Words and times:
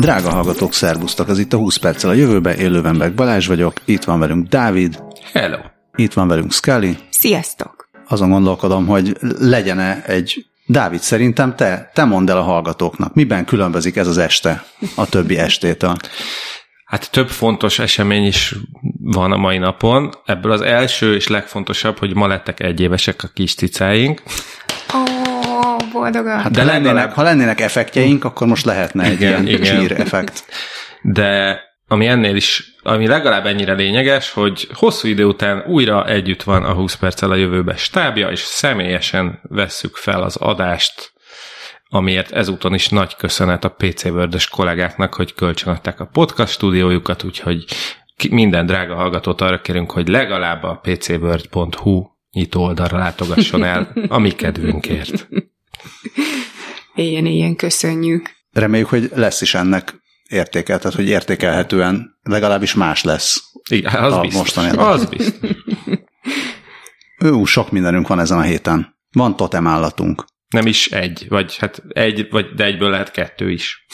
Drága 0.00 0.30
hallgatók, 0.30 0.72
szervusztok! 0.72 1.28
Ez 1.28 1.38
itt 1.38 1.52
a 1.52 1.56
20 1.56 1.76
perccel 1.76 2.10
a 2.10 2.12
jövőbe, 2.12 2.56
élőben 2.56 3.12
Balázs 3.16 3.46
vagyok, 3.46 3.72
itt 3.84 4.04
van 4.04 4.18
velünk 4.18 4.48
Dávid. 4.48 5.02
Hello! 5.32 5.58
Itt 5.94 6.12
van 6.12 6.28
velünk 6.28 6.52
Scully. 6.52 6.96
Sziasztok! 7.10 7.88
Azon 8.08 8.30
gondolkodom, 8.30 8.86
hogy 8.86 9.16
legyen 9.38 9.78
egy 10.06 10.46
Dávid, 10.66 11.00
szerintem 11.00 11.56
te, 11.56 11.90
te 11.94 12.04
mondd 12.04 12.30
el 12.30 12.36
a 12.36 12.42
hallgatóknak, 12.42 13.14
miben 13.14 13.44
különbözik 13.44 13.96
ez 13.96 14.06
az 14.06 14.18
este 14.18 14.64
a 14.94 15.08
többi 15.08 15.38
estétől? 15.38 15.96
Hát 16.84 17.10
több 17.10 17.28
fontos 17.28 17.78
esemény 17.78 18.26
is 18.26 18.54
van 19.00 19.32
a 19.32 19.36
mai 19.36 19.58
napon. 19.58 20.10
Ebből 20.24 20.52
az 20.52 20.60
első 20.60 21.14
és 21.14 21.28
legfontosabb, 21.28 21.98
hogy 21.98 22.14
ma 22.14 22.26
lettek 22.26 22.60
egyévesek 22.60 23.22
a 23.22 23.28
kis 23.34 23.54
cicáink. 23.54 24.22
Boldogan. 25.92 26.40
Hát 26.40 26.52
de 26.52 26.60
ha, 26.60 26.66
lennének, 26.66 26.92
legalább... 26.92 27.12
ha 27.12 27.22
lennének 27.22 27.60
effektjeink, 27.60 28.24
akkor 28.24 28.46
most 28.46 28.64
lehetne 28.64 29.04
egy 29.04 29.12
igen, 29.12 29.46
ilyen 29.46 29.60
igen. 29.60 29.78
csír 29.78 29.92
effekt. 29.92 30.44
De 31.02 31.60
ami 31.86 32.06
ennél 32.06 32.36
is, 32.36 32.74
ami 32.82 33.06
legalább 33.06 33.46
ennyire 33.46 33.72
lényeges, 33.72 34.30
hogy 34.30 34.68
hosszú 34.72 35.08
idő 35.08 35.24
után 35.24 35.64
újra 35.66 36.06
együtt 36.06 36.42
van 36.42 36.64
a 36.64 36.72
20 36.72 36.94
perccel 36.94 37.30
a 37.30 37.34
jövőbe 37.34 37.76
stábja, 37.76 38.28
és 38.28 38.40
személyesen 38.40 39.40
vesszük 39.42 39.96
fel 39.96 40.22
az 40.22 40.36
adást 40.36 41.12
amiért 41.92 42.32
ezúton 42.32 42.74
is 42.74 42.88
nagy 42.88 43.16
köszönet 43.16 43.64
a 43.64 43.68
PC 43.68 44.04
word 44.04 44.48
kollégáknak, 44.50 45.14
hogy 45.14 45.34
kölcsönadták 45.34 46.00
a 46.00 46.06
podcast 46.12 46.52
stúdiójukat, 46.52 47.24
úgyhogy 47.24 47.64
minden 48.30 48.66
drága 48.66 48.94
hallgatót 48.94 49.40
arra 49.40 49.60
kérünk, 49.60 49.90
hogy 49.90 50.08
legalább 50.08 50.62
a 50.62 50.80
pcword.hu 50.82 52.06
nyitó 52.32 52.62
oldalra 52.62 52.98
látogasson 52.98 53.64
el, 53.64 53.92
a 54.08 54.18
mi 54.18 54.30
kedvünkért. 54.30 55.28
Ilyen, 56.94 57.56
köszönjük. 57.56 58.30
Reméljük, 58.52 58.88
hogy 58.88 59.10
lesz 59.14 59.40
is 59.40 59.54
ennek 59.54 59.94
értékel, 60.28 60.78
tehát 60.78 60.96
hogy 60.96 61.08
értékelhetően 61.08 62.18
legalábbis 62.22 62.74
más 62.74 63.02
lesz. 63.02 63.42
Igen, 63.70 63.94
az 63.94 64.12
a 64.12 64.20
biztos. 64.20 64.56
Az 64.56 65.04
biztos. 65.04 65.50
Ő, 67.18 67.44
sok 67.44 67.70
mindenünk 67.70 68.08
van 68.08 68.20
ezen 68.20 68.38
a 68.38 68.42
héten. 68.42 68.96
Van 69.12 69.36
totem 69.36 69.66
állatunk. 69.66 70.24
Nem 70.48 70.66
is 70.66 70.90
egy, 70.90 71.26
vagy 71.28 71.56
hát 71.56 71.82
egy, 71.88 72.28
vagy, 72.30 72.46
de 72.54 72.64
egyből 72.64 72.90
lehet 72.90 73.10
kettő 73.10 73.50
is. 73.50 73.86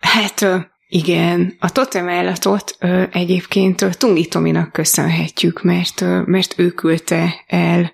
Hát 0.00 0.46
igen, 0.88 1.56
a 1.58 1.70
totem 1.70 2.08
állatot 2.08 2.76
egyébként 3.10 3.98
Tungi 3.98 4.26
Tominak 4.26 4.72
köszönhetjük, 4.72 5.62
mert, 5.62 6.00
mert 6.26 6.54
ő 6.56 6.70
küldte 6.70 7.44
el 7.46 7.92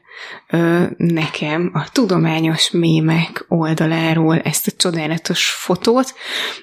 ö, 0.50 0.82
nekem 0.96 1.70
a 1.74 1.90
tudományos 1.92 2.70
mémek 2.70 3.44
oldaláról 3.48 4.38
ezt 4.38 4.66
a 4.66 4.76
csodálatos 4.76 5.48
fotót, 5.48 6.14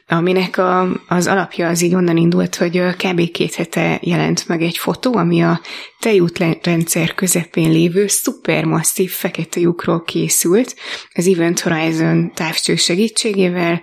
aminek 0.08 0.58
a, 0.58 0.88
az 1.08 1.28
alapja 1.28 1.68
az 1.68 1.82
így 1.82 1.96
onnan 1.96 2.18
indult, 2.18 2.56
hogy 2.56 2.82
kb. 2.98 3.32
két 3.32 3.56
hete 3.56 4.00
jelent 4.02 4.48
meg 4.48 4.62
egy 4.62 4.78
fotó, 4.78 5.16
ami 5.16 5.44
a 5.44 5.62
tejútrendszer 6.06 7.14
közepén 7.14 7.72
lévő 7.72 8.08
szupermasszív 8.08 9.12
fekete 9.12 9.60
lyukról 9.60 10.04
készült, 10.04 10.76
az 11.14 11.28
Event 11.28 11.60
Horizon 11.60 12.32
távcső 12.34 12.76
segítségével. 12.76 13.82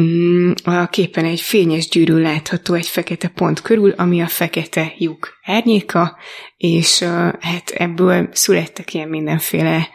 Mm, 0.00 0.50
a 0.64 0.86
képen 0.86 1.24
egy 1.24 1.40
fényes 1.40 1.88
gyűrű 1.88 2.16
látható 2.16 2.74
egy 2.74 2.86
fekete 2.86 3.28
pont 3.28 3.60
körül, 3.60 3.90
ami 3.90 4.20
a 4.20 4.26
fekete 4.26 4.92
lyuk 4.98 5.38
árnyéka, 5.42 6.16
és 6.58 6.98
hát 7.40 7.70
ebből 7.70 8.28
születtek 8.32 8.94
ilyen 8.94 9.08
mindenféle 9.08 9.88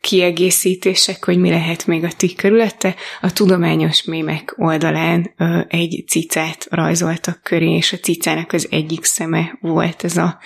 kiegészítések, 0.00 1.24
hogy 1.24 1.38
mi 1.38 1.50
lehet 1.50 1.86
még 1.86 2.04
a 2.04 2.12
ti 2.16 2.34
körülete. 2.34 2.94
A 3.20 3.32
tudományos 3.32 4.04
mémek 4.04 4.54
oldalán 4.56 5.34
egy 5.68 6.04
cicát 6.06 6.66
rajzoltak 6.70 7.42
köré, 7.42 7.70
és 7.70 7.92
a 7.92 7.96
cicának 7.96 8.52
az 8.52 8.66
egyik 8.70 9.04
szeme 9.04 9.58
volt 9.60 10.04
ez 10.04 10.16
a 10.16 10.38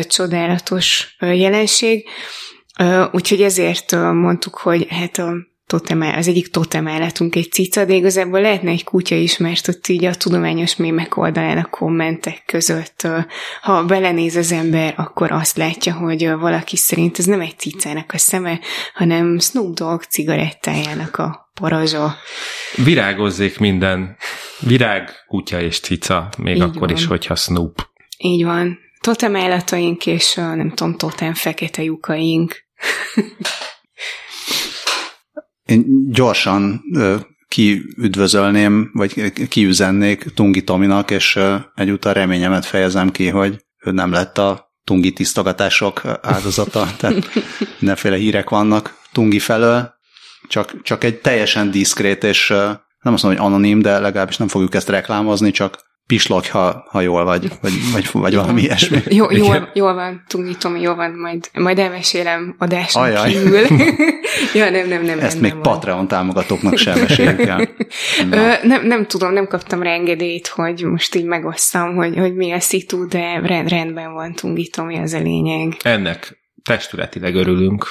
csodálatos 0.00 1.16
jelenség. 1.20 2.08
Úgyhogy 3.12 3.42
ezért 3.42 3.92
mondtuk, 3.92 4.56
hogy 4.56 4.86
hát 4.88 5.18
a 5.18 5.34
totem, 5.66 6.00
az 6.00 6.28
egyik 6.28 6.48
totemállatunk 6.48 7.36
egy 7.36 7.52
cica, 7.52 7.84
de 7.84 7.94
igazából 7.94 8.40
lehetne 8.40 8.70
egy 8.70 8.84
kutya 8.84 9.14
is, 9.14 9.36
mert 9.36 9.68
ott 9.68 9.86
így 9.86 10.04
a 10.04 10.14
tudományos 10.14 10.76
mémek 10.76 11.16
oldalán 11.16 11.58
a 11.58 11.68
kommentek 11.70 12.42
között, 12.46 13.08
ha 13.62 13.84
belenéz 13.84 14.36
az 14.36 14.52
ember, 14.52 14.94
akkor 14.96 15.32
azt 15.32 15.56
látja, 15.56 15.94
hogy 15.94 16.28
valaki 16.28 16.76
szerint 16.76 17.18
ez 17.18 17.24
nem 17.24 17.40
egy 17.40 17.58
cicának 17.58 18.12
a 18.12 18.18
szeme, 18.18 18.60
hanem 18.94 19.38
Snoop 19.38 19.74
Dogg 19.74 20.02
cigarettájának 20.02 21.16
a 21.16 21.50
parazsa. 21.54 22.16
Virágozzék 22.84 23.58
minden. 23.58 24.16
Virág, 24.60 25.10
kutya 25.26 25.60
és 25.60 25.80
cica, 25.80 26.28
még 26.38 26.56
így 26.56 26.62
akkor 26.62 26.88
van. 26.88 26.96
is, 26.96 27.06
hogyha 27.06 27.34
Snoop. 27.34 27.88
Így 28.18 28.44
van. 28.44 28.78
Totemállataink 29.00 30.06
és 30.06 30.34
nem 30.34 30.72
tudom, 30.74 30.96
totem 30.96 31.34
fekete 31.34 31.82
lyukaink. 31.82 32.64
Én 35.66 36.12
gyorsan 36.12 36.82
kiüdvözölném, 37.48 38.90
vagy 38.92 39.32
kiüzennék 39.48 40.24
Tungi 40.34 40.64
Tominak, 40.64 41.10
és 41.10 41.38
egyúttal 41.74 42.12
reményemet 42.12 42.64
fejezem 42.64 43.10
ki, 43.10 43.28
hogy 43.28 43.64
ő 43.84 43.90
nem 43.90 44.12
lett 44.12 44.38
a 44.38 44.74
Tungi 44.84 45.12
tisztogatások 45.12 46.02
áldozata, 46.22 46.88
tehát 46.98 47.28
mindenféle 47.78 48.16
hírek 48.16 48.50
vannak 48.50 48.98
Tungi 49.12 49.38
felől, 49.38 49.94
csak, 50.48 50.82
csak 50.82 51.04
egy 51.04 51.20
teljesen 51.20 51.70
diszkrét, 51.70 52.24
és 52.24 52.48
nem 53.00 53.14
azt 53.14 53.22
mondom, 53.22 53.42
hogy 53.42 53.52
anonim, 53.52 53.82
de 53.82 53.98
legalábbis 53.98 54.36
nem 54.36 54.48
fogjuk 54.48 54.74
ezt 54.74 54.88
reklámozni, 54.88 55.50
csak 55.50 55.84
pislog, 56.06 56.46
ha, 56.46 56.86
ha 56.90 57.00
jól 57.00 57.24
vagy, 57.24 57.48
vagy, 57.60 57.72
vagy, 57.92 58.08
vagy 58.12 58.34
valami 58.34 58.62
ilyesmi. 58.62 58.98
Jó, 59.08 59.30
jól, 59.30 59.70
jól 59.74 59.94
van, 59.94 60.24
Tungi 60.28 60.56
Tomi, 60.56 60.80
jól 60.80 60.94
van, 60.94 61.10
majd, 61.10 61.50
majd 61.52 61.78
elmesélem 61.78 62.54
adáson 62.58 63.02
Ajaj. 63.02 63.30
kívül. 63.30 63.60
ja, 64.54 64.70
nem, 64.70 64.88
nem, 64.88 65.02
nem. 65.02 65.18
Ezt 65.18 65.40
még 65.40 65.52
van. 65.52 65.62
Patreon 65.62 66.08
támogatóknak 66.08 66.76
sem 66.76 67.00
meséljük 67.08 67.40
el. 67.40 67.68
Ö, 68.30 68.52
nem, 68.62 68.86
nem 68.86 69.06
tudom, 69.06 69.32
nem 69.32 69.46
kaptam 69.46 69.82
rá 69.82 69.90
engedélyt, 69.90 70.46
hogy 70.46 70.82
most 70.82 71.14
így 71.14 71.24
megosztam, 71.24 71.94
hogy, 71.94 72.16
hogy 72.16 72.34
mi 72.34 72.52
a 72.52 72.60
szitu, 72.60 73.06
de 73.06 73.40
rend, 73.40 73.68
rendben 73.68 74.12
van, 74.12 74.32
Tungi 74.32 74.68
Tomi, 74.68 74.98
az 74.98 75.12
a 75.12 75.18
lényeg. 75.18 75.76
Ennek 75.82 76.38
testületileg 76.62 77.34
örülünk. 77.34 77.90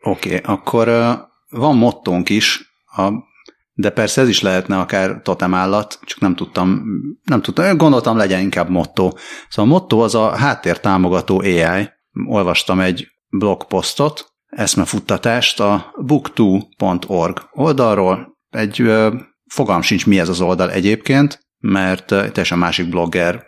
Oké, 0.00 0.36
okay, 0.36 0.40
akkor 0.54 0.88
uh, 0.88 1.12
van 1.50 1.76
mottónk 1.76 2.28
is, 2.28 2.72
a 2.96 3.12
de 3.74 3.90
persze 3.90 4.20
ez 4.20 4.28
is 4.28 4.40
lehetne 4.40 4.78
akár 4.78 5.20
totemállat, 5.22 5.98
csak 6.04 6.20
nem 6.20 6.34
tudtam, 6.34 6.82
nem 7.24 7.42
tudtam, 7.42 7.76
gondoltam 7.76 8.16
legyen 8.16 8.40
inkább 8.40 8.68
motto. 8.68 9.12
Szóval 9.48 9.70
a 9.70 9.74
motto 9.74 9.98
az 9.98 10.14
a 10.14 10.36
háttér 10.36 10.80
támogató 10.80 11.38
AI. 11.38 11.90
Olvastam 12.26 12.80
egy 12.80 13.08
blogposztot, 13.28 14.32
eszmefuttatást 14.46 15.60
a 15.60 15.94
book2.org 16.06 17.48
oldalról. 17.52 18.38
Egy 18.50 18.80
ö, 18.80 19.14
fogalm 19.46 19.82
sincs, 19.82 20.06
mi 20.06 20.18
ez 20.18 20.28
az 20.28 20.40
oldal 20.40 20.70
egyébként, 20.70 21.40
mert 21.58 22.06
teljesen 22.06 22.58
másik 22.58 22.88
blogger, 22.88 23.44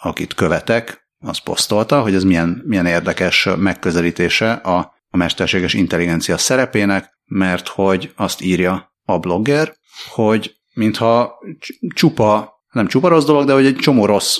akit 0.00 0.34
követek, 0.34 1.04
az 1.18 1.38
posztolta, 1.38 2.00
hogy 2.00 2.14
ez 2.14 2.24
milyen, 2.24 2.62
milyen 2.66 2.86
érdekes 2.86 3.48
megközelítése 3.56 4.52
a, 4.52 4.94
a 5.08 5.16
mesterséges 5.16 5.74
intelligencia 5.74 6.38
szerepének, 6.38 7.18
mert 7.24 7.68
hogy 7.68 8.12
azt 8.16 8.42
írja 8.42 8.94
a 9.06 9.18
blogger, 9.18 9.74
hogy 10.08 10.56
mintha 10.74 11.38
csupa, 11.94 12.54
nem 12.70 12.86
csupa 12.86 13.08
rossz 13.08 13.24
dolog, 13.24 13.46
de 13.46 13.52
hogy 13.52 13.66
egy 13.66 13.76
csomó 13.76 14.06
rossz 14.06 14.38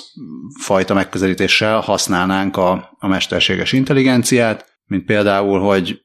fajta 0.59 0.93
megközelítéssel 0.93 1.79
használnánk 1.79 2.57
a, 2.57 2.95
a 2.99 3.07
mesterséges 3.07 3.71
intelligenciát, 3.71 4.65
mint 4.85 5.05
például, 5.05 5.59
hogy 5.59 6.01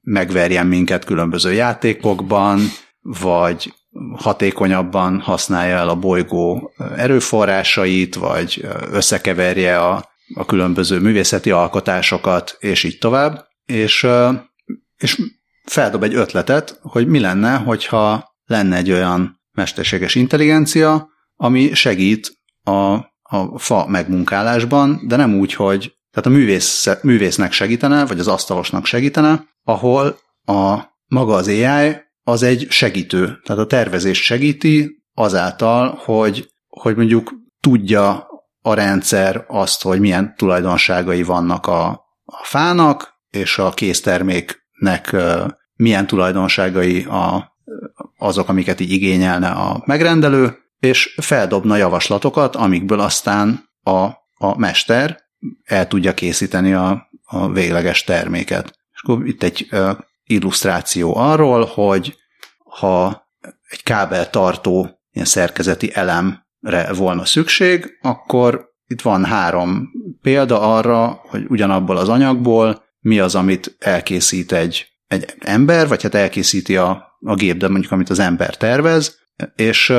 megverjen 0.00 0.66
minket 0.66 1.04
különböző 1.04 1.52
játékokban, 1.52 2.60
vagy 3.00 3.74
hatékonyabban 4.16 5.20
használja 5.20 5.76
el 5.76 5.88
a 5.88 5.96
bolygó 5.96 6.72
erőforrásait, 6.96 8.14
vagy 8.14 8.66
összekeverje 8.90 9.78
a, 9.78 10.10
a 10.34 10.44
különböző 10.44 11.00
művészeti 11.00 11.50
alkotásokat, 11.50 12.56
és 12.58 12.84
így 12.84 12.98
tovább. 12.98 13.46
És, 13.66 14.06
és 14.96 15.20
feldob 15.64 16.02
egy 16.02 16.14
ötletet, 16.14 16.78
hogy 16.82 17.06
mi 17.06 17.20
lenne, 17.20 17.56
hogyha 17.56 18.34
lenne 18.44 18.76
egy 18.76 18.90
olyan 18.90 19.40
mesterséges 19.52 20.14
intelligencia, 20.14 21.08
ami 21.36 21.74
segít 21.74 22.32
a, 22.62 22.92
a 23.22 23.58
fa 23.58 23.86
megmunkálásban, 23.86 25.00
de 25.06 25.16
nem 25.16 25.34
úgy, 25.34 25.54
hogy 25.54 25.94
tehát 26.10 26.28
a 26.28 26.40
művész, 26.40 26.88
művésznek 27.02 27.52
segítene, 27.52 28.06
vagy 28.06 28.18
az 28.18 28.28
asztalosnak 28.28 28.86
segítene, 28.86 29.44
ahol 29.62 30.18
a 30.44 30.78
maga 31.06 31.34
az 31.34 31.48
AI 31.48 31.96
az 32.22 32.42
egy 32.42 32.66
segítő, 32.70 33.38
tehát 33.42 33.62
a 33.62 33.66
tervezést 33.66 34.22
segíti 34.22 35.02
azáltal, 35.14 36.00
hogy, 36.04 36.50
hogy 36.66 36.96
mondjuk 36.96 37.32
tudja 37.60 38.26
a 38.62 38.74
rendszer 38.74 39.44
azt, 39.48 39.82
hogy 39.82 40.00
milyen 40.00 40.34
tulajdonságai 40.36 41.22
vannak 41.22 41.66
a, 41.66 41.88
a 42.24 42.44
fának, 42.44 43.20
és 43.30 43.58
a 43.58 43.70
késztermék 43.70 44.61
nek 44.82 45.16
milyen 45.76 46.06
tulajdonságai 46.06 47.04
a, 47.04 47.54
azok, 48.18 48.48
amiket 48.48 48.80
így 48.80 48.90
igényelne 48.90 49.48
a 49.48 49.82
megrendelő, 49.86 50.56
és 50.78 51.14
feldobna 51.20 51.76
javaslatokat, 51.76 52.56
amikből 52.56 53.00
aztán 53.00 53.68
a, 53.82 54.00
a 54.34 54.58
mester 54.58 55.20
el 55.64 55.88
tudja 55.88 56.14
készíteni 56.14 56.72
a, 56.72 57.08
a 57.24 57.48
végleges 57.48 58.04
terméket. 58.04 58.78
És 58.92 59.02
akkor 59.02 59.26
itt 59.26 59.42
egy 59.42 59.68
illusztráció 60.24 61.16
arról, 61.16 61.64
hogy 61.64 62.16
ha 62.78 63.28
egy 63.68 63.82
kábeltartó 63.82 65.00
ilyen 65.12 65.26
szerkezeti 65.26 65.90
elemre 65.94 66.92
volna 66.96 67.24
szükség, 67.24 67.98
akkor 68.00 68.70
itt 68.86 69.02
van 69.02 69.24
három 69.24 69.90
példa 70.22 70.76
arra, 70.76 71.20
hogy 71.28 71.44
ugyanabból 71.48 71.96
az 71.96 72.08
anyagból 72.08 72.82
mi 73.02 73.18
az, 73.18 73.34
amit 73.34 73.76
elkészít 73.78 74.52
egy, 74.52 74.86
egy 75.06 75.34
ember, 75.38 75.88
vagy 75.88 76.02
hát 76.02 76.14
elkészíti 76.14 76.76
a, 76.76 77.18
a 77.20 77.34
gép, 77.34 77.56
de 77.56 77.68
mondjuk 77.68 77.92
amit 77.92 78.10
az 78.10 78.18
ember 78.18 78.56
tervez, 78.56 79.18
és, 79.54 79.92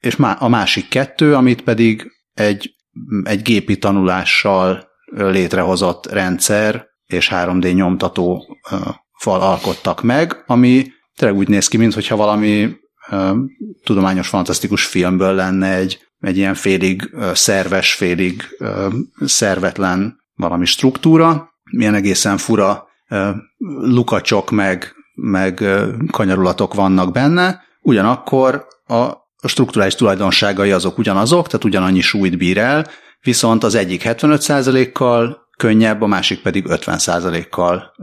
és 0.00 0.16
a 0.38 0.48
másik 0.48 0.88
kettő, 0.88 1.34
amit 1.34 1.62
pedig 1.62 2.10
egy, 2.34 2.74
egy 3.22 3.42
gépi 3.42 3.78
tanulással 3.78 4.88
létrehozott 5.14 6.06
rendszer 6.06 6.86
és 7.06 7.30
3D 7.32 7.74
nyomtató 7.74 8.58
fal 9.18 9.40
alkottak 9.40 10.02
meg, 10.02 10.42
ami 10.46 10.86
tényleg 11.16 11.38
úgy 11.38 11.48
néz 11.48 11.68
ki, 11.68 11.76
mintha 11.76 12.16
valami 12.16 12.76
tudományos, 13.84 14.28
fantasztikus 14.28 14.86
filmből 14.86 15.34
lenne 15.34 15.74
egy, 15.74 15.98
egy 16.18 16.36
ilyen 16.36 16.54
félig 16.54 17.10
szerves, 17.32 17.92
félig 17.92 18.42
szervetlen 19.24 20.16
valami 20.34 20.64
struktúra, 20.64 21.53
milyen 21.76 21.94
egészen 21.94 22.36
fura 22.36 22.86
lukacsok 23.68 24.50
meg, 24.50 24.94
meg 25.14 25.64
kanyarulatok 26.10 26.74
vannak 26.74 27.12
benne, 27.12 27.62
ugyanakkor 27.82 28.66
a, 28.86 28.94
a 29.36 29.48
strukturális 29.48 29.94
tulajdonságai 29.94 30.70
azok 30.70 30.98
ugyanazok, 30.98 31.46
tehát 31.46 31.64
ugyanannyi 31.64 32.00
súlyt 32.00 32.38
bír 32.38 32.58
el, 32.58 32.86
viszont 33.20 33.64
az 33.64 33.74
egyik 33.74 34.02
75%-kal 34.04 35.48
könnyebb, 35.56 36.02
a 36.02 36.06
másik 36.06 36.42
pedig 36.42 36.64
50%-kal 36.68 37.94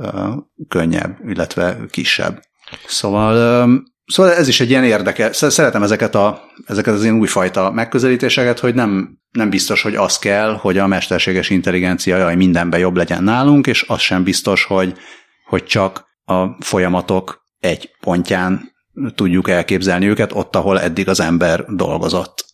könnyebb, 0.67 1.17
illetve 1.29 1.77
kisebb. 1.89 2.41
Szóval 2.85 3.83
Szóval 4.11 4.33
ez 4.33 4.47
is 4.47 4.59
egy 4.59 4.69
ilyen 4.69 4.83
érdekes, 4.83 5.35
szeretem 5.35 5.83
ezeket, 5.83 6.15
a, 6.15 6.41
ezeket 6.65 6.93
az 6.93 7.03
ilyen 7.03 7.19
újfajta 7.19 7.71
megközelítéseket, 7.71 8.59
hogy 8.59 8.73
nem, 8.73 9.17
nem 9.31 9.49
biztos, 9.49 9.81
hogy 9.81 9.95
az 9.95 10.19
kell, 10.19 10.53
hogy 10.53 10.77
a 10.77 10.87
mesterséges 10.87 11.49
intelligencia 11.49 12.17
jaj, 12.17 12.35
mindenben 12.35 12.79
jobb 12.79 12.95
legyen 12.95 13.23
nálunk, 13.23 13.67
és 13.67 13.85
az 13.87 13.99
sem 13.99 14.23
biztos, 14.23 14.63
hogy, 14.63 14.97
hogy 15.45 15.63
csak 15.63 16.05
a 16.25 16.63
folyamatok 16.63 17.45
egy 17.59 17.89
pontján 17.99 18.71
tudjuk 19.15 19.49
elképzelni 19.49 20.07
őket, 20.07 20.31
ott, 20.33 20.55
ahol 20.55 20.79
eddig 20.79 21.07
az 21.07 21.19
ember 21.19 21.65
dolgozott. 21.65 22.45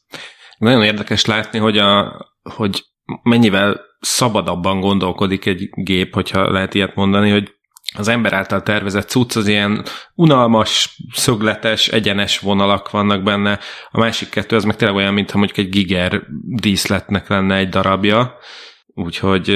Nagyon 0.57 0.83
érdekes 0.83 1.25
látni, 1.25 1.60
hogy, 1.60 1.77
a, 1.77 2.13
hogy 2.56 2.83
mennyivel 3.24 3.80
szabadabban 4.00 4.80
gondolkodik 4.80 5.45
egy 5.45 5.69
gép, 5.74 6.13
hogyha 6.13 6.51
lehet 6.51 6.74
ilyet 6.74 6.95
mondani, 6.95 7.30
hogy 7.30 7.56
az 7.95 8.07
ember 8.07 8.34
által 8.34 8.63
tervezett 8.63 9.10
cucc 9.10 9.36
az 9.36 9.48
ilyen 9.48 9.86
unalmas, 10.16 10.98
szögletes, 11.13 11.88
egyenes 11.88 12.39
vonalak 12.39 12.89
vannak 12.92 13.24
benne, 13.24 13.60
a 13.92 14.00
másik 14.00 14.30
kettő 14.30 14.56
az 14.56 14.63
meg 14.63 14.75
tényleg 14.75 14.98
olyan, 14.98 15.13
mintha 15.13 15.38
mondjuk 15.38 15.57
egy 15.57 15.69
giger 15.69 16.22
díszletnek 16.42 17.28
lenne 17.28 17.56
egy 17.56 17.69
darabja, 17.69 18.38
úgyhogy 18.86 19.50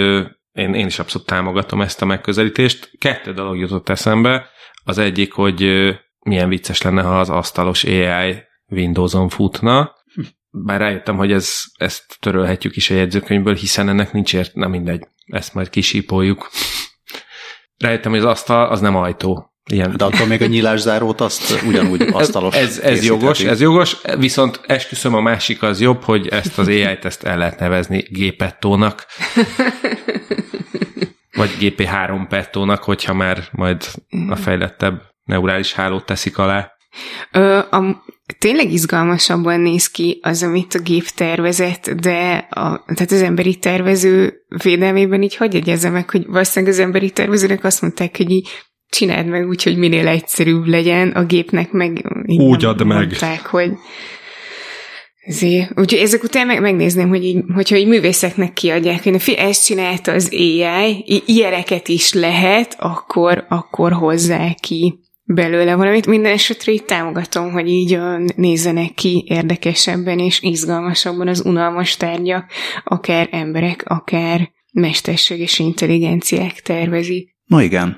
én, 0.52 0.74
én 0.74 0.86
is 0.86 1.00
abszolút 1.00 1.28
támogatom 1.28 1.82
ezt 1.82 2.02
a 2.02 2.06
megközelítést. 2.06 2.92
Kettő 2.98 3.34
dolog 3.34 3.58
jutott 3.58 3.90
eszembe, 3.90 4.50
az 4.84 4.98
egyik, 4.98 5.34
hogy 5.34 5.62
milyen 6.20 6.50
vicces 6.50 6.82
lenne, 6.82 7.02
ha 7.02 7.20
az 7.20 7.30
asztalos 7.30 7.84
AI 7.84 8.44
Windows-on 8.68 9.30
futna, 9.30 9.96
bár 10.50 10.80
rájöttem, 10.80 11.18
hogy 11.18 11.32
ez, 11.32 11.62
ezt 11.78 12.18
törölhetjük 12.20 12.76
is 12.76 12.90
a 12.90 12.94
jegyzőkönyvből, 12.94 13.56
hiszen 13.56 13.90
ennek 13.90 14.12
nincs 14.14 14.34
ért, 14.34 14.56
nem 14.56 14.70
mindegy, 14.70 15.08
ezt 15.26 15.54
majd 15.54 15.70
kisípoljuk 15.70 16.50
rájöttem, 17.82 18.12
hogy 18.12 18.20
az 18.20 18.26
asztal 18.26 18.70
az 18.70 18.80
nem 18.80 18.96
ajtó. 18.96 19.52
Ilyen. 19.72 19.94
De 19.98 20.06
akkor 20.06 20.28
még 20.28 20.42
a 20.42 20.46
nyílászárót 20.46 21.22
azt 21.22 21.64
ugyanúgy 21.68 22.02
asztalos 22.12 22.56
Ez, 22.56 22.80
ez 22.80 23.06
jogos, 23.06 23.44
ez 23.44 23.62
jogos, 23.62 23.98
viszont 24.18 24.62
esküszöm 24.66 25.14
a 25.14 25.22
másik 25.22 25.64
az 25.64 25.82
jobb, 25.82 26.04
hogy 26.04 26.28
ezt 26.28 26.58
az 26.58 26.68
AI-t 26.68 27.06
ezt 27.06 27.24
el 27.24 27.38
lehet 27.38 27.60
nevezni 27.60 28.06
gépettónak. 28.10 29.06
Vagy 31.32 31.50
GP3 31.60 32.26
pettónak, 32.30 32.84
hogyha 32.84 33.14
már 33.14 33.44
majd 33.52 33.86
a 34.30 34.36
fejlettebb 34.36 35.02
neurális 35.24 35.74
hálót 35.74 36.06
teszik 36.06 36.38
alá. 36.38 36.71
Ö, 37.32 37.58
a, 37.58 38.04
tényleg 38.38 38.72
izgalmasabban 38.72 39.60
néz 39.60 39.88
ki 39.88 40.20
az, 40.22 40.44
amit 40.44 40.74
a 40.74 40.80
gép 40.80 41.08
tervezett, 41.08 41.90
de 41.90 42.48
a, 42.50 42.84
tehát 42.86 43.12
az 43.12 43.22
emberi 43.22 43.56
tervező 43.56 44.34
védelmében 44.64 45.22
így 45.22 45.36
hogy 45.36 45.54
jegyezze 45.54 45.90
meg, 45.90 46.10
hogy 46.10 46.26
valószínűleg 46.26 46.74
az 46.74 46.80
emberi 46.80 47.10
tervezőnek 47.10 47.64
azt 47.64 47.82
mondták, 47.82 48.18
hogy 48.18 48.30
így 48.30 48.48
csináld 48.90 49.28
meg 49.28 49.48
úgy, 49.48 49.64
hogy 49.64 49.78
minél 49.78 50.08
egyszerűbb 50.08 50.66
legyen, 50.66 51.10
a 51.10 51.26
gépnek 51.26 51.72
meg 51.72 52.04
úgy 52.26 52.66
ad 52.66 52.86
meg. 52.86 52.98
Mondták, 52.98 53.46
hogy 53.46 53.72
ezért. 55.22 55.80
Úgyhogy 55.80 56.00
ezek 56.00 56.24
után 56.24 56.48
meg, 56.48 56.62
megnézném, 56.62 57.10
hogy 57.10 57.24
így, 57.24 57.44
hogyha 57.54 57.76
így 57.76 57.88
művészeknek 57.88 58.54
kiadják, 58.54 59.04
hogy 59.04 59.22
fi, 59.22 59.38
ezt 59.38 59.66
csinálta 59.66 60.12
az 60.12 60.30
AI, 60.32 61.24
ilyeneket 61.26 61.88
is 61.88 62.14
lehet, 62.14 62.76
akkor, 62.80 63.46
akkor 63.50 63.92
hozzá 63.92 64.54
ki 64.60 65.00
belőle 65.34 65.76
valamit. 65.76 66.06
Minden 66.08 66.32
esetre 66.32 66.72
így 66.72 66.86
támogatom, 66.86 67.52
hogy 67.52 67.68
így 67.68 68.00
nézzenek 68.36 68.94
ki 68.94 69.24
érdekesebben 69.28 70.20
és 70.20 70.42
izgalmasabban 70.42 71.28
az 71.28 71.46
unalmas 71.46 71.98
tárgyak, 71.98 72.52
akár 72.84 73.28
emberek, 73.32 73.84
akár 73.86 74.52
mesterséges 74.74 75.60
intelligenciák 75.60 76.62
tervezik. 76.62 77.36
No 77.46 77.60
igen. 77.60 77.98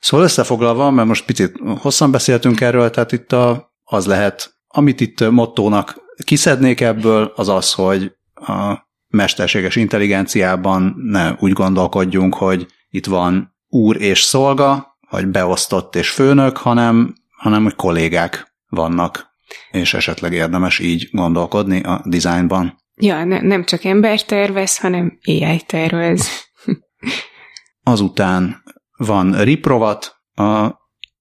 Szóval 0.00 0.26
összefoglalva, 0.26 0.90
mert 0.90 1.08
most 1.08 1.24
picit 1.24 1.52
hosszan 1.78 2.10
beszéltünk 2.10 2.60
erről, 2.60 2.90
tehát 2.90 3.12
itt 3.12 3.32
a, 3.32 3.72
az 3.84 4.06
lehet, 4.06 4.54
amit 4.68 5.00
itt 5.00 5.30
mottónak 5.30 5.94
kiszednék 6.24 6.80
ebből, 6.80 7.32
az 7.34 7.48
az, 7.48 7.72
hogy 7.72 8.12
a 8.34 8.88
mesterséges 9.08 9.76
intelligenciában 9.76 10.94
ne 10.96 11.32
úgy 11.38 11.52
gondolkodjunk, 11.52 12.34
hogy 12.34 12.66
itt 12.90 13.06
van 13.06 13.54
úr 13.68 14.00
és 14.00 14.20
szolga, 14.20 14.89
vagy 15.10 15.26
beosztott 15.26 15.96
és 15.96 16.10
főnök, 16.10 16.56
hanem, 16.56 17.14
hanem 17.36 17.62
hogy 17.62 17.74
kollégák 17.74 18.54
vannak, 18.68 19.30
és 19.70 19.94
esetleg 19.94 20.32
érdemes 20.32 20.78
így 20.78 21.08
gondolkodni 21.12 21.80
a 21.80 22.02
dizájnban. 22.04 22.78
Ja, 22.94 23.24
ne, 23.24 23.40
nem 23.40 23.64
csak 23.64 23.84
ember 23.84 24.22
tervez, 24.22 24.78
hanem 24.78 25.18
AI 25.24 25.60
tervez. 25.66 26.28
Azután 27.82 28.62
van 28.96 29.42
Riprovat, 29.42 30.16
a, 30.34 30.70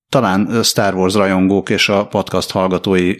talán 0.10 0.64
Star 0.64 0.94
Wars 0.94 1.14
rajongók 1.14 1.70
és 1.70 1.90
a 1.90 2.08
podcast 2.08 2.52
hallgatói 2.52 3.14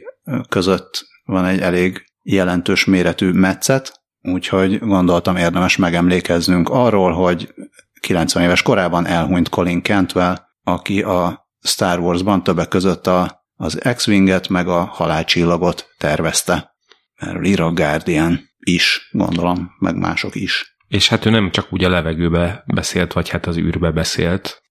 között 0.50 1.08
van 1.24 1.46
egy 1.46 1.60
elég 1.60 2.04
jelentős 2.22 2.86
méretű 2.86 3.32
metszet, 3.32 4.02
úgyhogy 4.22 4.80
gondoltam 4.80 5.36
érdemes 5.36 5.78
megemlékeznünk 5.78 6.70
arról, 6.70 7.12
hogy 7.12 7.54
90 8.00 8.44
éves 8.44 8.62
korában 8.62 9.06
elhunyt 9.06 9.50
Colin 9.50 9.84
Cantwell, 9.84 10.49
aki 10.72 11.02
a 11.02 11.48
Star 11.62 12.00
Wars-ban 12.00 12.44
többek 12.44 12.68
között 12.68 13.08
a, 13.08 13.46
az 13.56 13.80
X-Winget 13.96 14.50
meg 14.50 14.68
a 14.68 14.84
halálcsillagot 14.84 15.90
tervezte. 15.98 16.76
Erről 17.16 17.46
ír 17.46 17.62
a 17.62 17.72
Guardian 17.72 18.40
is, 18.60 19.10
gondolom, 19.12 19.72
meg 19.80 19.96
mások 19.96 20.36
is. 20.36 20.78
És 20.88 21.10
hát 21.10 21.26
ő 21.26 21.30
nem 21.30 21.52
csak 21.52 21.68
úgy 21.70 21.84
a 21.84 21.90
levegőbe 21.90 22.64
beszélt, 22.66 23.14
vagy 23.14 23.30
hát 23.30 23.46
az 23.46 23.58
űrbe 23.58 23.92
beszélt, 23.92 24.62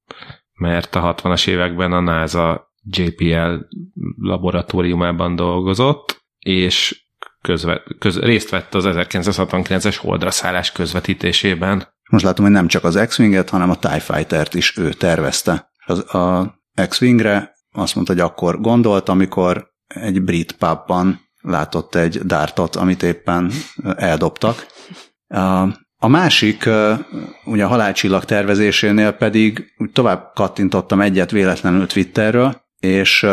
mert 0.53 0.95
a 0.95 1.15
60-as 1.15 1.49
években 1.49 1.93
a 1.93 2.01
NASA 2.01 2.73
JPL 2.83 3.55
laboratóriumában 4.17 5.37
dolgozott, 5.37 6.25
és 6.39 7.07
közve, 7.41 7.83
köz, 7.99 8.19
részt 8.19 8.51
vett 8.51 8.75
az 8.75 8.85
1969-es 8.87 9.97
holdra 10.01 10.31
szállás 10.31 10.73
közvetítésében. 10.73 11.89
Most 12.11 12.25
látom, 12.25 12.45
hogy 12.45 12.55
nem 12.55 12.67
csak 12.67 12.85
az 12.85 13.05
X-Winget, 13.07 13.51
hanem 13.51 13.71
a 13.71 13.79
TIE 13.79 14.01
Fighter-t 14.01 14.55
is 14.55 14.77
ő 14.77 14.93
tervezte. 14.93 15.71
Az, 15.89 16.15
a 16.15 16.55
X-Wingre 16.89 17.53
azt 17.73 17.95
mondta, 17.95 18.13
hogy 18.13 18.23
akkor 18.23 18.61
gondolt, 18.61 19.09
amikor 19.09 19.71
egy 19.87 20.23
brit 20.23 20.53
pubban 20.53 21.21
látott 21.41 21.95
egy 21.95 22.19
dártot, 22.19 22.77
amit 22.77 23.03
éppen 23.03 23.51
eldobtak. 23.97 24.67
A 26.01 26.09
másik, 26.09 26.69
ugye 27.45 27.65
a 27.65 27.69
halálcsillag 27.69 28.25
tervezésénél 28.25 29.11
pedig 29.13 29.75
úgy 29.79 29.93
tovább 29.93 30.31
kattintottam 30.35 31.01
egyet 31.01 31.31
véletlenül 31.31 31.87
Twitterről, 31.87 32.63
és 32.79 33.27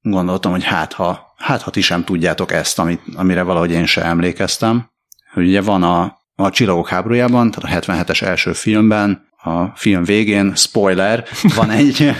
gondoltam, 0.00 0.52
hogy 0.52 0.64
hát 0.64 0.92
ha, 0.92 1.34
hát 1.36 1.62
ha 1.62 1.70
ti 1.70 1.80
sem 1.80 2.04
tudjátok 2.04 2.52
ezt, 2.52 2.78
amit, 2.78 3.02
amire 3.14 3.42
valahogy 3.42 3.70
én 3.70 3.86
sem 3.86 4.04
emlékeztem, 4.04 4.90
ugye 5.34 5.60
van 5.60 5.82
a, 5.82 6.18
a 6.34 6.50
Csillagok 6.50 6.88
háborújában, 6.88 7.50
tehát 7.50 7.84
a 7.84 7.92
77-es 7.92 8.22
első 8.22 8.52
filmben 8.52 9.25
a 9.46 9.72
film 9.74 10.04
végén, 10.04 10.54
spoiler, 10.54 11.24
van 11.56 11.70
egy, 11.70 11.96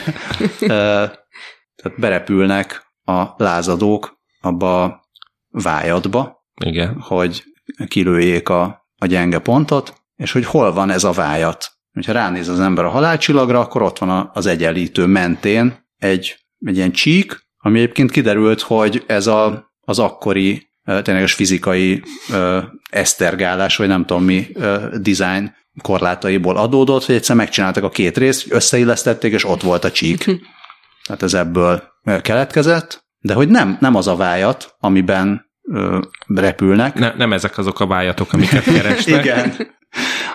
tehát 1.76 1.96
berepülnek 1.96 2.86
a 3.04 3.24
lázadók 3.36 4.20
abba 4.40 4.82
a 4.84 5.02
vájadba, 5.50 6.44
Igen. 6.64 7.00
hogy 7.00 7.44
kilőjék 7.88 8.48
a, 8.48 8.88
a 8.96 9.06
gyenge 9.06 9.38
pontot, 9.38 10.02
és 10.16 10.32
hogy 10.32 10.44
hol 10.44 10.72
van 10.72 10.90
ez 10.90 11.04
a 11.04 11.12
vájat. 11.12 11.74
Ha 12.06 12.12
ránéz 12.12 12.48
az 12.48 12.60
ember 12.60 12.84
a 12.84 12.90
halálcsillagra, 12.90 13.60
akkor 13.60 13.82
ott 13.82 13.98
van 13.98 14.30
az 14.32 14.46
egyenlítő 14.46 15.06
mentén 15.06 15.88
egy, 15.96 16.36
egy 16.58 16.76
ilyen 16.76 16.92
csík, 16.92 17.44
ami 17.56 17.78
egyébként 17.78 18.10
kiderült, 18.10 18.60
hogy 18.60 19.04
ez 19.06 19.26
a, 19.26 19.72
az 19.80 19.98
akkori 19.98 20.68
tényleges 20.84 21.32
fizikai 21.32 22.02
ö, 22.30 22.62
esztergálás, 22.90 23.76
vagy 23.76 23.88
nem 23.88 24.04
tudom 24.04 24.24
mi 24.24 24.46
ö, 24.54 24.96
design 25.00 25.54
korlátaiból 25.82 26.56
adódott, 26.56 27.04
hogy 27.04 27.14
egyszer 27.14 27.36
megcsináltak 27.36 27.84
a 27.84 27.88
két 27.88 28.16
részt, 28.16 28.52
összeillesztették, 28.52 29.32
és 29.32 29.44
ott 29.44 29.62
volt 29.62 29.84
a 29.84 29.90
csík. 29.90 30.24
Tehát 31.06 31.22
ez 31.22 31.34
ebből 31.34 31.82
keletkezett, 32.22 33.04
de 33.18 33.34
hogy 33.34 33.48
nem, 33.48 33.76
nem 33.80 33.94
az 33.94 34.06
a 34.06 34.16
vájat, 34.16 34.74
amiben 34.78 35.50
ö, 35.62 35.98
repülnek, 36.26 36.94
Ne, 36.94 37.14
nem 37.14 37.32
ezek 37.32 37.58
azok 37.58 37.80
a 37.80 37.86
vájatok, 37.86 38.32
amiket 38.32 38.64
keresnek. 38.64 39.20
igen. 39.24 39.54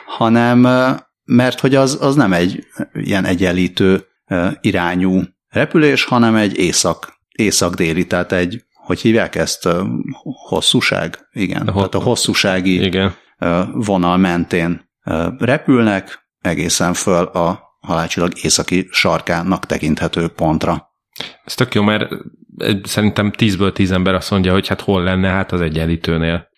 Hanem, 0.05 0.59
mert 1.23 1.59
hogy 1.59 1.75
az, 1.75 1.97
az 2.01 2.15
nem 2.15 2.33
egy 2.33 2.63
ilyen 2.93 3.25
egyenlítő 3.25 4.05
irányú 4.61 5.21
repülés, 5.47 6.03
hanem 6.03 6.35
egy 6.35 6.57
észak, 6.57 7.19
észak-déli, 7.31 8.07
tehát 8.07 8.31
egy, 8.31 8.63
hogy 8.73 9.01
hívják 9.01 9.35
ezt? 9.35 9.69
Hosszúság? 10.47 11.27
Igen. 11.31 11.67
A 11.67 11.73
tehát 11.73 11.95
a 11.95 12.01
hosszúsági 12.01 12.83
Igen. 12.83 13.15
vonal 13.73 14.17
mentén 14.17 14.90
repülnek, 15.37 16.27
egészen 16.41 16.93
föl 16.93 17.25
a 17.25 17.59
halálcsillag 17.79 18.31
északi 18.41 18.87
sarkának 18.91 19.65
tekinthető 19.65 20.27
pontra. 20.27 20.89
Ez 21.43 21.55
tök 21.55 21.73
jó, 21.73 21.81
mert 21.81 22.09
szerintem 22.83 23.31
10-ből 23.37 23.71
10 23.71 23.91
ember 23.91 24.13
azt 24.13 24.31
mondja, 24.31 24.51
hogy 24.51 24.67
hát 24.67 24.81
hol 24.81 25.03
lenne, 25.03 25.29
hát 25.29 25.51
az 25.51 25.61
egyenlítőnél. 25.61 26.49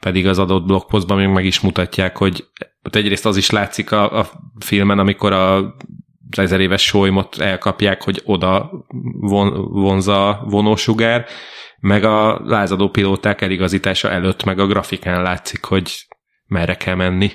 Pedig 0.00 0.26
az 0.26 0.38
adott 0.38 0.66
blogpostban 0.66 1.16
még 1.18 1.28
meg 1.28 1.44
is 1.44 1.60
mutatják, 1.60 2.16
hogy 2.16 2.44
egyrészt 2.90 3.26
az 3.26 3.36
is 3.36 3.50
látszik 3.50 3.92
a, 3.92 4.18
a 4.18 4.28
filmen, 4.58 4.98
amikor 4.98 5.32
a 5.32 5.74
az 6.30 6.38
ezer 6.38 6.60
éves 6.60 6.82
solymot 6.82 7.38
elkapják, 7.38 8.02
hogy 8.02 8.22
oda 8.24 8.70
von, 9.20 9.70
vonza 9.70 10.28
a 10.28 10.44
vonósugár, 10.44 11.26
meg 11.80 12.04
a 12.04 12.40
lázadó 12.44 12.88
pilóták 12.88 13.40
eligazítása 13.40 14.10
előtt, 14.10 14.44
meg 14.44 14.58
a 14.58 14.66
grafikán 14.66 15.22
látszik, 15.22 15.64
hogy 15.64 16.06
merre 16.46 16.74
kell 16.74 16.94
menni. 16.94 17.30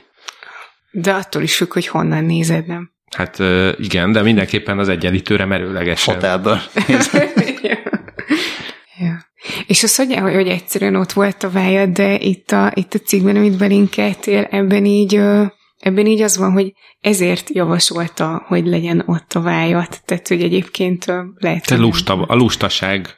De 1.02 1.14
attól 1.14 1.42
is 1.42 1.56
függ, 1.56 1.74
hogy 1.74 1.88
honnan 1.88 2.24
nézed, 2.24 2.68
nem? 2.68 2.92
Hát 3.16 3.40
igen, 3.78 4.12
de 4.12 4.22
mindenképpen 4.22 4.80
az 4.80 4.90
egyenlítőre 4.90 5.46
merőlegesen. 5.46 6.14
Fotelből. 6.14 6.60
ja. 7.62 7.78
ja. 8.98 9.26
És 9.68 9.84
az, 9.84 9.96
hogy, 9.96 10.16
hogy, 10.16 10.48
egyszerűen 10.48 10.96
ott 10.96 11.12
volt 11.12 11.44
a 11.44 11.50
vájad, 11.50 11.90
de 11.90 12.20
itt 12.20 12.52
a, 12.52 12.72
itt 12.76 12.94
a 12.94 13.00
cikkben, 13.00 13.36
amit 13.36 13.58
belinkeltél, 13.58 14.48
ebben 14.52 14.86
így, 14.86 15.16
ebben 15.78 16.06
így 16.06 16.22
az 16.22 16.38
van, 16.38 16.52
hogy 16.52 16.74
ezért 17.00 17.50
javasolta, 17.50 18.44
hogy 18.48 18.66
legyen 18.66 19.04
ott 19.06 19.34
a 19.34 19.42
vájat. 19.42 20.02
Tehát, 20.06 20.28
hogy 20.28 20.44
egyébként 20.44 21.06
lehet... 21.36 21.66
Te 21.66 21.78
lusta, 21.78 22.22
a 22.22 22.36
lustaság. 22.36 23.16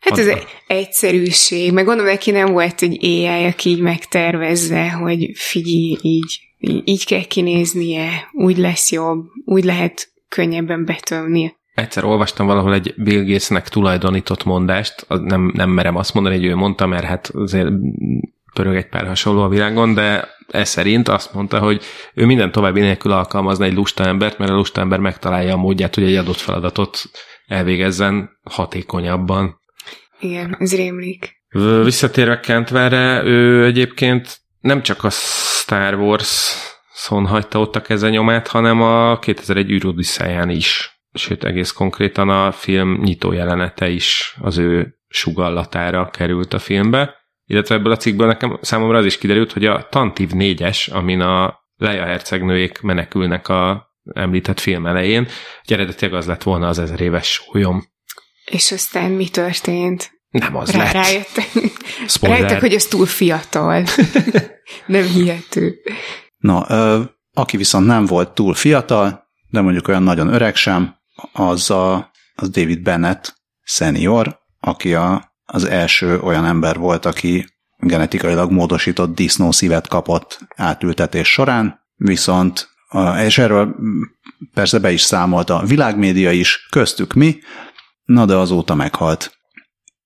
Hát 0.00 0.18
ez 0.18 0.26
az- 0.26 0.32
egy 0.32 0.46
egyszerűség, 0.66 1.72
meg 1.72 1.84
gondolom 1.84 2.10
neki 2.10 2.30
nem 2.30 2.52
volt 2.52 2.82
egy 2.82 2.98
AI, 3.04 3.44
aki 3.44 3.70
így 3.70 3.80
megtervezze, 3.80 4.90
hogy 4.90 5.30
figyelj, 5.34 5.96
így, 6.00 6.40
így, 6.84 7.04
kell 7.04 7.24
kinéznie, 7.24 8.28
úgy 8.32 8.56
lesz 8.56 8.92
jobb, 8.92 9.24
úgy 9.44 9.64
lehet 9.64 10.12
könnyebben 10.28 10.84
betömni. 10.84 11.56
Egyszer 11.74 12.04
olvastam 12.04 12.46
valahol 12.46 12.74
egy 12.74 12.94
Bill 12.96 13.24
Gatesnek 13.24 13.68
tulajdonított 13.68 14.44
mondást, 14.44 15.06
nem, 15.08 15.52
nem 15.54 15.70
merem 15.70 15.96
azt 15.96 16.14
mondani, 16.14 16.36
hogy 16.36 16.44
ő 16.44 16.54
mondta, 16.54 16.86
mert 16.86 17.04
hát 17.04 17.30
azért 17.34 17.68
pörög 18.54 18.76
egy 18.76 18.88
pár 18.88 19.06
hasonló 19.06 19.42
a 19.42 19.48
világon, 19.48 19.94
de 19.94 20.28
ez 20.48 20.68
szerint 20.68 21.08
azt 21.08 21.34
mondta, 21.34 21.58
hogy 21.58 21.82
ő 22.14 22.26
minden 22.26 22.52
további 22.52 22.80
nélkül 22.80 23.12
alkalmazna 23.12 23.64
egy 23.64 23.74
lusta 23.74 24.04
embert, 24.04 24.38
mert 24.38 24.50
a 24.50 24.54
lusta 24.54 24.80
ember 24.80 24.98
megtalálja 24.98 25.52
a 25.52 25.56
módját, 25.56 25.94
hogy 25.94 26.04
egy 26.04 26.16
adott 26.16 26.36
feladatot 26.36 27.02
elvégezzen 27.46 28.30
hatékonyabban. 28.42 29.60
Igen, 30.20 30.56
ez 30.58 30.74
rémlik. 30.74 31.42
Visszatérve 31.84 32.40
Kentverre, 32.40 33.22
ő 33.24 33.64
egyébként 33.64 34.43
nem 34.64 34.82
csak 34.82 35.04
a 35.04 35.10
Star 35.10 35.94
Wars-on 35.94 37.26
hagyta 37.26 37.60
ott 37.60 37.76
a 37.76 37.82
kezenyomát, 37.82 38.48
hanem 38.48 38.82
a 38.82 39.18
2001 39.18 39.70
űrodüsszelján 39.70 40.50
is. 40.50 40.98
Sőt, 41.12 41.44
egész 41.44 41.70
konkrétan 41.70 42.28
a 42.28 42.52
film 42.52 43.00
nyitó 43.02 43.32
jelenete 43.32 43.88
is 43.88 44.36
az 44.40 44.58
ő 44.58 44.98
sugallatára 45.08 46.10
került 46.10 46.52
a 46.52 46.58
filmbe. 46.58 47.14
Illetve 47.44 47.74
ebből 47.74 47.92
a 47.92 47.96
cikkből 47.96 48.26
nekem 48.26 48.58
számomra 48.60 48.98
az 48.98 49.04
is 49.04 49.18
kiderült, 49.18 49.52
hogy 49.52 49.66
a 49.66 49.88
Tantiv 49.90 50.30
4-es, 50.34 50.92
amin 50.92 51.20
a 51.20 51.58
Leia 51.76 52.04
hercegnőjék 52.04 52.80
menekülnek 52.80 53.48
a 53.48 53.92
említett 54.12 54.60
film 54.60 54.86
elején, 54.86 55.28
hogy 55.64 55.72
eredetileg 55.72 56.14
az 56.14 56.26
lett 56.26 56.42
volna 56.42 56.68
az 56.68 56.78
ezer 56.78 57.00
éves 57.00 57.26
súlyom. 57.26 57.84
És 58.44 58.72
aztán 58.72 59.10
mi 59.10 59.28
történt? 59.28 60.13
Nem 60.40 60.56
az 60.56 60.70
Rá, 60.70 60.82
lett. 60.82 60.92
rájöttek, 60.92 61.50
rájöttek, 62.20 62.60
hogy 62.60 62.72
ez 62.72 62.86
túl 62.86 63.06
fiatal. 63.06 63.84
nem 64.86 65.04
hihető. 65.04 65.74
Na, 66.36 66.64
ö, 66.68 67.02
aki 67.32 67.56
viszont 67.56 67.86
nem 67.86 68.06
volt 68.06 68.34
túl 68.34 68.54
fiatal, 68.54 69.24
de 69.50 69.60
mondjuk 69.60 69.88
olyan 69.88 70.02
nagyon 70.02 70.28
öreg 70.28 70.56
sem, 70.56 70.96
az, 71.32 71.70
a, 71.70 72.10
az 72.34 72.50
David 72.50 72.82
Bennett 72.82 73.34
senior, 73.62 74.38
aki 74.60 74.94
a, 74.94 75.34
az 75.44 75.64
első 75.64 76.20
olyan 76.20 76.44
ember 76.44 76.76
volt, 76.76 77.04
aki 77.04 77.46
genetikailag 77.76 78.50
módosított 78.50 79.14
disznószívet 79.14 79.88
kapott 79.88 80.38
átültetés 80.56 81.28
során, 81.28 81.80
viszont, 81.96 82.68
és 83.24 83.38
erről 83.38 83.76
persze 84.54 84.78
be 84.78 84.92
is 84.92 85.00
számolt 85.00 85.50
a 85.50 85.62
világmédia 85.66 86.30
is, 86.30 86.66
köztük 86.70 87.12
mi, 87.12 87.38
na 88.04 88.24
de 88.24 88.34
azóta 88.34 88.74
meghalt. 88.74 89.33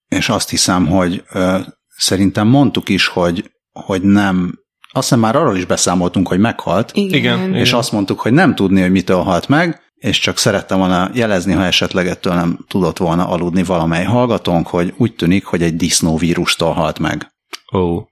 És 0.09 0.29
azt 0.29 0.50
hiszem, 0.50 0.87
hogy 0.87 1.25
ö, 1.33 1.59
szerintem 1.97 2.47
mondtuk 2.47 2.88
is, 2.88 3.07
hogy, 3.07 3.50
hogy 3.73 4.03
nem, 4.03 4.59
azt 4.93 5.09
hiszem 5.09 5.19
már 5.19 5.37
arról 5.37 5.57
is 5.57 5.65
beszámoltunk, 5.65 6.29
hogy 6.29 6.38
meghalt, 6.38 6.91
Igen. 6.95 7.11
Igen. 7.15 7.55
és 7.55 7.73
azt 7.73 7.93
mondtuk, 7.93 8.21
hogy 8.21 8.33
nem 8.33 8.55
tudni, 8.55 8.81
hogy 8.81 8.91
mitől 8.91 9.23
halt 9.23 9.49
meg, 9.49 9.81
és 9.95 10.19
csak 10.19 10.38
szerettem 10.38 10.79
volna 10.79 11.11
jelezni, 11.15 11.53
ha 11.53 11.65
esetleg 11.65 12.07
ettől 12.07 12.35
nem 12.35 12.59
tudott 12.69 12.99
volna 12.99 13.29
aludni 13.29 13.62
valamely 13.62 14.05
hallgatónk, 14.05 14.67
hogy 14.67 14.95
úgy 14.97 15.15
tűnik, 15.15 15.45
hogy 15.45 15.62
egy 15.62 15.77
disznóvírustól 15.77 16.73
halt 16.73 16.99
meg, 16.99 17.33
Ó. 17.73 17.79
Oh. 17.79 18.05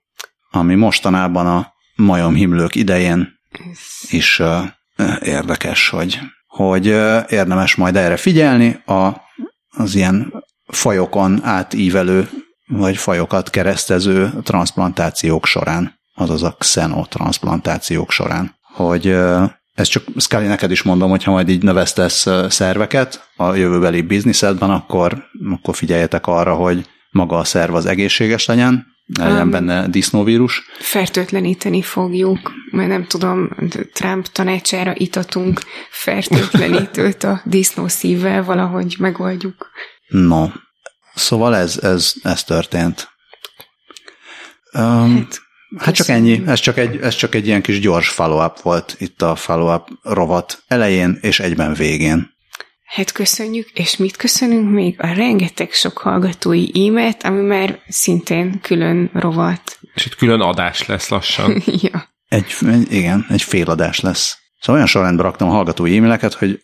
ami 0.50 0.74
mostanában 0.74 1.46
a 1.46 1.72
majomhimlők 1.96 2.74
idején 2.74 3.40
is 4.10 4.38
uh, 4.38 4.62
érdekes, 5.22 5.88
hogy, 5.88 6.18
hogy 6.46 6.88
uh, 6.88 7.24
érdemes 7.28 7.74
majd 7.74 7.96
erre 7.96 8.16
figyelni, 8.16 8.82
a, 8.86 9.08
az 9.68 9.94
ilyen 9.94 10.44
fajokon 10.66 11.44
átívelő, 11.44 12.28
vagy 12.66 12.96
fajokat 12.96 13.50
keresztező 13.50 14.32
transplantációk 14.42 15.46
során, 15.46 15.98
azaz 16.14 16.42
a 16.42 16.56
xenotransplantációk 16.58 18.10
során, 18.10 18.54
hogy 18.74 19.06
uh, 19.06 19.50
ez 19.76 19.88
csak 19.88 20.04
Scully, 20.16 20.46
neked 20.46 20.70
is 20.70 20.82
mondom, 20.82 21.10
hogyha 21.10 21.30
majd 21.30 21.48
így 21.48 21.62
növesztesz 21.62 22.26
szerveket 22.48 23.28
a 23.36 23.54
jövőbeli 23.54 24.02
bizniszedben, 24.02 24.70
akkor, 24.70 25.24
akkor 25.50 25.74
figyeljetek 25.74 26.26
arra, 26.26 26.54
hogy 26.54 26.86
maga 27.10 27.36
a 27.38 27.44
szerv 27.44 27.74
az 27.74 27.86
egészséges 27.86 28.46
legyen, 28.46 28.86
legyen 29.18 29.42
Um, 29.42 29.50
benne 29.50 29.88
disznóvírus, 29.88 30.62
fertőtleníteni 30.78 31.82
fogjuk, 31.82 32.52
mert 32.70 32.88
nem 32.88 33.06
tudom, 33.06 33.50
Trump 33.92 34.26
tanácsára 34.26 34.92
itatunk 34.94 35.60
fertőtlenítőt 35.90 37.24
a 37.24 37.40
disznószívvel, 37.44 38.44
valahogy 38.44 38.96
megoldjuk. 38.98 39.70
No, 40.08 40.48
szóval 41.14 41.56
ez, 41.56 41.78
ez, 41.78 42.14
ez 42.22 42.44
történt. 42.44 43.08
Um, 44.72 45.28
Hát, 45.76 45.84
hát 45.84 45.94
csak 45.94 46.08
ennyi, 46.08 46.42
ez 46.46 46.60
csak, 46.60 46.78
egy, 46.78 46.96
ez 47.00 47.14
csak 47.14 47.34
egy 47.34 47.46
ilyen 47.46 47.62
kis 47.62 47.80
gyors 47.80 48.08
follow-up 48.08 48.60
volt 48.60 48.96
itt 48.98 49.22
a 49.22 49.34
follow-up 49.34 49.88
rovat 50.02 50.62
elején 50.66 51.18
és 51.20 51.40
egyben 51.40 51.74
végén. 51.74 52.34
Hát 52.84 53.12
köszönjük, 53.12 53.70
és 53.70 53.96
mit 53.96 54.16
köszönünk 54.16 54.70
még? 54.70 54.96
A 54.98 55.14
rengeteg 55.14 55.70
sok 55.70 55.98
hallgatói 55.98 56.88
e-mailt, 56.88 57.22
ami 57.22 57.40
már 57.40 57.78
szintén 57.88 58.60
külön 58.60 59.10
rovat. 59.12 59.78
És 59.94 60.06
itt 60.06 60.14
külön 60.14 60.40
adás 60.40 60.86
lesz 60.86 61.08
lassan. 61.08 61.62
ja. 61.82 62.08
Egy, 62.28 62.54
egy, 62.60 62.92
igen, 62.92 63.26
egy 63.28 63.42
féladás 63.42 64.00
lesz. 64.00 64.38
Szóval 64.58 64.74
olyan 64.74 64.86
sorrendben 64.86 65.24
raktam 65.24 65.48
a 65.48 65.52
hallgatói 65.52 65.96
e-maileket, 65.96 66.34
hogy 66.34 66.62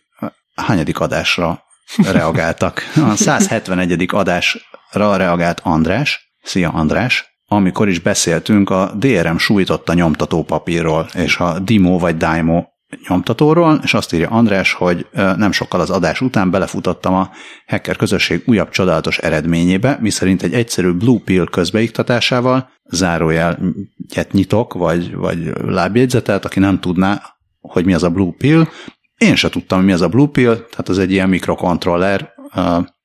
hányadik 0.55 0.99
adásra 0.99 1.63
reagáltak. 2.11 2.81
A 2.95 3.15
171. 3.15 4.05
adásra 4.11 5.15
reagált 5.15 5.59
András. 5.63 6.33
Szia 6.41 6.69
András! 6.69 7.31
Amikor 7.47 7.89
is 7.89 7.99
beszéltünk 7.99 8.69
a 8.69 8.91
DRM 8.95 9.37
sújtotta 9.37 9.93
nyomtatópapírról, 9.93 11.07
és 11.13 11.35
ha 11.35 11.59
Dimo 11.59 11.99
vagy 11.99 12.17
Daimo 12.17 12.63
nyomtatóról, 13.07 13.79
és 13.83 13.93
azt 13.93 14.13
írja 14.13 14.29
András, 14.29 14.73
hogy 14.73 15.07
nem 15.13 15.51
sokkal 15.51 15.79
az 15.79 15.89
adás 15.89 16.21
után 16.21 16.51
belefutottam 16.51 17.13
a 17.13 17.29
hacker 17.67 17.95
közösség 17.95 18.43
újabb 18.45 18.69
csodálatos 18.69 19.17
eredményébe, 19.17 19.97
miszerint 20.01 20.43
egy 20.43 20.53
egyszerű 20.53 20.91
Blue 20.91 21.19
Pill 21.25 21.45
közbeiktatásával, 21.51 22.69
zárójelet 22.83 24.31
nyitok, 24.31 24.73
vagy, 24.73 25.15
vagy 25.15 25.51
lábjegyzetet, 25.65 26.45
aki 26.45 26.59
nem 26.59 26.79
tudná, 26.79 27.21
hogy 27.61 27.85
mi 27.85 27.93
az 27.93 28.03
a 28.03 28.09
Blue 28.09 28.33
Pill, 28.37 28.67
én 29.17 29.35
se 29.35 29.49
tudtam, 29.49 29.77
hogy 29.77 29.87
mi 29.87 29.93
az 29.93 30.01
a 30.01 30.07
Blue 30.07 30.27
Pill, 30.27 30.55
tehát 30.55 30.89
az 30.89 30.99
egy 30.99 31.11
ilyen 31.11 31.29
mikrokontroller, 31.29 32.33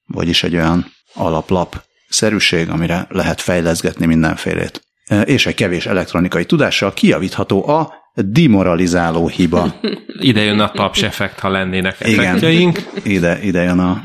vagyis 0.07 0.43
egy 0.43 0.55
olyan 0.55 0.87
alaplap 1.15 1.83
szerűség, 2.09 2.69
amire 2.69 3.07
lehet 3.09 3.41
fejleszgetni 3.41 4.07
mindenfélét. 4.07 4.83
És 5.25 5.47
egy 5.47 5.55
kevés 5.55 5.87
elektronikai 5.87 6.45
tudással 6.45 6.95
kijavítható 6.95 7.69
a 7.69 7.93
demoralizáló 8.15 9.29
hiba. 9.29 9.75
Ide 10.21 10.41
jön 10.41 10.61
a 10.61 10.71
taps 10.71 11.03
effekt, 11.03 11.39
ha 11.39 11.49
lennének 11.49 12.01
effektjeink. 12.01 12.79
Igen, 12.79 13.13
ide, 13.13 13.43
ide 13.43 13.63
jön 13.63 13.79
a 13.79 14.01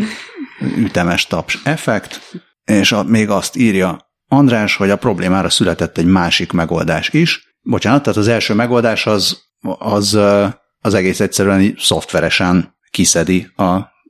ütemes 0.78 1.28
taps 1.28 1.60
effekt, 1.64 2.22
és 2.64 2.92
a, 2.92 3.04
még 3.04 3.30
azt 3.30 3.56
írja 3.56 4.12
András, 4.28 4.76
hogy 4.76 4.90
a 4.90 4.96
problémára 4.96 5.50
született 5.50 5.98
egy 5.98 6.06
másik 6.06 6.52
megoldás 6.52 7.10
is. 7.10 7.56
Bocsánat, 7.62 8.04
tehát 8.04 8.18
az 8.18 8.28
első 8.28 8.54
megoldás 8.54 9.06
az, 9.06 9.42
az, 9.80 10.20
az 10.84 10.94
egész 10.94 11.20
egyszerűen 11.20 11.76
szoftveresen 11.78 12.76
kiszedi 12.92 13.48
a, 13.56 13.64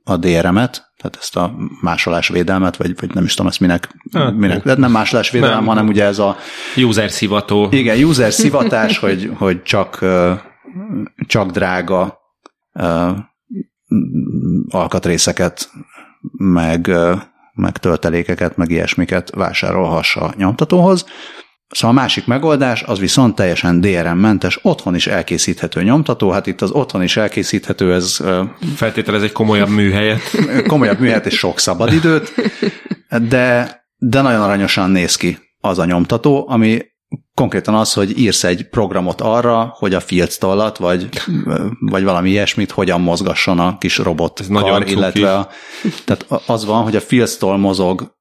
a 0.04 0.16
DRM-et, 0.16 0.92
tehát 0.96 1.16
ezt 1.18 1.36
a 1.36 1.56
másolásvédelmet, 1.80 2.76
vagy, 2.76 3.00
vagy 3.00 3.14
nem 3.14 3.24
is 3.24 3.34
tudom 3.34 3.50
ezt 3.50 3.60
minek, 3.60 3.88
hát, 4.12 4.34
minek 4.34 4.62
de 4.62 4.74
nem 4.74 4.90
másolásvédelem, 4.90 5.56
nem. 5.56 5.66
hanem 5.66 5.86
ugye 5.86 6.04
ez 6.04 6.18
a... 6.18 6.36
User 6.76 7.10
szivató. 7.10 7.68
Igen, 7.70 8.04
user 8.04 8.32
szivatás, 8.32 8.98
hogy, 8.98 9.30
hogy 9.34 9.62
csak, 9.62 10.04
csak 11.26 11.50
drága 11.50 12.18
alkatrészeket, 14.68 15.70
meg, 16.36 16.90
meg 17.52 17.78
töltelékeket, 17.78 18.56
meg 18.56 18.70
ilyesmiket 18.70 19.30
vásárolhassa 19.30 20.20
a 20.20 20.34
nyomtatóhoz. 20.36 21.04
Szóval 21.68 21.96
a 21.96 22.00
másik 22.00 22.26
megoldás 22.26 22.82
az 22.82 22.98
viszont 22.98 23.34
teljesen 23.34 23.80
DRM-mentes, 23.80 24.58
otthon 24.62 24.94
is 24.94 25.06
elkészíthető 25.06 25.82
nyomtató, 25.82 26.30
hát 26.30 26.46
itt 26.46 26.60
az 26.60 26.70
otthon 26.70 27.02
is 27.02 27.16
elkészíthető, 27.16 27.94
ez... 27.94 28.20
Feltételez 28.74 29.22
egy 29.22 29.32
komolyabb 29.32 29.68
műhelyet. 29.68 30.20
komolyabb 30.66 30.98
műhelyet 30.98 31.26
és 31.26 31.38
sok 31.38 31.58
szabadidőt, 31.58 32.34
de, 33.28 33.80
de 33.96 34.20
nagyon 34.20 34.42
aranyosan 34.42 34.90
néz 34.90 35.16
ki 35.16 35.38
az 35.60 35.78
a 35.78 35.84
nyomtató, 35.84 36.46
ami 36.48 36.82
konkrétan 37.34 37.74
az, 37.74 37.92
hogy 37.92 38.18
írsz 38.18 38.44
egy 38.44 38.68
programot 38.68 39.20
arra, 39.20 39.74
hogy 39.78 39.94
a 39.94 40.00
filctollat, 40.00 40.76
vagy, 40.76 41.08
vagy 41.80 42.04
valami 42.04 42.30
ilyesmit 42.30 42.70
hogyan 42.70 43.00
mozgasson 43.00 43.58
a 43.58 43.78
kis 43.78 43.98
robot 43.98 44.40
Ez 44.40 44.48
kar, 44.48 44.88
illetve 44.88 45.34
a, 45.34 45.48
tehát 46.04 46.26
az 46.46 46.64
van, 46.64 46.82
hogy 46.82 46.96
a 46.96 47.00
filctoll 47.00 47.56
mozog 47.56 48.14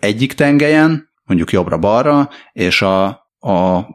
egyik 0.00 0.32
tengelyen, 0.32 1.09
mondjuk 1.30 1.52
jobbra-balra, 1.52 2.28
és 2.52 2.82
a, 2.82 3.06
a, 3.38 3.86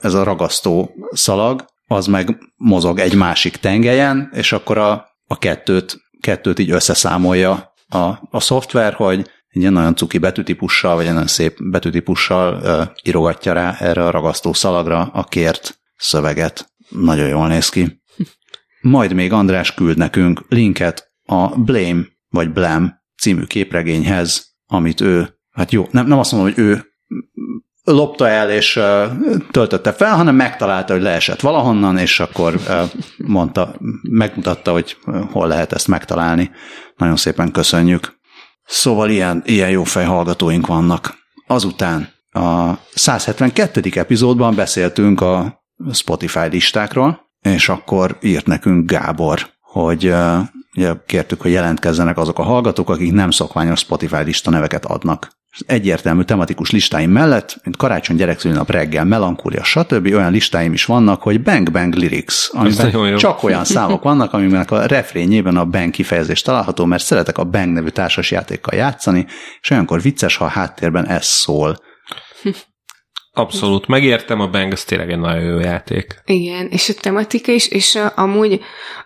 ez 0.00 0.14
a 0.14 0.22
ragasztó 0.22 0.90
szalag, 1.10 1.64
az 1.86 2.06
meg 2.06 2.38
mozog 2.56 2.98
egy 2.98 3.14
másik 3.14 3.56
tengelyen, 3.56 4.30
és 4.32 4.52
akkor 4.52 4.78
a, 4.78 5.06
a 5.26 5.38
kettőt, 5.38 5.96
kettőt 6.20 6.58
így 6.58 6.70
összeszámolja 6.70 7.72
a, 7.88 7.98
a 8.30 8.40
szoftver, 8.40 8.92
hogy 8.94 9.18
egy 9.48 9.60
ilyen 9.60 9.72
nagyon 9.72 9.96
cuki 9.96 10.18
betűtípussal, 10.18 10.94
vagy 10.94 11.06
egy 11.06 11.12
nagyon 11.12 11.26
szép 11.26 11.56
betűtípussal 11.70 12.54
uh, 12.54 12.94
írogatja 13.02 13.52
rá 13.52 13.76
erre 13.78 14.04
a 14.06 14.10
ragasztó 14.10 14.52
szalagra 14.52 15.00
a 15.00 15.24
kért 15.24 15.80
szöveget. 15.96 16.72
Nagyon 16.88 17.28
jól 17.28 17.48
néz 17.48 17.68
ki. 17.68 18.02
Majd 18.80 19.12
még 19.12 19.32
András 19.32 19.74
küld 19.74 19.96
nekünk 19.96 20.44
linket 20.48 21.12
a 21.24 21.58
Blame 21.58 22.02
vagy 22.28 22.52
Blam 22.52 23.00
című 23.16 23.44
képregényhez, 23.44 24.56
amit 24.66 25.00
ő 25.00 25.40
hát 25.52 25.72
jó, 25.72 25.88
nem, 25.90 26.06
nem 26.06 26.18
azt 26.18 26.32
mondom, 26.32 26.52
hogy 26.52 26.64
ő 26.64 26.92
lopta 27.84 28.28
el 28.28 28.50
és 28.50 28.80
töltötte 29.50 29.92
fel, 29.92 30.16
hanem 30.16 30.34
megtalálta, 30.34 30.92
hogy 30.92 31.02
leesett 31.02 31.40
valahonnan, 31.40 31.98
és 31.98 32.20
akkor 32.20 32.60
mondta, 33.16 33.74
megmutatta, 34.02 34.72
hogy 34.72 34.96
hol 35.30 35.48
lehet 35.48 35.72
ezt 35.72 35.88
megtalálni. 35.88 36.50
Nagyon 36.96 37.16
szépen 37.16 37.50
köszönjük. 37.50 38.20
Szóval 38.64 39.10
ilyen, 39.10 39.42
ilyen 39.44 39.70
jó 39.70 39.84
fejhallgatóink 39.84 40.66
vannak. 40.66 41.14
Azután 41.46 42.08
a 42.30 42.72
172. 42.94 43.80
epizódban 43.94 44.54
beszéltünk 44.54 45.20
a 45.20 45.64
Spotify 45.92 46.48
listákról, 46.50 47.20
és 47.40 47.68
akkor 47.68 48.18
írt 48.20 48.46
nekünk 48.46 48.90
Gábor, 48.90 49.48
hogy 49.60 50.14
ugye 50.76 50.94
kértük, 51.06 51.40
hogy 51.40 51.50
jelentkezzenek 51.50 52.18
azok 52.18 52.38
a 52.38 52.42
hallgatók, 52.42 52.90
akik 52.90 53.12
nem 53.12 53.30
szokványos 53.30 53.78
Spotify 53.78 54.22
lista 54.22 54.50
neveket 54.50 54.84
adnak 54.84 55.41
egyértelmű 55.66 56.22
tematikus 56.22 56.70
listáim 56.70 57.10
mellett, 57.10 57.60
mint 57.64 57.76
karácsony 57.76 58.16
gyerekszülinap 58.16 58.70
reggel, 58.70 59.04
melankólia, 59.04 59.64
stb. 59.64 60.06
olyan 60.06 60.32
listáim 60.32 60.72
is 60.72 60.84
vannak, 60.84 61.22
hogy 61.22 61.42
Bang 61.42 61.70
Bang 61.70 61.94
Lyrics, 61.94 62.48
amiben 62.50 63.16
csak 63.16 63.42
olyan 63.42 63.64
számok 63.64 64.02
vannak, 64.02 64.32
amiben 64.32 64.60
a 64.60 64.86
refrényében 64.86 65.56
a 65.56 65.64
Bang 65.64 65.90
kifejezés 65.90 66.42
található, 66.42 66.84
mert 66.84 67.04
szeretek 67.04 67.38
a 67.38 67.44
Bang 67.44 67.72
nevű 67.72 67.88
társasjátékkal 67.88 68.78
játszani, 68.78 69.26
és 69.60 69.70
olyankor 69.70 70.02
vicces, 70.02 70.36
ha 70.36 70.44
a 70.44 70.48
háttérben 70.48 71.06
ez 71.06 71.26
szól. 71.26 71.78
Abszolút, 73.34 73.86
megértem, 73.86 74.40
a 74.40 74.48
Bang 74.48 74.72
az 74.72 74.84
tényleg 74.84 75.10
egy 75.10 75.18
nagyon 75.18 75.42
jó 75.44 75.58
játék. 75.58 76.22
Igen, 76.24 76.66
és 76.70 76.88
a 76.88 76.92
tematika 77.00 77.52
is, 77.52 77.68
és 77.68 77.94
a, 77.94 78.12
amúgy 78.16 78.60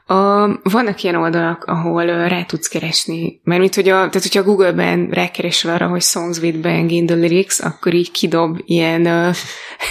a, 0.07 0.15
vannak 0.62 1.03
ilyen 1.03 1.15
oldalak, 1.15 1.65
ahol 1.65 2.07
rá 2.07 2.45
tudsz 2.45 2.69
keresni, 2.69 3.41
mert 3.45 3.61
mint 3.61 3.75
hogy 3.75 3.89
a, 3.89 3.95
tehát 3.95 4.12
hogyha 4.23 4.43
Google-ben 4.43 5.09
rákeresel 5.11 5.75
arra, 5.75 5.89
hogy 5.89 6.03
Songs 6.03 6.39
with 6.39 6.59
Bang 6.59 6.91
in 6.91 7.07
the 7.07 7.17
Lyrics, 7.17 7.61
akkor 7.61 7.95
így 7.95 8.11
kidob 8.11 8.59
ilyen, 8.65 9.07
uh, 9.07 9.37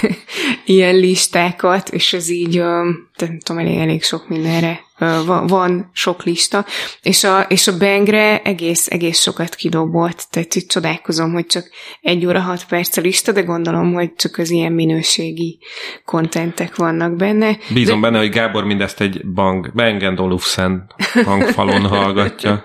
ilyen 0.75 0.95
listákat, 0.95 1.89
és 1.89 2.13
ez 2.13 2.29
így, 2.29 2.59
uh, 2.59 2.85
nem 3.17 3.39
tudom, 3.39 3.61
elég, 3.61 3.77
elég 3.77 4.03
sok 4.03 4.27
mindenre 4.27 4.84
van, 4.97 5.47
van 5.47 5.89
sok 5.93 6.23
lista, 6.23 6.65
és 7.01 7.23
a, 7.23 7.39
és 7.41 7.67
a 7.67 7.77
Bangre 7.77 8.41
egész, 8.41 8.87
egész 8.87 9.19
sokat 9.19 9.55
kidobott, 9.55 10.27
tehát 10.29 10.55
itt 10.55 10.69
csodálkozom, 10.69 11.33
hogy 11.33 11.45
csak 11.45 11.69
egy 12.01 12.25
óra 12.25 12.39
hat 12.39 12.65
perc 12.65 12.97
a 12.97 13.01
lista, 13.01 13.31
de 13.31 13.41
gondolom, 13.41 13.93
hogy 13.93 14.13
csak 14.13 14.37
az 14.37 14.49
ilyen 14.49 14.71
minőségi 14.71 15.59
kontentek 16.05 16.75
vannak 16.75 17.15
benne. 17.15 17.57
Bízom 17.73 18.01
de... 18.01 18.07
benne, 18.07 18.19
hogy 18.19 18.29
Gábor 18.29 18.63
mindezt 18.63 19.01
egy 19.01 19.25
bang, 19.25 19.71
Olufsen 20.17 20.89
hangfalon 21.23 21.85
hallgatja. 21.95 22.63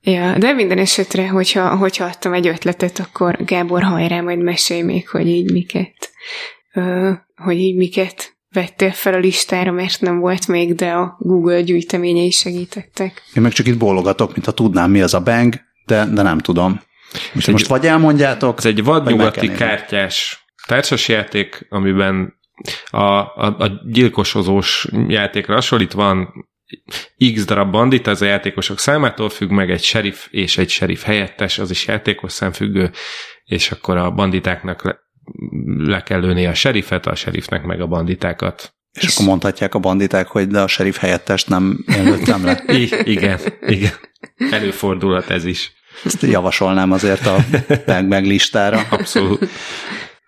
Ja, 0.00 0.38
de 0.38 0.52
minden 0.52 0.78
esetre, 0.78 1.28
hogyha, 1.28 1.76
hogyha 1.76 2.04
adtam 2.04 2.32
egy 2.32 2.46
ötletet, 2.46 2.98
akkor 2.98 3.44
Gábor 3.44 3.82
hajrá, 3.82 4.20
majd 4.20 4.38
mesélj 4.38 4.82
még, 4.82 5.08
hogy 5.08 5.26
így 5.26 5.52
miket, 5.52 6.10
ö, 6.72 7.10
hogy 7.36 7.56
így 7.56 7.76
miket 7.76 8.36
vettél 8.52 8.90
fel 8.90 9.14
a 9.14 9.18
listára, 9.18 9.70
mert 9.70 10.00
nem 10.00 10.18
volt 10.18 10.48
még, 10.48 10.74
de 10.74 10.90
a 10.90 11.16
Google 11.18 11.60
gyűjteményei 11.60 12.30
segítettek. 12.30 13.22
Én 13.34 13.42
meg 13.42 13.52
csak 13.52 13.66
itt 13.66 13.78
bólogatok, 13.78 14.32
mintha 14.32 14.52
tudnám, 14.52 14.90
mi 14.90 15.02
az 15.02 15.14
a 15.14 15.20
bang, 15.20 15.54
de, 15.86 16.06
de 16.06 16.22
nem 16.22 16.38
tudom. 16.38 16.80
Most, 17.32 17.46
egy, 17.46 17.52
most 17.52 17.66
vagy 17.66 17.86
elmondjátok, 17.86 18.58
Ez 18.58 18.66
egy 18.66 18.84
vadnyugati 18.84 19.52
kártyás 19.52 20.46
társasjáték, 20.66 21.66
amiben 21.68 22.34
a, 22.90 22.98
a, 23.00 23.56
a 23.58 23.80
gyilkosozós 23.86 24.88
játékra 25.08 25.54
hasonlít, 25.54 25.92
van 25.92 26.28
x 27.34 27.44
darab 27.44 27.70
bandit, 27.70 28.06
ez 28.06 28.22
a 28.22 28.24
játékosok 28.24 28.78
számától 28.78 29.28
függ, 29.28 29.50
meg 29.50 29.70
egy 29.70 29.82
sheriff 29.82 30.26
és 30.30 30.58
egy 30.58 30.68
sheriff 30.68 31.02
helyettes, 31.02 31.58
az 31.58 31.70
is 31.70 31.86
játékos 31.86 32.32
szemfüggő, 32.32 32.90
és 33.44 33.70
akkor 33.70 33.96
a 33.96 34.10
banditáknak 34.10 35.01
le 35.76 36.02
kell 36.02 36.20
lőni 36.20 36.46
a 36.46 36.54
serifet, 36.54 37.06
a 37.06 37.14
serifnek 37.14 37.62
meg 37.64 37.80
a 37.80 37.86
banditákat. 37.86 38.74
És, 38.92 39.02
és 39.02 39.14
akkor 39.14 39.26
mondhatják 39.26 39.74
a 39.74 39.78
banditák, 39.78 40.26
hogy 40.26 40.48
de 40.48 40.60
a 40.60 40.66
serif 40.66 40.98
helyettest 40.98 41.48
nem 41.48 41.84
lőttem 41.86 42.44
le. 42.44 42.62
I- 42.80 43.00
igen, 43.04 43.38
igen. 43.66 43.92
Előfordulhat 44.50 45.30
ez 45.30 45.44
is. 45.44 45.72
Ezt 46.04 46.22
javasolnám 46.22 46.92
azért 46.92 47.26
a 47.26 47.36
Bang 47.86 48.08
Bang 48.08 48.26
listára. 48.26 48.80
Abszolút. 48.90 49.48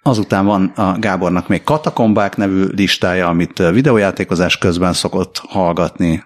Azután 0.02 0.44
van 0.44 0.66
a 0.66 0.98
Gábornak 0.98 1.48
még 1.48 1.62
Katakombák 1.62 2.36
nevű 2.36 2.64
listája, 2.64 3.28
amit 3.28 3.58
videójátékozás 3.58 4.58
közben 4.58 4.92
szokott 4.92 5.38
hallgatni, 5.48 6.24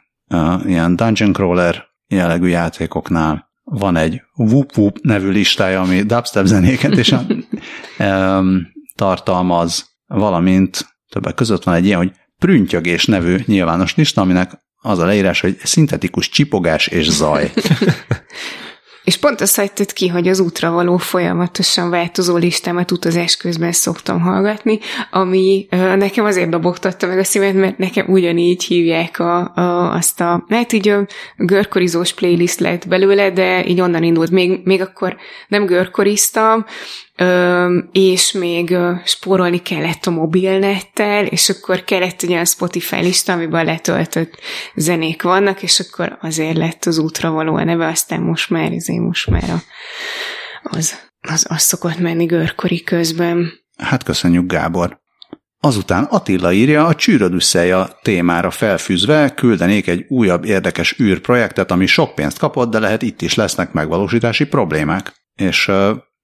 ilyen 0.65 0.97
Dungeon 0.97 1.33
Crawler 1.33 1.85
jellegű 2.07 2.47
játékoknál 2.47 3.49
van 3.71 3.97
egy 3.97 4.23
Whoop 4.35 4.77
Whoop 4.77 4.99
nevű 5.03 5.29
listája, 5.31 5.81
ami 5.81 6.03
dubstep 6.03 6.45
zenéket 6.45 6.97
is 6.97 7.13
um, 7.13 7.38
tartalmaz, 8.95 9.97
valamint 10.07 10.87
többek 11.09 11.35
között 11.35 11.65
van 11.65 11.75
egy 11.75 11.85
ilyen, 11.85 11.99
hogy 11.99 12.13
Prüntjögés 12.39 13.05
nevű 13.05 13.39
nyilvános 13.47 13.95
lista, 13.95 14.21
aminek 14.21 14.51
az 14.81 14.99
a 14.99 15.07
leírás, 15.07 15.41
hogy 15.41 15.57
szintetikus 15.63 16.29
csipogás 16.29 16.87
és 16.87 17.11
zaj. 17.11 17.53
És 19.09 19.17
pont 19.17 19.41
azt 19.41 19.57
hagytad 19.57 19.93
ki, 19.93 20.09
hogy 20.09 20.29
az 20.29 20.41
útra 20.41 20.71
való 20.71 20.97
folyamatosan 20.97 21.91
változó 21.91 22.37
listámat 22.37 22.91
utazás 22.91 23.37
közben 23.37 23.73
szoktam 23.73 24.21
hallgatni, 24.21 24.79
ami 25.11 25.67
nekem 25.97 26.25
azért 26.25 26.49
dobogtatta 26.49 27.07
meg 27.07 27.19
a 27.19 27.25
szívet, 27.25 27.55
mert 27.55 27.79
nekem 27.79 28.07
ugyanígy 28.09 28.65
hívják 28.65 29.19
a, 29.19 29.55
a, 29.55 29.93
azt 29.93 30.21
a, 30.21 30.45
hát 30.49 30.73
így 30.73 30.89
a 30.89 31.07
görkorizós 31.37 32.13
playlist 32.13 32.61
lett 32.61 32.89
belőle, 32.89 33.31
de 33.31 33.67
így 33.67 33.81
onnan 33.81 34.03
indult. 34.03 34.31
Még, 34.31 34.61
még 34.65 34.81
akkor 34.81 35.17
nem 35.49 35.67
görkoriztam, 35.67 36.65
és 37.93 38.33
még 38.33 38.77
spórolni 39.05 39.63
kellett 39.63 40.07
a 40.07 40.11
mobilnettel, 40.11 41.27
és 41.27 41.49
akkor 41.49 41.85
kellett 41.85 42.23
egy 42.23 42.31
olyan 42.31 42.45
Spotify 42.45 42.97
lista, 42.97 43.33
amiben 43.33 43.65
letöltött 43.65 44.41
zenék 44.75 45.23
vannak, 45.23 45.63
és 45.63 45.81
akkor 45.81 46.19
azért 46.21 46.57
lett 46.57 46.85
az 46.85 46.99
útra 46.99 47.31
való 47.31 47.55
a 47.55 47.65
neve, 47.65 47.87
aztán 47.87 48.21
most 48.21 48.51
már, 48.51 48.73
ezért 48.73 49.01
most 49.01 49.31
már 49.31 49.45
az, 50.63 50.95
az, 51.21 51.47
az 51.49 51.63
szokott 51.63 51.99
menni 51.99 52.25
görkori 52.25 52.83
közben. 52.83 53.53
Hát 53.77 54.03
köszönjük, 54.03 54.53
Gábor. 54.53 54.99
Azután 55.61 56.05
Attila 56.05 56.53
írja, 56.53 56.87
a 56.87 56.95
csűrödüsszelja 56.95 57.99
témára 58.03 58.51
felfűzve 58.51 59.35
küldenék 59.35 59.87
egy 59.87 60.05
újabb 60.09 60.45
érdekes 60.45 60.99
űrprojektet, 61.01 61.71
ami 61.71 61.87
sok 61.87 62.15
pénzt 62.15 62.39
kapott, 62.39 62.71
de 62.71 62.79
lehet 62.79 63.03
itt 63.03 63.23
is 63.23 63.35
lesznek 63.35 63.73
megvalósítási 63.73 64.47
problémák. 64.47 65.13
És 65.35 65.71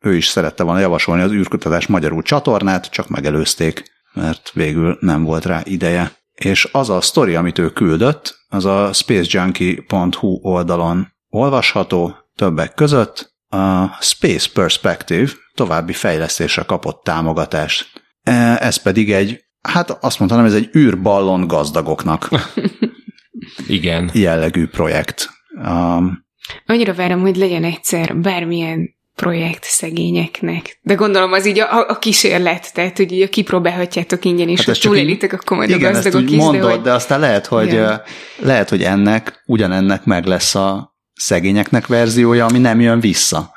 ő 0.04 0.14
is 0.16 0.26
szerette 0.26 0.62
volna 0.62 0.80
javasolni 0.80 1.22
az 1.22 1.32
űrkutatás 1.32 1.86
magyarul 1.86 2.22
csatornát, 2.22 2.90
csak 2.90 3.08
megelőzték, 3.08 3.82
mert 4.12 4.50
végül 4.54 4.96
nem 5.00 5.22
volt 5.22 5.44
rá 5.44 5.60
ideje. 5.64 6.12
És 6.34 6.68
az 6.72 6.90
a 6.90 7.00
sztori, 7.00 7.34
amit 7.34 7.58
ő 7.58 7.70
küldött, 7.70 8.38
az 8.48 8.64
a 8.64 8.92
spacejunkie.hu 8.92 10.38
oldalon 10.42 11.12
olvasható 11.28 12.16
többek 12.36 12.74
között. 12.74 13.32
A 13.48 13.86
Space 14.00 14.48
Perspective 14.52 15.30
további 15.54 15.92
fejlesztésre 15.92 16.62
kapott 16.62 17.02
támogatást. 17.04 17.90
E, 18.22 18.32
ez 18.60 18.76
pedig 18.76 19.12
egy, 19.12 19.40
hát 19.60 19.90
azt 19.90 20.18
mondtam, 20.18 20.44
ez 20.44 20.54
egy 20.54 20.70
űrballon 20.76 21.46
gazdagoknak. 21.46 22.28
Igen. 23.66 24.10
Jellegű 24.12 24.66
projekt. 24.66 25.28
Um, 25.62 26.24
Annyira 26.66 26.94
várom, 26.94 27.20
hogy 27.20 27.36
legyen 27.36 27.64
egyszer 27.64 28.16
bármilyen 28.16 28.94
projekt 29.16 29.64
szegényeknek. 29.64 30.78
De 30.82 30.94
gondolom 30.94 31.32
az 31.32 31.46
így 31.46 31.58
a, 31.58 31.88
a 31.88 31.98
kísérlet, 31.98 32.74
tehát 32.74 32.96
hogy 32.96 33.12
így 33.12 33.28
kipróbálhatjátok 33.28 34.24
ingyen, 34.24 34.48
és 34.48 34.64
hát 34.64 34.76
ha 34.76 34.88
túlélitek, 34.88 35.32
akkor 35.32 35.56
majd 35.56 35.70
igen, 35.70 35.90
a 35.90 35.92
gazdagok 35.92 36.30
is. 36.30 36.36
Mondod, 36.36 36.62
de, 36.62 36.70
hogy... 36.70 36.80
de 36.80 36.92
aztán 36.92 37.20
lehet, 37.20 37.46
hogy, 37.46 37.66
igen. 37.66 38.02
lehet, 38.38 38.68
hogy 38.68 38.82
ennek, 38.82 39.42
ugyanennek 39.46 40.04
meg 40.04 40.24
lesz 40.24 40.54
a 40.54 40.96
szegényeknek 41.14 41.86
verziója, 41.86 42.46
ami 42.46 42.58
nem 42.58 42.80
jön 42.80 43.00
vissza. 43.00 43.52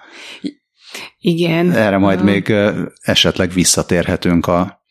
Igen. 1.20 1.72
Erre 1.72 1.98
majd 1.98 2.20
a... 2.20 2.24
még 2.24 2.54
esetleg 3.02 3.52
visszatérhetünk 3.52 4.48
a, 4.48 4.82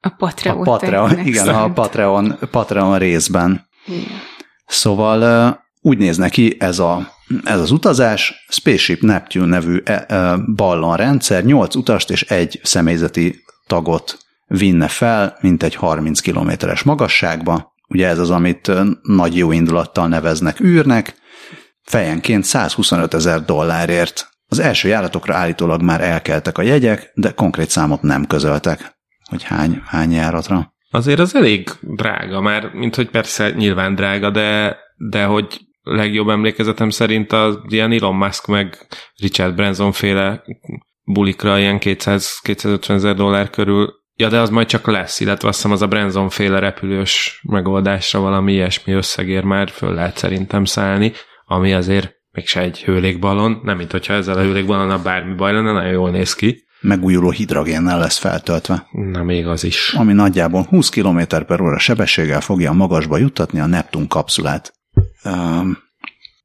a 0.00 0.08
Patreon. 0.08 0.60
A 0.60 0.62
Patreon 0.62 1.18
igen, 1.18 1.44
szerint. 1.44 1.62
a 1.62 1.72
Patreon, 1.72 2.38
Patreon 2.50 2.98
részben. 2.98 3.68
Igen. 3.86 4.20
Szóval 4.66 5.60
úgy 5.80 5.98
néz 5.98 6.16
neki 6.16 6.56
ez 6.58 6.78
a 6.78 7.12
ez 7.44 7.60
az 7.60 7.70
utazás, 7.70 8.44
Spaceship 8.48 9.00
Neptune 9.00 9.46
nevű 9.46 9.80
e, 9.84 10.04
e, 10.08 10.36
ballonrendszer 10.36 11.44
8 11.44 11.74
utast 11.74 12.10
és 12.10 12.22
egy 12.22 12.60
személyzeti 12.62 13.44
tagot 13.66 14.18
vinne 14.46 14.88
fel, 14.88 15.36
mint 15.40 15.62
egy 15.62 15.74
30 15.74 16.20
kilométeres 16.20 16.82
magasságba. 16.82 17.72
Ugye 17.88 18.06
ez 18.06 18.18
az, 18.18 18.30
amit 18.30 18.72
nagy 19.02 19.36
jó 19.36 19.52
indulattal 19.52 20.08
neveznek 20.08 20.60
űrnek, 20.60 21.14
fejenként 21.82 22.44
125 22.44 23.14
ezer 23.14 23.44
dollárért. 23.44 24.28
Az 24.46 24.58
első 24.58 24.88
járatokra 24.88 25.34
állítólag 25.34 25.82
már 25.82 26.00
elkeltek 26.00 26.58
a 26.58 26.62
jegyek, 26.62 27.12
de 27.14 27.30
konkrét 27.30 27.70
számot 27.70 28.02
nem 28.02 28.26
közöltek, 28.26 28.96
hogy 29.30 29.42
hány, 29.42 29.82
hány 29.86 30.12
járatra. 30.12 30.72
Azért 30.90 31.18
az 31.18 31.34
elég 31.34 31.70
drága, 31.80 32.40
már 32.40 32.70
mint 32.72 32.94
hogy 32.94 33.10
persze 33.10 33.50
nyilván 33.50 33.94
drága, 33.94 34.30
de, 34.30 34.76
de 34.96 35.24
hogy 35.24 35.60
legjobb 35.82 36.28
emlékezetem 36.28 36.90
szerint 36.90 37.32
az 37.32 37.58
ilyen 37.68 37.92
Elon 37.92 38.14
Musk 38.14 38.46
meg 38.46 38.86
Richard 39.16 39.54
Branson 39.54 39.92
féle 39.92 40.44
bulikra 41.04 41.58
ilyen 41.58 41.78
200-250 41.80 42.88
ezer 42.88 43.14
dollár 43.14 43.50
körül. 43.50 44.00
Ja, 44.14 44.28
de 44.28 44.40
az 44.40 44.50
majd 44.50 44.66
csak 44.66 44.86
lesz, 44.86 45.20
illetve 45.20 45.48
azt 45.48 45.56
hiszem 45.56 45.72
az 45.72 45.82
a 45.82 45.86
Branson 45.86 46.28
féle 46.28 46.58
repülős 46.58 47.40
megoldásra 47.48 48.20
valami 48.20 48.52
ilyesmi 48.52 48.92
összegér 48.92 49.44
már 49.44 49.70
föl 49.70 49.94
lehet 49.94 50.16
szerintem 50.16 50.64
szállni, 50.64 51.12
ami 51.44 51.72
azért 51.72 52.10
mégse 52.30 52.60
egy 52.60 52.82
hőlékbalon, 52.82 53.60
nem 53.62 53.76
mint 53.76 53.90
hogyha 53.90 54.14
ezzel 54.14 54.38
a 54.38 54.42
hőlékbalonnal 54.42 54.98
bármi 54.98 55.34
baj 55.34 55.52
lenne, 55.52 55.72
nagyon 55.72 55.92
jól 55.92 56.10
néz 56.10 56.34
ki. 56.34 56.64
Megújuló 56.80 57.30
hidrogénnel 57.30 57.98
lesz 57.98 58.18
feltöltve. 58.18 58.86
Na, 58.90 59.22
még 59.22 59.46
az 59.46 59.64
is. 59.64 59.92
Ami 59.92 60.12
nagyjából 60.12 60.62
20 60.62 60.88
km 60.88 61.20
per 61.46 61.60
óra 61.60 61.78
sebességgel 61.78 62.40
fogja 62.40 62.70
a 62.70 62.74
magasba 62.74 63.18
juttatni 63.18 63.60
a 63.60 63.66
Neptun 63.66 64.08
kapszulát 64.08 64.72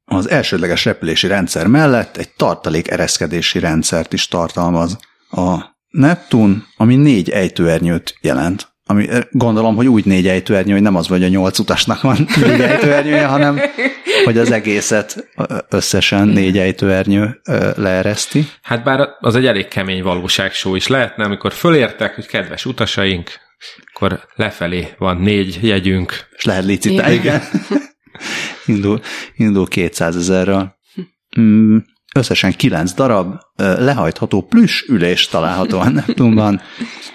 az 0.04 0.30
elsődleges 0.30 0.84
repülési 0.84 1.26
rendszer 1.26 1.66
mellett 1.66 2.16
egy 2.16 2.30
tartalék 2.36 2.90
ereszkedési 2.90 3.58
rendszert 3.58 4.12
is 4.12 4.28
tartalmaz. 4.28 4.98
A 5.30 5.76
Neptun, 5.88 6.66
ami 6.76 6.96
négy 6.96 7.30
ejtőernyőt 7.30 8.14
jelent, 8.20 8.68
ami 8.84 9.08
eh, 9.08 9.20
gondolom, 9.30 9.76
hogy 9.76 9.86
úgy 9.86 10.04
négy 10.04 10.28
ejtőernyő, 10.28 10.72
hogy 10.72 10.82
nem 10.82 10.96
az 10.96 11.08
vagy 11.08 11.24
a 11.24 11.28
nyolc 11.28 11.58
utasnak 11.58 12.00
van 12.00 12.16
négy 12.40 12.60
ejtőernyője, 12.60 13.26
hanem 13.26 13.60
hogy 14.24 14.38
az 14.38 14.50
egészet 14.50 15.28
összesen 15.68 16.28
négy 16.28 16.58
ejtőernyő 16.58 17.40
leereszti. 17.76 18.46
Hát 18.62 18.84
bár 18.84 19.08
az 19.20 19.34
egy 19.34 19.46
elég 19.46 19.68
kemény 19.68 20.02
valóságsó 20.02 20.74
is 20.74 20.86
lehetne, 20.86 21.24
amikor 21.24 21.52
fölértek, 21.52 22.14
hogy 22.14 22.26
kedves 22.26 22.64
utasaink, 22.64 23.30
akkor 23.92 24.20
lefelé 24.34 24.88
van 24.98 25.16
négy 25.16 25.58
jegyünk. 25.62 26.28
És 26.36 26.44
lehet 26.44 26.64
licitálni. 26.64 27.14
Igen. 27.14 27.42
indul, 28.68 29.00
indul 29.36 29.66
200 29.66 30.16
ezerről. 30.16 30.76
Mm, 31.40 31.76
összesen 32.14 32.52
9 32.52 32.92
darab 32.92 33.34
lehajtható 33.56 34.42
plüss 34.42 34.82
ülés 34.88 35.28
található 35.28 35.78
a 35.78 35.88
Neptunban. 35.88 36.60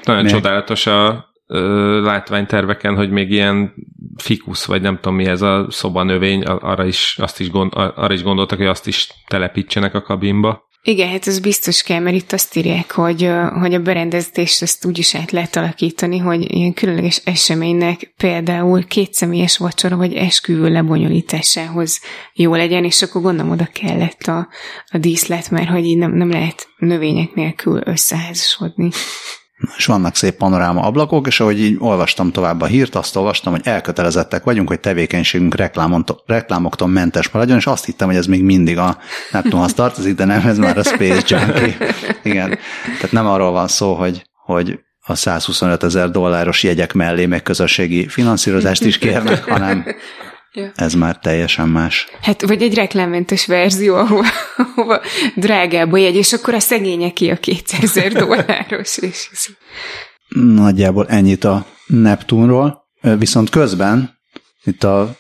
Nagyon 0.03 0.23
még... 0.23 0.31
csodálatos 0.31 0.87
a 0.87 1.31
látványterveken, 2.01 2.95
hogy 2.95 3.09
még 3.09 3.31
ilyen 3.31 3.73
fikusz, 4.15 4.65
vagy 4.65 4.81
nem 4.81 4.95
tudom 4.95 5.15
mi 5.15 5.25
ez 5.25 5.41
a 5.41 5.67
szobanövény, 5.69 6.43
arra 6.43 6.85
is, 6.85 7.17
azt 7.21 7.39
is, 7.39 7.49
gond, 7.49 7.71
arra 7.75 8.13
is 8.13 8.23
gondoltak, 8.23 8.57
hogy 8.57 8.67
azt 8.67 8.87
is 8.87 9.07
telepítsenek 9.27 9.93
a 9.93 10.01
kabinba. 10.01 10.67
Igen, 10.85 11.09
hát 11.09 11.27
ez 11.27 11.39
biztos 11.39 11.81
kell, 11.81 11.99
mert 11.99 12.15
itt 12.15 12.31
azt 12.31 12.55
írják, 12.55 12.91
hogy, 12.91 13.29
hogy 13.59 13.73
a 13.73 13.81
berendezést 13.81 14.61
ezt 14.61 14.85
úgy 14.85 14.97
is 14.97 15.15
át 15.15 15.31
lehet 15.31 15.55
alakítani, 15.55 16.17
hogy 16.17 16.55
ilyen 16.55 16.73
különleges 16.73 17.21
eseménynek 17.23 18.13
például 18.17 18.83
kétszemélyes 18.83 19.57
vacsora 19.57 19.95
vagy 19.95 20.13
esküvő 20.13 20.69
lebonyolításához 20.69 22.01
jó 22.33 22.55
legyen, 22.55 22.83
és 22.83 23.01
akkor 23.01 23.21
gondolom 23.21 23.51
oda 23.51 23.69
kellett 23.73 24.21
a, 24.21 24.47
a 24.87 24.97
díszlet, 24.97 25.49
mert 25.49 25.69
hogy 25.69 25.85
így 25.85 25.97
nem, 25.97 26.13
nem 26.13 26.29
lehet 26.29 26.67
növények 26.77 27.33
nélkül 27.33 27.81
összeházasodni 27.85 28.89
és 29.77 29.85
vannak 29.85 30.15
szép 30.15 30.35
panoráma 30.35 30.81
ablakok, 30.81 31.27
és 31.27 31.39
ahogy 31.39 31.59
így 31.59 31.75
olvastam 31.79 32.31
tovább 32.31 32.61
a 32.61 32.65
hírt, 32.65 32.95
azt 32.95 33.15
olvastam, 33.15 33.53
hogy 33.53 33.61
elkötelezettek 33.63 34.43
vagyunk, 34.43 34.67
hogy 34.67 34.79
tevékenységünk 34.79 35.55
reklámoktól 36.25 36.87
mentes 36.87 37.29
maradjon, 37.29 37.57
és 37.57 37.65
azt 37.65 37.85
hittem, 37.85 38.07
hogy 38.07 38.17
ez 38.17 38.25
még 38.25 38.43
mindig 38.43 38.77
a 38.77 38.97
Neptunhoz 39.31 39.73
tartozik, 39.73 40.15
de 40.15 40.25
nem, 40.25 40.47
ez 40.47 40.57
már 40.57 40.77
a 40.77 40.83
Space 40.83 41.35
Junkie. 41.35 41.75
Igen. 42.23 42.57
Tehát 42.83 43.11
nem 43.11 43.27
arról 43.27 43.51
van 43.51 43.67
szó, 43.67 43.93
hogy, 43.93 44.23
hogy 44.45 44.79
a 45.05 45.15
125 45.15 45.83
ezer 45.83 46.11
dolláros 46.11 46.63
jegyek 46.63 46.93
mellé 46.93 47.25
még 47.25 47.41
közösségi 47.41 48.07
finanszírozást 48.07 48.83
is 48.83 48.97
kérnek, 48.97 49.43
hanem 49.43 49.85
Ja. 50.55 50.71
Ez 50.75 50.93
már 50.93 51.19
teljesen 51.19 51.69
más. 51.69 52.07
Hát, 52.21 52.41
vagy 52.41 52.61
egy 52.61 52.73
reklámmentes 52.73 53.45
verzió, 53.45 53.95
ahova, 53.95 54.27
ahova 54.57 55.01
drágább 55.35 55.91
a 55.91 55.97
jegy, 55.97 56.15
és 56.15 56.33
akkor 56.33 56.53
a 56.53 56.59
szegényeké 56.59 57.29
a 57.29 57.37
200 57.37 57.93
dolláros. 58.13 58.97
És... 58.97 59.29
Nagyjából 60.35 61.07
ennyit 61.07 61.43
a 61.43 61.65
Neptunról, 61.87 62.83
viszont 63.17 63.49
közben 63.49 64.19
itt 64.63 64.83
a 64.83 65.15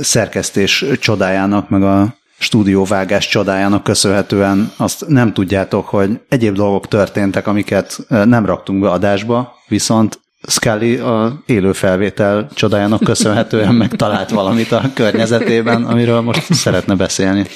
szerkesztés 0.00 0.84
csodájának, 1.00 1.68
meg 1.68 1.82
a 1.82 2.16
stúdióvágás 2.38 3.28
csodájának 3.28 3.82
köszönhetően 3.82 4.72
azt 4.76 5.04
nem 5.08 5.32
tudjátok, 5.32 5.88
hogy 5.88 6.20
egyéb 6.28 6.54
dolgok 6.54 6.88
történtek, 6.88 7.46
amiket 7.46 7.98
nem 8.08 8.46
raktunk 8.46 8.80
be 8.80 8.90
adásba, 8.90 9.54
viszont 9.68 10.20
Scully 10.48 10.96
a 10.96 11.42
élő 11.46 11.72
felvétel 11.72 12.48
csodájának 12.54 13.04
köszönhetően 13.04 13.74
megtalált 13.74 14.30
valamit 14.30 14.72
a 14.72 14.90
környezetében, 14.94 15.84
amiről 15.84 16.20
most 16.20 16.52
szeretne 16.52 16.94
beszélni. 16.94 17.46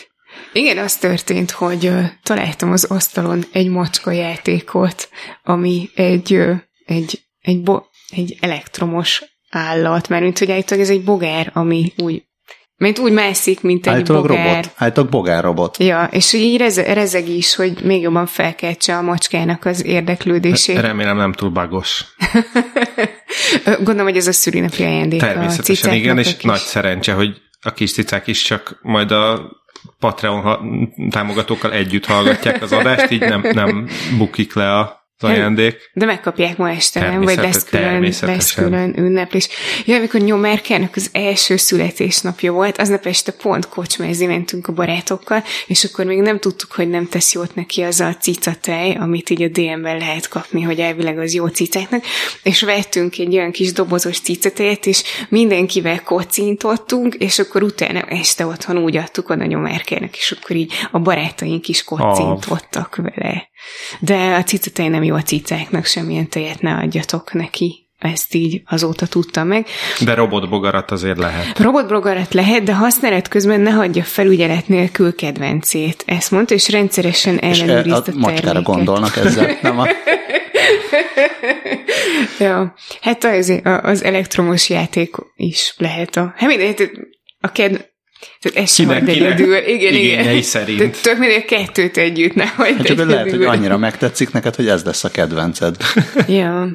Igen, 0.53 0.79
az 0.79 0.97
történt, 0.97 1.51
hogy 1.51 1.91
találtam 2.23 2.73
az 2.73 2.85
asztalon 2.85 3.45
egy 3.53 3.69
macska 3.69 4.11
játékot, 4.11 5.09
ami 5.43 5.91
egy, 5.95 6.41
egy, 6.85 7.21
egy, 7.41 7.63
bo- 7.63 7.87
egy 8.11 8.37
elektromos 8.41 9.25
állat, 9.51 10.09
mert 10.09 10.23
mint 10.23 10.39
hogy 10.39 10.81
ez 10.81 10.91
egy 10.91 11.05
bogár, 11.05 11.51
ami 11.55 11.93
úgy 11.97 12.26
Mint 12.79 12.99
úgy 12.99 13.13
mászik, 13.13 13.61
mint 13.61 13.87
egy 13.87 13.93
Állítólag 13.93 14.27
bogár. 14.27 14.47
robot. 14.47 14.73
Állítólag 14.77 15.11
bogár 15.11 15.43
robot. 15.43 15.77
Ja, 15.79 16.09
és 16.11 16.31
hogy 16.31 16.41
így 16.41 16.57
reze, 16.57 16.95
rezeg 16.95 17.29
is, 17.29 17.55
hogy 17.55 17.83
még 17.85 18.03
jobban 18.03 18.27
felkeltse 18.27 18.97
a 18.97 19.03
macskának 19.03 19.65
az 19.65 19.85
érdeklődését. 19.85 20.81
Remélem 20.81 21.17
nem 21.17 21.33
túl 21.33 21.51
bagos. 21.51 22.05
Gondolom, 23.77 24.05
hogy 24.05 24.17
ez 24.17 24.27
a 24.27 24.33
szülinapi 24.33 24.83
ajándék 24.83 25.23
a 25.23 25.27
Természetesen 25.27 25.75
cicáknak 25.75 25.99
igen, 25.99 26.19
és 26.19 26.35
is. 26.37 26.43
nagy 26.43 26.59
szerencse, 26.59 27.13
hogy 27.13 27.37
a 27.61 27.73
kis 27.73 27.93
cicák 27.93 28.27
is 28.27 28.43
csak 28.43 28.79
majd 28.83 29.11
a 29.11 29.51
Patreon 29.99 30.59
támogatókkal 31.11 31.73
együtt 31.73 32.05
hallgatják 32.07 32.63
az 32.63 32.73
adást, 32.73 33.11
így 33.11 33.21
nem, 33.21 33.41
nem 33.53 33.89
bukik 34.19 34.55
le 34.55 34.79
a 34.79 35.06
az 35.19 35.29
ajándék. 35.29 35.91
De 35.93 36.05
megkapják 36.05 36.57
ma 36.57 36.71
este, 36.71 37.01
nem? 37.01 37.21
Vagy 37.21 37.37
lesz 37.37 37.65
külön, 37.65 38.13
lesz 38.21 38.55
külön 38.55 38.99
ünneplés. 38.99 39.49
Ja, 39.85 39.97
amikor 39.97 40.21
Nyomárkának 40.21 40.97
az 40.97 41.09
első 41.13 41.57
születésnapja 41.57 42.53
volt, 42.53 42.79
aznap 42.79 43.07
este 43.07 43.33
pont 43.33 43.69
kocsmázni 43.69 44.27
mentünk 44.27 44.67
a 44.67 44.73
barátokkal, 44.73 45.45
és 45.67 45.85
akkor 45.85 46.05
még 46.05 46.21
nem 46.21 46.39
tudtuk, 46.39 46.73
hogy 46.73 46.89
nem 46.89 47.09
tesz 47.09 47.33
jót 47.33 47.55
neki 47.55 47.83
az 47.83 48.01
a 48.01 48.17
cicatej, 48.17 48.97
amit 49.01 49.31
így 49.31 49.43
a 49.43 49.49
DM-ben 49.49 49.99
lehet 49.99 50.29
kapni, 50.29 50.63
hogy 50.63 50.79
elvileg 50.81 51.19
az 51.19 51.35
jó 51.35 51.47
cicáknak, 51.47 52.05
és 52.43 52.63
vettünk 52.63 53.19
egy 53.19 53.37
olyan 53.37 53.51
kis 53.51 53.73
dobozos 53.73 54.21
cicatejet, 54.21 54.87
és 54.87 55.03
mindenkivel 55.29 56.03
kocintottunk, 56.03 57.15
és 57.15 57.39
akkor 57.39 57.63
utána 57.63 58.01
este 58.01 58.47
otthon 58.47 58.79
úgy 58.79 58.97
adtuk 58.97 59.29
oda 59.29 59.45
Nyomárkának, 59.45 60.17
és 60.17 60.37
akkor 60.41 60.57
így 60.57 60.73
a 60.91 60.99
barátaink 60.99 61.69
is 61.69 61.85
kocintottak 61.85 62.97
vele. 62.97 63.49
De 64.01 64.15
a 64.15 64.43
cicatej 64.43 64.89
nem 64.89 65.03
jó 65.03 65.15
a 65.15 65.23
cicáknak, 65.23 65.85
semmilyen 65.85 66.29
tejet 66.29 66.61
ne 66.61 66.75
adjatok 66.75 67.33
neki. 67.33 67.87
Ezt 67.99 68.35
így 68.35 68.63
azóta 68.67 69.07
tudtam 69.07 69.47
meg. 69.47 69.67
De 70.01 70.15
robotbogarat 70.15 70.91
azért 70.91 71.19
lehet. 71.19 71.59
Robotblogarat 71.59 72.35
lehet, 72.35 72.63
de 72.63 72.75
használat 72.75 73.29
közben 73.29 73.61
ne 73.61 73.71
hagyja 73.71 74.03
felügyelet 74.03 74.69
nélkül 74.69 75.15
kedvencét. 75.15 76.03
Ezt 76.07 76.31
mondta, 76.31 76.55
és 76.55 76.69
rendszeresen 76.69 77.39
És 77.39 77.61
e, 77.61 77.63
ellenőrizd 77.63 78.09
a 78.09 78.13
a 78.13 78.19
macskára 78.19 78.63
gondolnak 78.63 79.17
ezzel, 79.17 79.59
nem 79.63 79.79
a... 79.79 79.87
ja, 82.39 82.75
hát 83.01 83.25
az, 83.25 83.61
az 83.83 84.05
elektromos 84.05 84.69
játék 84.69 85.15
is 85.37 85.75
lehet 85.79 86.17
a... 86.17 86.35
Hát 86.37 86.49
mindegy, 86.49 86.75
tehát 86.75 86.93
a 87.41 87.53
ked... 87.53 87.95
Tehát 88.41 88.59
ez 88.59 88.75
sem 88.75 88.87
kinek 88.87 89.09
egyedül. 89.09 89.57
Igen, 89.57 89.95
igen. 89.95 90.43
szerint. 90.43 90.79
Tehát 90.79 91.03
Tök 91.03 91.19
mindegy, 91.19 91.45
kettőt 91.45 91.97
együtt, 91.97 92.35
ne 92.35 92.47
hagyd 92.47 92.77
Hát 92.77 92.87
csak 92.87 92.97
egyedül. 92.97 93.13
lehet, 93.15 93.31
hogy 93.31 93.43
annyira 93.43 93.79
megtetszik 93.79 94.31
neked, 94.33 94.55
hogy 94.55 94.69
ez 94.69 94.85
lesz 94.85 95.05
a 95.05 95.11
kedvenced. 95.11 95.77
Ja. 96.29 96.69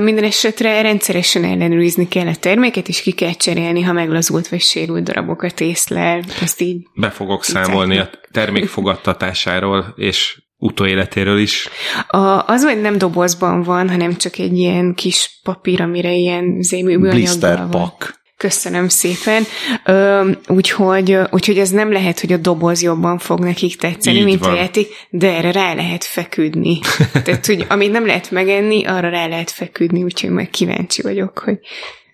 Minden 0.00 0.24
esetre 0.24 0.82
rendszeresen 0.82 1.44
ellenőrizni 1.44 2.08
kell 2.08 2.26
a 2.26 2.34
terméket, 2.34 2.88
és 2.88 3.02
ki 3.02 3.12
kell 3.12 3.32
cserélni, 3.32 3.82
ha 3.82 3.92
meglazult 3.92 4.48
vagy 4.48 4.60
sérült 4.60 5.02
darabokat 5.04 5.60
észlel. 5.60 6.22
Ezt 6.42 6.60
így 6.60 6.86
Be 6.94 7.10
fogok 7.10 7.44
számolni 7.44 7.98
a 7.98 8.10
termék 8.30 8.68
fogadtatásáról 8.68 9.94
és 9.96 10.42
utóéletéről 10.58 11.38
is. 11.38 11.68
A, 12.08 12.46
az 12.46 12.62
majd 12.62 12.80
nem 12.80 12.98
dobozban 12.98 13.62
van, 13.62 13.90
hanem 13.90 14.16
csak 14.16 14.38
egy 14.38 14.56
ilyen 14.56 14.94
kis 14.94 15.40
papír, 15.42 15.80
amire 15.82 16.12
ilyen 16.12 16.62
zémű 16.62 16.98
Blister 16.98 17.66
pak. 17.70 18.22
Köszönöm 18.36 18.88
szépen. 18.88 19.44
Ö, 19.84 20.30
úgyhogy, 20.46 21.18
úgyhogy 21.30 21.58
ez 21.58 21.70
nem 21.70 21.92
lehet, 21.92 22.20
hogy 22.20 22.32
a 22.32 22.36
doboz 22.36 22.82
jobban 22.82 23.18
fog 23.18 23.40
nekik 23.40 23.76
tetszeni, 23.76 24.18
Így 24.18 24.24
mint 24.24 24.40
van. 24.40 24.50
a 24.52 24.56
játék, 24.56 24.88
de 25.10 25.36
erre 25.36 25.52
rá 25.52 25.74
lehet 25.74 26.04
feküdni. 26.04 26.78
Tehát, 27.24 27.46
hogy 27.46 27.66
amit 27.68 27.92
nem 27.92 28.06
lehet 28.06 28.30
megenni, 28.30 28.84
arra 28.84 29.08
rá 29.08 29.26
lehet 29.26 29.50
feküdni, 29.50 30.02
úgyhogy 30.02 30.30
meg 30.30 30.50
kíváncsi 30.50 31.02
vagyok, 31.02 31.38
hogy 31.38 31.58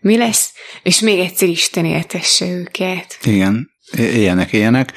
mi 0.01 0.17
lesz. 0.17 0.53
És 0.83 1.01
még 1.01 1.19
egyszer 1.19 1.49
Isten 1.49 1.85
éltesse 1.85 2.47
őket. 2.47 3.19
Igen, 3.23 3.71
ilyenek, 3.97 4.53
ilyenek. 4.53 4.93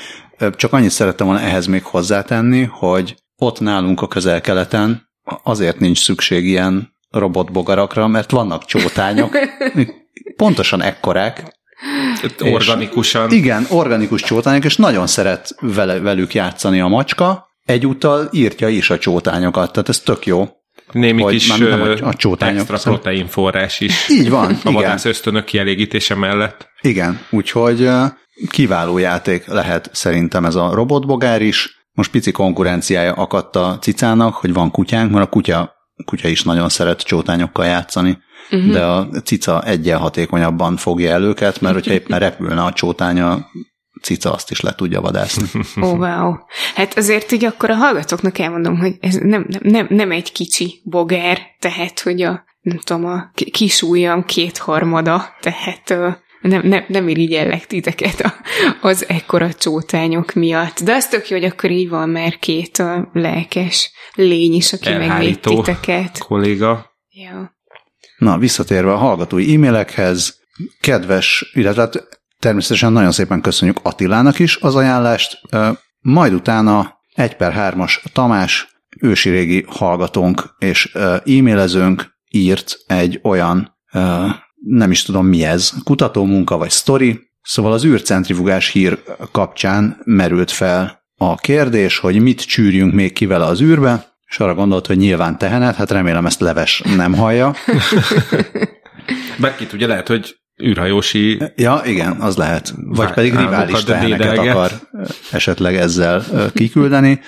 Csak 0.56 0.74
annyit 0.74 0.90
szerettem 0.90 1.26
volna 1.26 1.42
ehhez 1.42 1.66
még 1.66 1.84
hozzátenni, 1.84 2.64
hogy 2.64 3.16
ott 3.36 3.60
nálunk 3.60 4.02
a 4.02 4.08
közel-keleten 4.08 5.10
azért 5.44 5.80
nincs 5.80 6.00
szükség 6.04 6.46
ilyen 6.46 6.93
robotbogarakra, 7.20 8.08
mert 8.08 8.32
vannak 8.32 8.66
csótányok, 8.66 9.38
pontosan 10.38 10.82
ekkorák, 10.82 11.44
Organikusan. 12.40 13.32
Igen, 13.32 13.66
organikus 13.70 14.22
csótányok, 14.22 14.64
és 14.66 14.76
nagyon 14.78 15.08
szeret 15.08 15.56
vele, 15.60 16.00
velük 16.00 16.34
játszani 16.34 16.80
a 16.80 16.88
macska, 16.88 17.48
egyúttal 17.66 18.30
írtja 18.32 18.68
is 18.68 18.90
a 18.90 18.98
csótányokat, 18.98 19.72
tehát 19.72 19.90
ez 19.90 20.00
tök 20.00 20.26
jó. 20.26 20.48
Némi 20.92 21.22
Vagy 21.22 21.34
kis 21.34 21.48
nem- 21.48 21.68
nem 21.68 21.98
a- 22.04 22.14
csótányok, 22.14 22.60
extra 22.60 22.78
szóval- 22.78 23.00
proteinforrás 23.02 23.80
is. 23.80 24.10
Így 24.20 24.30
van, 24.30 24.58
A 24.64 24.72
vadász 24.72 25.06
ösztönök 25.06 25.44
kielégítése 25.46 26.16
mellett. 26.16 26.68
Igen, 26.82 27.20
úgyhogy 27.30 27.90
kiváló 28.50 28.98
játék 28.98 29.46
lehet 29.48 29.90
szerintem 29.94 30.46
ez 30.46 30.56
a 30.56 30.74
robotbogár 30.74 31.42
is. 31.42 31.82
Most 31.94 32.12
pici 32.12 32.32
konkurenciája 32.32 33.14
akadt 33.14 33.56
a 33.56 33.78
cicának, 33.82 34.34
hogy 34.34 34.54
van 34.54 34.72
kutyánk, 34.72 35.12
mert 35.12 35.26
a 35.26 35.30
kutya, 35.30 35.74
kutya 36.06 36.28
is 36.28 36.44
nagyon 36.44 36.70
szeret 36.70 37.02
csótányokkal 37.02 37.66
játszani, 37.66 38.18
uh-huh. 38.52 38.72
de 38.72 38.86
a 38.86 39.08
cica 39.24 39.64
egyen 39.64 39.98
hatékonyabban 39.98 40.78
fogja 40.78 41.12
el 41.12 41.24
őket, 41.24 41.62
mert 41.62 41.74
hogyha 41.74 41.94
éppen 41.94 42.20
repülne 42.20 42.64
a 42.64 42.74
csótánya, 42.74 43.50
cica 44.02 44.34
azt 44.34 44.52
is 44.52 44.60
le 44.60 44.76
tudja 44.76 45.02
vadászni. 45.02 45.48
Ó, 45.82 45.88
oh, 45.88 45.98
wow. 45.98 46.36
Hát 46.76 46.98
azért 46.98 47.32
így 47.32 47.46
akkor 47.46 47.70
a 47.70 47.76
hallgatóknak 47.76 48.38
elmondom, 48.38 48.78
hogy 48.78 48.96
ez 49.00 49.16
nem, 49.16 49.48
nem, 49.60 49.88
nem, 49.90 50.12
egy 50.12 50.32
kicsi 50.32 50.82
bogár, 50.84 51.40
tehát, 51.60 52.00
hogy 52.00 52.22
a, 52.22 52.44
nem 52.62 52.78
tudom, 52.78 53.06
a 53.06 53.32
ki- 53.34 53.52
kis 53.52 53.82
ujjam 53.82 54.26
kétharmada, 54.26 55.26
tehát 55.40 55.94
nem, 56.44 56.68
nem, 56.68 56.86
nem 56.88 57.08
irigyellek 57.08 57.68
titeket 57.68 58.20
a, 58.20 58.34
az 58.82 59.06
ekkora 59.08 59.54
csótányok 59.54 60.34
miatt. 60.34 60.80
De 60.80 60.94
az 60.94 61.08
tök 61.08 61.30
jó, 61.30 61.38
hogy 61.38 61.46
akkor 61.46 61.72
így 61.72 61.90
van, 61.90 62.10
mert 62.10 62.40
két 62.40 62.80
ö, 62.80 63.00
lelkes 63.14 63.92
lény 64.14 64.54
is, 64.54 64.74
aki 64.74 64.94
megvéd 64.94 65.40
titeket. 65.40 66.18
kolléga. 66.18 66.92
Ja. 67.10 67.56
Na, 68.18 68.38
visszatérve 68.38 68.92
a 68.92 68.98
hallgatói 68.98 69.56
e-mailekhez, 69.56 70.40
kedves, 70.80 71.52
illetve 71.54 71.82
hát 71.82 72.22
természetesen 72.40 72.92
nagyon 72.92 73.12
szépen 73.12 73.42
köszönjük 73.42 73.80
Attilának 73.82 74.40
is 74.40 74.58
az 74.58 74.76
ajánlást, 74.76 75.42
majd 76.00 76.34
utána 76.34 77.00
1 77.14 77.36
per 77.36 77.74
3-as 77.76 78.04
Tamás, 78.14 78.68
ősi 79.00 79.30
régi 79.30 79.66
hallgatónk 79.68 80.56
és 80.58 80.92
e-mailezőnk 81.26 82.14
írt 82.30 82.78
egy 82.88 83.20
olyan, 83.24 83.78
nem 84.66 84.92
is 84.92 85.04
tudom 85.04 85.26
mi 85.26 85.44
ez, 85.44 85.72
kutatómunka 85.84 86.58
vagy 86.58 86.70
sztori, 86.70 87.20
szóval 87.42 87.72
az 87.72 87.86
űrcentrifugás 87.86 88.70
hír 88.70 89.04
kapcsán 89.32 90.02
merült 90.04 90.52
fel 90.52 91.04
a 91.18 91.36
kérdés, 91.36 91.98
hogy 91.98 92.22
mit 92.22 92.46
csűrjünk 92.46 92.94
még 92.94 93.14
ki 93.14 93.26
vele 93.26 93.46
az 93.46 93.62
űrbe, 93.62 94.12
és 94.26 94.40
arra 94.40 94.54
gondolt, 94.54 94.88
hogy 94.88 94.98
nyilván 94.98 95.38
tehenet, 95.38 95.76
hát 95.76 95.92
remélem 95.92 96.26
ezt 96.26 96.40
leves 96.40 96.82
nem 96.96 97.14
hallja. 97.14 97.54
Bárkit 99.40 99.74
ugye 99.74 99.88
lehet, 99.88 100.08
hogy 100.08 100.36
űrhajósi 100.64 101.42
Ja, 101.56 101.82
igen, 101.86 102.12
az 102.12 102.36
lehet. 102.36 102.74
Vagy 102.76 103.12
pedig 103.12 103.36
rivális 103.36 103.84
teheneket 103.84 104.38
akar 104.38 104.72
esetleg 105.32 105.76
ezzel 105.76 106.24
kiküldeni. 106.54 107.20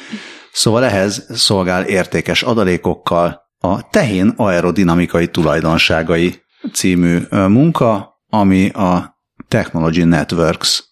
Szóval 0.52 0.84
ehhez 0.84 1.26
szolgál 1.30 1.84
értékes 1.84 2.44
adalékokkal 2.44 3.42
a 3.60 3.90
tehén 3.90 4.34
aerodinamikai 4.36 5.28
tulajdonságai 5.28 6.45
című 6.74 7.20
munka, 7.30 8.20
ami 8.30 8.70
a 8.70 9.20
Technology 9.48 10.04
Networks 10.04 10.84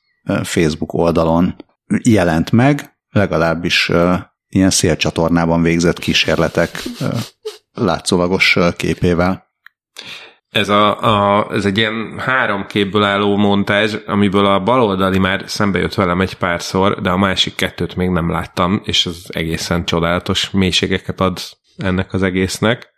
Facebook 0.43 0.93
oldalon 0.93 1.55
jelent 2.03 2.51
meg, 2.51 2.97
legalábbis 3.09 3.91
ilyen 4.47 4.69
szélcsatornában 4.69 5.61
végzett 5.61 5.99
kísérletek 5.99 6.83
látszólagos 7.71 8.57
képével. 8.77 9.51
Ez, 10.49 10.69
a, 10.69 11.01
a, 11.01 11.47
ez 11.51 11.65
egy 11.65 11.77
ilyen 11.77 12.19
három 12.19 12.65
képből 12.65 13.03
álló 13.03 13.37
montázs, 13.37 13.95
amiből 14.05 14.45
a 14.45 14.63
baloldali 14.63 15.19
már 15.19 15.43
szembe 15.45 15.79
jött 15.79 15.93
velem 15.93 16.21
egy 16.21 16.33
párszor, 16.33 17.01
de 17.01 17.09
a 17.09 17.17
másik 17.17 17.55
kettőt 17.55 17.95
még 17.95 18.09
nem 18.09 18.31
láttam, 18.31 18.81
és 18.83 19.05
ez 19.05 19.23
egészen 19.27 19.85
csodálatos 19.85 20.49
mélységeket 20.51 21.19
ad 21.19 21.39
ennek 21.77 22.13
az 22.13 22.23
egésznek. 22.23 22.92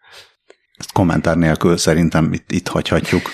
Ezt 0.77 0.91
kommentár 0.91 1.37
nélkül 1.37 1.77
szerintem 1.77 2.33
itt, 2.33 2.51
itt 2.51 2.67
hagyhatjuk. 2.67 3.29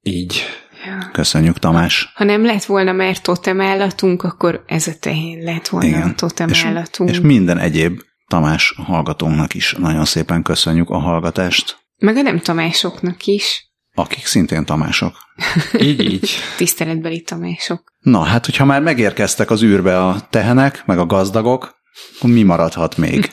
Így. 0.00 0.42
Ja. 0.86 1.10
Köszönjük, 1.12 1.58
Tamás. 1.58 2.12
Ha 2.14 2.24
nem 2.24 2.44
lett 2.44 2.64
volna 2.64 2.92
már 2.92 3.18
totem 3.18 3.60
állatunk, 3.60 4.22
akkor 4.22 4.62
ez 4.66 4.86
a 4.86 4.92
tehén 5.00 5.42
lett 5.42 5.68
volna 5.68 5.86
Igen. 5.86 6.02
a 6.02 6.14
totem 6.14 6.48
És, 6.48 6.64
állatunk. 6.64 7.10
és 7.10 7.20
minden 7.20 7.58
egyéb 7.58 8.00
Tamás 8.26 8.74
hallgatónknak 8.76 9.54
is 9.54 9.74
nagyon 9.78 10.04
szépen 10.04 10.42
köszönjük 10.42 10.90
a 10.90 10.98
hallgatást, 10.98 11.78
Meg 11.96 12.16
a 12.16 12.22
nem 12.22 12.38
Tamásoknak 12.38 13.26
is. 13.26 13.70
akik 13.94 14.26
szintén 14.26 14.64
Tamások. 14.64 15.14
Így, 15.78 16.00
így. 16.12 16.30
Tiszteletbeli 16.56 17.20
Tamások. 17.22 17.92
Na, 17.98 18.22
hát 18.22 18.44
hogyha 18.44 18.64
már 18.64 18.82
megérkeztek 18.82 19.50
az 19.50 19.62
űrbe 19.62 20.06
a 20.06 20.26
tehenek, 20.30 20.82
meg 20.86 20.98
a 20.98 21.06
gazdagok, 21.06 21.74
akkor 22.18 22.30
mi 22.30 22.42
maradhat 22.42 22.96
még? 22.96 23.30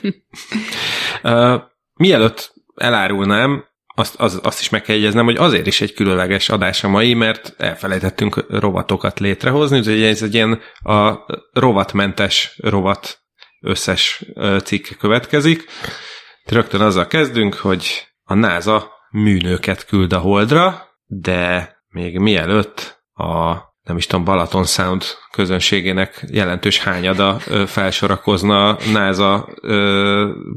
Uh, 1.22 1.60
mielőtt 1.94 2.54
elárulnám, 2.80 3.64
azt, 3.94 4.14
az, 4.20 4.40
azt 4.42 4.60
is 4.60 4.68
meg 4.68 4.82
kell 4.82 4.96
jegyeznem, 4.96 5.24
hogy 5.24 5.36
azért 5.36 5.66
is 5.66 5.80
egy 5.80 5.92
különleges 5.92 6.48
adás 6.48 6.84
a 6.84 6.88
mai, 6.88 7.14
mert 7.14 7.54
elfelejtettünk 7.58 8.46
rovatokat 8.48 9.20
létrehozni, 9.20 9.78
úgyhogy 9.78 10.02
ez 10.02 10.22
egy 10.22 10.34
ilyen 10.34 10.60
a 10.82 11.14
rovatmentes 11.52 12.56
rovat 12.62 13.18
összes 13.60 14.24
cikk 14.64 14.86
következik. 14.98 15.64
Rögtön 16.44 16.80
azzal 16.80 17.06
kezdünk, 17.06 17.54
hogy 17.54 18.08
a 18.22 18.34
NASA 18.34 18.90
műnőket 19.10 19.86
küld 19.86 20.12
a 20.12 20.18
Holdra, 20.18 20.88
de 21.06 21.72
még 21.88 22.18
mielőtt 22.18 23.02
a 23.12 23.56
nem 23.82 23.96
is 23.96 24.06
tudom, 24.06 24.24
Balaton 24.24 24.64
Sound 24.64 25.04
közönségének 25.30 26.24
jelentős 26.30 26.78
hányada 26.78 27.38
felsorakozna 27.66 28.76
NASA 28.92 29.48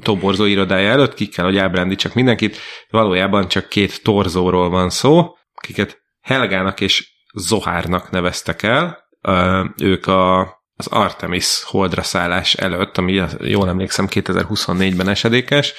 toborzó 0.02 0.46
irodája 0.46 0.90
előtt, 0.90 1.14
ki 1.14 1.28
kell, 1.28 1.46
hogy 1.46 1.58
ábrándítsak 1.58 2.14
mindenkit. 2.14 2.58
Valójában 2.90 3.48
csak 3.48 3.70
két 3.70 4.04
torzóról 4.04 4.70
van 4.70 4.90
szó, 4.90 5.36
akiket 5.54 6.02
Helgának 6.22 6.82
és 6.82 7.12
Zohárnak 7.34 8.12
neveztek 8.12 8.64
el. 8.64 8.98
Ö, 9.22 9.64
ők 9.82 10.08
a, 10.08 10.40
az 10.76 10.88
Artemis 10.88 11.64
holdra 11.64 12.02
szállás 12.02 12.54
előtt, 12.54 12.98
ami 12.98 13.24
jól 13.40 13.68
emlékszem 13.68 14.08
2024-ben 14.10 15.08
esedékes, 15.08 15.74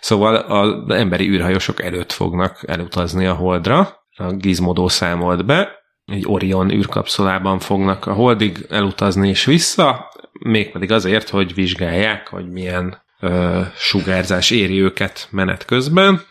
szóval 0.00 0.34
az 0.34 0.94
emberi 0.94 1.28
űrhajósok 1.28 1.82
előtt 1.82 2.12
fognak 2.12 2.64
elutazni 2.66 3.26
a 3.26 3.34
holdra. 3.34 4.04
A 4.16 4.32
Gizmodo 4.32 4.88
számolt 4.88 5.44
be, 5.44 5.85
egy 6.06 6.24
Orion 6.26 6.70
űrkapszulában 6.70 7.58
fognak 7.58 8.06
a 8.06 8.12
holdig 8.12 8.66
elutazni 8.68 9.28
és 9.28 9.44
vissza, 9.44 10.12
mégpedig 10.32 10.92
azért, 10.92 11.28
hogy 11.28 11.54
vizsgálják, 11.54 12.28
hogy 12.28 12.50
milyen 12.50 13.02
ö, 13.20 13.62
sugárzás 13.76 14.50
éri 14.50 14.82
őket 14.82 15.28
menet 15.30 15.64
közben. 15.64 16.22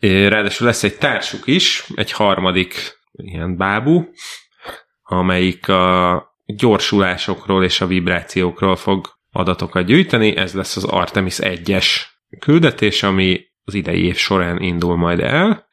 Ráadásul 0.00 0.66
lesz 0.66 0.82
egy 0.82 0.98
társuk 0.98 1.46
is, 1.46 1.84
egy 1.94 2.12
harmadik 2.12 2.98
ilyen 3.12 3.56
bábú, 3.56 4.08
amelyik 5.02 5.68
a 5.68 6.22
gyorsulásokról 6.46 7.64
és 7.64 7.80
a 7.80 7.86
vibrációkról 7.86 8.76
fog 8.76 9.08
adatokat 9.30 9.84
gyűjteni. 9.84 10.36
Ez 10.36 10.54
lesz 10.54 10.76
az 10.76 10.84
Artemis 10.84 11.36
1-es 11.40 11.86
küldetés, 12.38 13.02
ami 13.02 13.40
az 13.64 13.74
idei 13.74 14.04
év 14.04 14.16
során 14.16 14.60
indul 14.62 14.96
majd 14.96 15.20
el. 15.20 15.67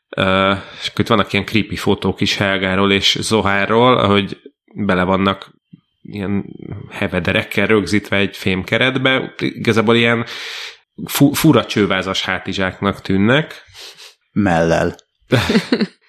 És 0.82 0.92
itt 0.96 1.08
vannak 1.08 1.34
ilyen 1.34 1.46
creepy 1.46 1.76
fotók 1.76 2.22
is 2.22 2.38
Helgáról 2.38 2.92
és 2.92 3.18
Zohárról, 3.22 3.98
ahogy 3.98 4.38
bele 4.76 5.04
vannak 5.04 5.54
ilyen 6.02 6.46
hevederekkel 6.90 7.68
rögzítve 7.68 8.18
egy 8.18 8.38
fémkeretbe, 8.38 9.34
igazából 9.38 9.96
ilyen 9.96 10.26
fu- 11.06 11.36
fura 11.36 11.66
csővázas 11.66 12.24
hátizsáknak 12.24 13.02
tűnnek. 13.02 13.64
Mellel. 14.32 14.96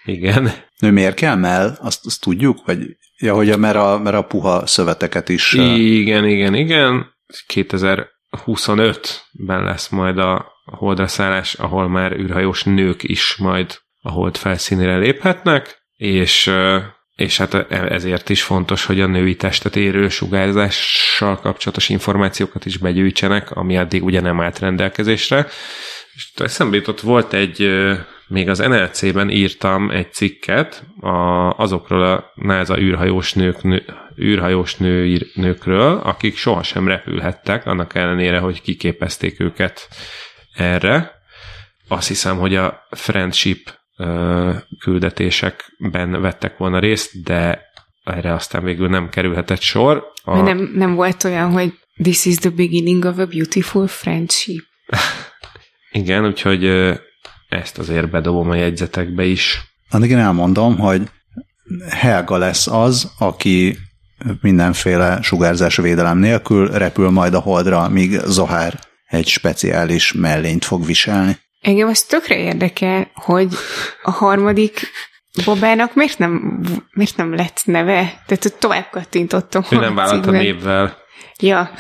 Igen. 0.05 0.53
Nő 0.79 0.91
miért 0.91 1.15
kell 1.15 1.35
mell? 1.35 1.77
Azt, 1.81 2.07
azt 2.07 2.21
tudjuk? 2.21 2.67
Vagy, 2.67 2.79
ja, 3.19 3.35
hogy 3.35 3.59
mert 3.59 3.77
a, 3.77 4.01
mert 4.03 4.17
a 4.17 4.23
puha 4.23 4.67
szöveteket 4.67 5.29
is... 5.29 5.53
Igen, 5.53 6.25
igen, 6.25 6.55
igen. 6.55 7.15
2025-ben 7.55 9.65
lesz 9.65 9.89
majd 9.89 10.19
a 10.19 10.53
holdra 10.65 11.07
szállás, 11.07 11.55
ahol 11.55 11.89
már 11.89 12.13
űrhajós 12.13 12.65
nők 12.65 13.03
is 13.03 13.37
majd 13.37 13.85
a 14.07 14.11
hold 14.11 14.37
felszínére 14.37 14.97
léphetnek, 14.97 15.83
és, 15.97 16.53
és 17.15 17.37
hát 17.37 17.55
ezért 17.71 18.29
is 18.29 18.43
fontos, 18.43 18.85
hogy 18.85 19.01
a 19.01 19.07
női 19.07 19.37
testet 19.37 19.77
érő 19.77 20.09
sugárzással 20.09 21.41
kapcsolatos 21.41 21.89
információkat 21.89 22.65
is 22.67 22.77
begyűjtsenek, 22.77 23.51
ami 23.51 23.77
addig 23.77 24.05
ugye 24.05 24.21
nem 24.21 24.41
állt 24.41 24.59
rendelkezésre. 24.59 25.47
És 26.15 26.31
eszembe 26.37 26.77
jutott, 26.77 27.01
volt 27.01 27.33
egy, 27.33 27.71
még 28.29 28.49
az 28.49 28.59
NLC-ben 28.59 29.31
írtam 29.31 29.91
egy 29.91 30.13
cikket 30.13 30.85
a, 31.01 31.51
azokról 31.51 32.03
a 32.03 32.33
NASA 32.35 32.79
űrhajós, 32.79 33.33
nők, 33.33 33.63
nő, 33.63 33.85
űrhajós 34.21 34.77
nő, 34.77 35.19
nőkről, 35.35 36.01
akik 36.05 36.37
sohasem 36.37 36.89
repülhettek, 36.89 37.67
annak 37.67 37.95
ellenére, 37.95 38.39
hogy 38.39 38.63
kiképezték 38.63 39.41
őket 39.41 39.89
erre. 40.55 41.15
Azt 41.89 42.09
hiszem, 42.09 42.39
hogy 42.39 42.55
a 42.55 42.87
Friendship 42.91 43.75
küldetésekben 44.79 46.21
vettek 46.21 46.57
volna 46.57 46.79
részt, 46.79 47.23
de 47.23 47.61
erre 48.05 48.33
aztán 48.33 48.65
végül 48.65 48.89
nem 48.89 49.09
kerülhetett 49.09 49.61
sor. 49.61 50.05
A... 50.25 50.37
Nem, 50.41 50.71
nem 50.75 50.95
volt 50.95 51.25
olyan, 51.25 51.51
hogy 51.51 51.73
this 52.03 52.25
is 52.25 52.37
the 52.37 52.51
beginning 52.51 53.05
of 53.05 53.19
a 53.19 53.27
beautiful 53.27 53.87
friendship. 53.87 54.65
Igen, 55.91 56.27
úgyhogy 56.27 56.65
ezt 57.49 57.79
azért 57.79 58.11
bedobom 58.11 58.51
a 58.51 58.55
jegyzetekbe 58.55 59.25
is. 59.25 59.61
Addig 59.91 60.11
én 60.11 60.19
elmondom, 60.19 60.79
hogy 60.79 61.03
Helga 61.89 62.37
lesz 62.37 62.67
az, 62.67 63.13
aki 63.19 63.77
mindenféle 64.41 65.23
sugárzás 65.23 65.77
védelem 65.77 66.19
nélkül 66.19 66.69
repül 66.69 67.11
majd 67.11 67.35
a 67.35 67.41
holdra, 67.41 67.89
míg 67.89 68.21
Zohár 68.25 68.79
egy 69.07 69.27
speciális 69.27 70.13
mellényt 70.13 70.65
fog 70.65 70.87
viselni. 70.87 71.37
Engem 71.61 71.89
az 71.89 72.03
tökre 72.03 72.39
érdekel, 72.39 73.11
hogy 73.15 73.55
a 74.03 74.11
harmadik 74.11 74.91
Bobának 75.45 75.95
miért 75.95 76.19
nem, 76.19 76.61
miért 76.91 77.17
nem 77.17 77.35
lett 77.35 77.61
neve? 77.65 78.23
Tehát 78.27 78.57
tovább 78.59 78.89
kattintottam. 78.91 79.63
Ő 79.71 79.77
nem 79.77 79.95
vállalt 79.95 80.27
a 80.27 80.31
névvel. 80.31 80.97
Ja. 81.39 81.71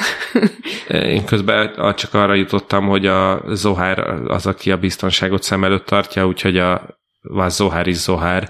Én 0.89 1.25
közben 1.25 1.95
csak 1.95 2.15
arra 2.15 2.35
jutottam, 2.35 2.87
hogy 2.87 3.07
a 3.07 3.43
Zohár 3.47 3.99
az, 4.27 4.47
aki 4.47 4.71
a 4.71 4.77
biztonságot 4.77 5.43
szem 5.43 5.65
előtt 5.65 5.87
tartja, 5.87 6.27
úgyhogy 6.27 6.59
a 6.59 7.01
was 7.23 7.53
Zohár 7.53 7.87
is 7.87 7.97
Zohár, 7.97 8.49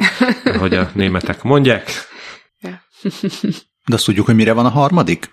hogy 0.58 0.74
a 0.74 0.90
németek 0.92 1.42
mondják. 1.42 1.90
Ja. 2.58 2.82
De 3.86 3.94
azt 3.94 4.04
tudjuk, 4.04 4.26
hogy 4.26 4.34
mire 4.34 4.52
van 4.52 4.66
a 4.66 4.70
harmadik? 4.70 5.30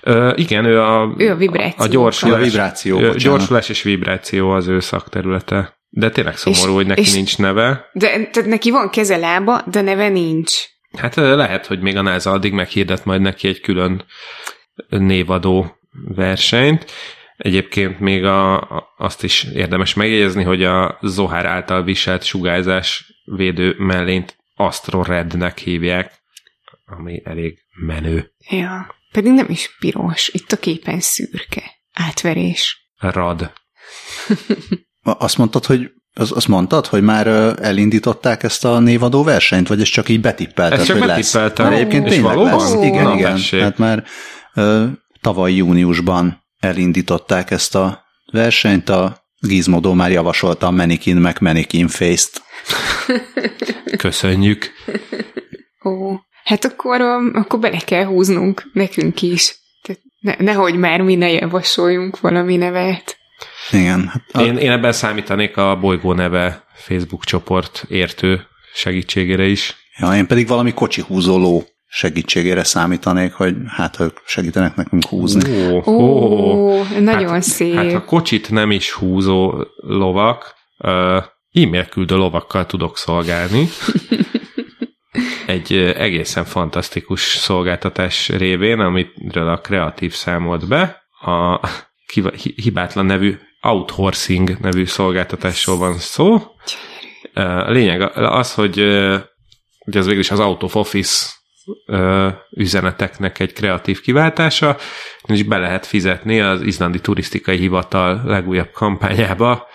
Ö, 0.00 0.32
igen, 0.36 0.64
ő 0.64 0.80
a, 0.80 1.14
ő 1.16 1.30
a 1.30 1.36
vibráció. 1.36 1.84
A 1.84 1.88
gyorsulás, 1.88 2.40
a 2.40 2.44
vibráció, 2.44 2.98
ö, 2.98 3.14
gyorsulás 3.16 3.68
és 3.68 3.82
vibráció 3.82 4.50
az 4.50 4.66
ő 4.66 4.80
szakterülete. 4.80 5.78
De 5.88 6.10
tényleg 6.10 6.36
szomorú, 6.36 6.70
és, 6.70 6.74
hogy 6.74 6.86
neki 6.86 7.00
és, 7.00 7.14
nincs 7.14 7.38
neve. 7.38 7.90
De 7.92 8.08
tehát 8.08 8.44
neki 8.48 8.70
van 8.70 8.90
keze 8.90 9.16
lába, 9.16 9.62
de 9.66 9.80
neve 9.80 10.08
nincs. 10.08 10.52
Hát 10.98 11.14
lehet, 11.14 11.66
hogy 11.66 11.80
még 11.80 11.96
a 11.96 12.02
NASA 12.02 12.30
addig 12.30 12.52
meghirdet 12.52 13.04
majd 13.04 13.20
neki 13.20 13.48
egy 13.48 13.60
külön 13.60 14.04
névadó 14.88 15.78
versenyt. 16.14 16.92
Egyébként 17.36 18.00
még 18.00 18.24
a, 18.24 18.68
azt 18.96 19.22
is 19.22 19.44
érdemes 19.54 19.94
megjegyezni, 19.94 20.42
hogy 20.42 20.64
a 20.64 20.98
Zohár 21.02 21.46
által 21.46 21.82
viselt 21.82 22.22
sugárzás 22.22 23.20
védő 23.24 23.74
mellényt 23.78 24.36
Astro 24.54 25.02
Rednek 25.02 25.58
hívják, 25.58 26.12
ami 26.84 27.22
elég 27.24 27.58
menő. 27.86 28.32
Ja, 28.50 28.94
pedig 29.14 29.32
nem 29.32 29.46
is 29.48 29.76
piros, 29.78 30.28
itt 30.32 30.52
a 30.52 30.56
képen 30.56 31.00
szürke. 31.00 31.62
Átverés. 31.92 32.90
Rad. 32.98 33.52
azt 35.02 35.38
mondtad, 35.38 35.64
hogy 35.66 35.90
az, 36.14 36.32
azt 36.32 36.48
mondtad, 36.48 36.86
hogy 36.86 37.02
már 37.02 37.26
elindították 37.60 38.42
ezt 38.42 38.64
a 38.64 38.78
névadó 38.78 39.22
versenyt, 39.22 39.68
vagy 39.68 39.80
ez 39.80 39.88
csak 39.88 40.08
így 40.08 40.20
betippelted, 40.20 40.78
ezt 40.78 40.86
csak 40.86 40.98
hogy 40.98 41.06
lesz? 41.06 41.34
Mert 41.34 41.58
egyébként 41.58 42.06
és 42.06 42.12
tényleg 42.12 42.34
valóban? 42.34 42.58
lesz. 42.58 42.84
Igen, 42.84 43.02
Na, 43.02 43.14
igen. 43.14 43.32
Messék. 43.32 43.60
Hát 43.60 43.78
már 43.78 44.04
uh, 44.54 44.84
tavaly 45.20 45.52
júniusban 45.52 46.44
elindították 46.58 47.50
ezt 47.50 47.74
a 47.74 48.04
versenyt, 48.32 48.88
a 48.88 49.24
Gizmodo 49.38 49.94
már 49.94 50.10
javasolta 50.10 50.66
a 50.66 50.70
Manikin 50.70 51.16
meg 51.16 51.36
Manikin 51.40 51.88
Face-t. 51.88 52.42
Köszönjük. 53.96 54.72
Ó, 55.84 56.16
hát 56.44 56.64
akkor, 56.64 57.00
akkor 57.32 57.58
bele 57.58 57.78
kell 57.78 58.04
húznunk 58.04 58.70
nekünk 58.72 59.22
is. 59.22 59.56
Tehát 59.82 60.02
ne, 60.20 60.34
nehogy 60.38 60.76
már 60.76 61.00
mi 61.00 61.14
ne 61.14 61.30
javasoljunk 61.30 62.20
valami 62.20 62.56
nevet. 62.56 63.16
Igen. 63.70 64.08
Hát 64.08 64.22
a... 64.32 64.40
én, 64.40 64.56
én 64.56 64.70
ebben 64.70 64.92
számítanék 64.92 65.56
a 65.56 65.78
bolygó 65.80 66.12
neve 66.12 66.64
Facebook 66.74 67.24
csoport 67.24 67.84
értő 67.88 68.46
segítségére 68.74 69.46
is. 69.46 69.76
Ja, 69.98 70.16
én 70.16 70.26
pedig 70.26 70.48
valami 70.48 70.74
kocsi 70.74 71.02
húzó 71.06 71.38
ló 71.38 71.62
segítségére 71.86 72.64
számítanék, 72.64 73.32
hogy 73.32 73.54
hát 73.66 74.00
ők 74.00 74.18
segítenek 74.26 74.76
nekünk 74.76 75.04
húzni. 75.06 75.68
Ó, 75.70 75.82
ó, 75.86 75.92
ó 75.92 76.82
nagyon 77.00 77.28
hát, 77.28 77.42
szép. 77.42 77.74
Hát 77.74 77.92
a 77.92 78.04
kocsit 78.04 78.50
nem 78.50 78.70
is 78.70 78.92
húzó 78.92 79.66
lovak, 79.76 80.54
uh, 80.78 81.24
e-mail 81.52 81.84
küldő 81.84 82.16
lovakkal 82.16 82.66
tudok 82.66 82.98
szolgálni. 82.98 83.68
Egy 85.46 85.72
egészen 85.76 86.44
fantasztikus 86.44 87.20
szolgáltatás 87.20 88.28
révén, 88.28 88.80
amitről 88.80 89.48
a 89.48 89.60
kreatív 89.60 90.12
számolt 90.12 90.68
be, 90.68 91.02
a 91.20 91.68
hibátlan 92.56 93.06
nevű 93.06 93.38
Outhorsing 93.60 94.58
nevű 94.60 94.84
szolgáltatásról 94.84 95.76
van 95.76 95.98
szó. 95.98 96.34
A 97.34 97.70
lényeg 97.70 98.00
az, 98.16 98.54
hogy 98.54 98.78
ugye 99.86 99.98
az 99.98 100.06
végül 100.06 100.20
is 100.20 100.30
az 100.30 100.40
Out 100.40 100.62
of 100.62 100.74
Office 100.74 101.30
üzeneteknek 102.50 103.38
egy 103.38 103.52
kreatív 103.52 104.00
kiváltása, 104.00 104.76
és 105.26 105.42
be 105.42 105.58
lehet 105.58 105.86
fizetni 105.86 106.40
az 106.40 106.62
izlandi 106.62 107.00
turisztikai 107.00 107.56
hivatal 107.56 108.22
legújabb 108.24 108.70
kampányába 108.70 109.66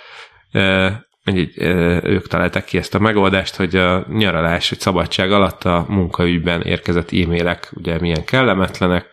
így, 1.37 1.61
ők 2.03 2.27
találták 2.27 2.65
ki 2.65 2.77
ezt 2.77 2.95
a 2.95 2.99
megoldást, 2.99 3.55
hogy 3.55 3.75
a 3.75 4.05
nyaralás, 4.09 4.69
vagy 4.69 4.79
szabadság 4.79 5.31
alatt 5.31 5.63
a 5.63 5.85
munkaügyben 5.87 6.61
érkezett 6.61 7.11
e-mailek 7.11 7.71
ugye 7.73 7.99
milyen 7.99 8.25
kellemetlenek, 8.25 9.05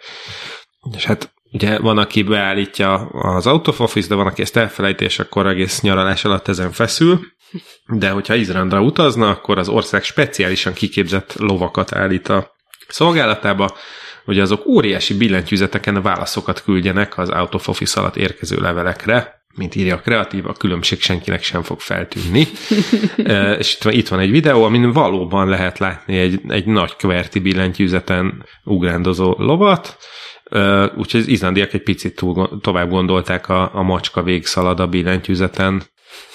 és 0.97 1.05
hát 1.05 1.35
ugye 1.53 1.79
van, 1.79 1.99
aki 1.99 2.23
beállítja 2.23 2.95
az 3.09 3.47
out 3.47 3.69
of 3.69 3.81
office, 3.81 4.09
de 4.09 4.15
van, 4.15 4.27
aki 4.27 4.43
ezt 4.43 4.57
elfelejti, 4.57 5.05
és 5.05 5.19
akkor 5.19 5.47
egész 5.47 5.81
nyaralás 5.81 6.25
alatt 6.25 6.49
ezen 6.49 6.73
feszül, 6.73 7.21
de 7.87 8.11
hogyha 8.11 8.35
Izrandra 8.35 8.81
utazna, 8.81 9.29
akkor 9.29 9.59
az 9.59 9.69
ország 9.69 10.03
speciálisan 10.03 10.73
kiképzett 10.73 11.35
lovakat 11.39 11.93
állít 11.93 12.29
a 12.29 12.55
szolgálatába, 12.89 13.77
hogy 14.25 14.39
azok 14.39 14.67
óriási 14.67 15.17
billentyűzeteken 15.17 16.03
válaszokat 16.03 16.63
küldjenek 16.63 17.19
az 17.19 17.31
out 17.31 17.55
of 17.55 17.69
office 17.69 18.01
alatt 18.01 18.17
érkező 18.17 18.57
levelekre, 18.57 19.45
mint 19.57 19.75
írja 19.75 19.95
a 19.95 20.01
kreatív, 20.01 20.47
a 20.47 20.53
különbség 20.53 21.01
senkinek 21.01 21.43
sem 21.43 21.63
fog 21.63 21.81
feltűnni. 21.81 22.47
e, 23.25 23.53
és 23.53 23.75
itt 23.75 23.83
van, 23.83 23.93
itt 23.93 24.09
van 24.09 24.19
egy 24.19 24.31
videó, 24.31 24.63
amin 24.63 24.93
valóban 24.93 25.49
lehet 25.49 25.79
látni 25.79 26.19
egy, 26.19 26.41
egy 26.49 26.67
nagy 26.67 26.97
kverti 26.97 27.39
billentyűzeten 27.39 28.45
ugrándozó 28.65 29.35
lovat, 29.39 29.97
e, 30.45 30.85
úgyhogy 30.97 31.21
az 31.21 31.29
izlandiak 31.29 31.73
egy 31.73 31.83
picit 31.83 32.15
túl, 32.15 32.61
tovább 32.61 32.91
gondolták 32.91 33.49
a, 33.49 33.75
a 33.75 33.83
macska 33.83 34.23
végszalad 34.23 34.81
a 34.81 34.87
billentyűzeten 34.87 35.83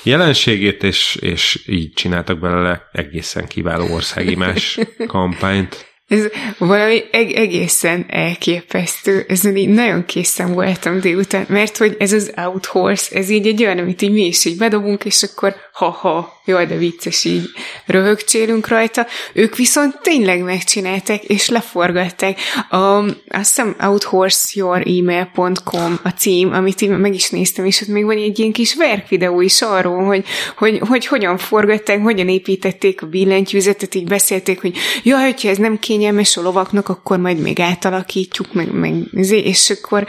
jelenségét, 0.04 0.84
és, 0.84 1.16
és 1.16 1.64
így 1.68 1.94
csináltak 1.94 2.40
belőle 2.40 2.90
egészen 2.92 3.48
kiváló 3.48 3.94
országimás 3.94 4.80
kampányt. 5.08 5.91
Ez 6.12 6.28
valami 6.58 7.04
eg- 7.12 7.36
egészen 7.36 8.06
elképesztő. 8.10 9.26
Ez 9.28 9.46
így 9.46 9.70
nagyon 9.70 10.06
készen 10.06 10.54
voltam 10.54 11.00
délután, 11.00 11.46
mert 11.50 11.78
hogy 11.78 11.96
ez 12.00 12.14
az 12.14 12.32
out 12.36 12.66
horse, 12.66 13.16
ez 13.16 13.30
így 13.30 13.48
egy 13.48 13.64
olyan, 13.64 13.78
amit 13.78 14.02
így 14.02 14.12
mi 14.12 14.26
is 14.26 14.46
így 14.46 14.58
bedobunk, 14.58 15.06
és 15.06 15.24
akkor 15.24 15.56
ha-ha, 15.74 16.41
jaj, 16.46 16.66
de 16.66 16.78
vicces, 16.78 17.24
így 17.24 17.50
röhögcsélünk 17.86 18.68
rajta. 18.68 19.08
Ők 19.34 19.56
viszont 19.56 20.00
tényleg 20.02 20.44
megcsinálták, 20.44 21.24
és 21.24 21.50
leforgatták. 21.50 22.40
A, 22.70 22.76
azt 22.76 23.16
hiszem 23.30 23.76
outhorseyouremail.com 23.80 26.00
a 26.04 26.10
cím, 26.10 26.54
amit 26.54 26.82
így 26.82 26.90
meg 26.90 27.14
is 27.14 27.30
néztem, 27.30 27.66
és 27.66 27.82
ott 27.82 27.88
még 27.88 28.06
van 28.06 28.18
egy 28.18 28.40
ilyen 28.40 28.52
kis 28.52 28.76
verkvideó 28.76 29.42
is 29.42 29.62
arról, 29.62 30.04
hogy, 30.04 30.26
hogy, 30.58 30.80
hogy 30.88 31.06
hogyan 31.06 31.38
forgatták, 31.38 32.02
hogyan 32.02 32.30
építették 32.30 33.02
a 33.02 33.06
billentyűzetet, 33.06 33.96
így 33.96 34.08
beszélték, 34.08 34.62
hogy 34.62 34.78
jaj, 35.04 35.24
hogyha 35.24 35.50
ez 35.50 35.58
nem 35.58 35.80
kényelmes 35.80 36.38
a 36.38 36.42
lovaknak, 36.42 36.90
akkor 36.90 37.18
majd 37.18 37.40
még 37.40 37.60
átalakítjuk, 37.60 38.54
meg, 38.54 38.72
meg 38.72 38.94
izé, 39.12 39.38
és 39.38 39.70
akkor 39.70 40.06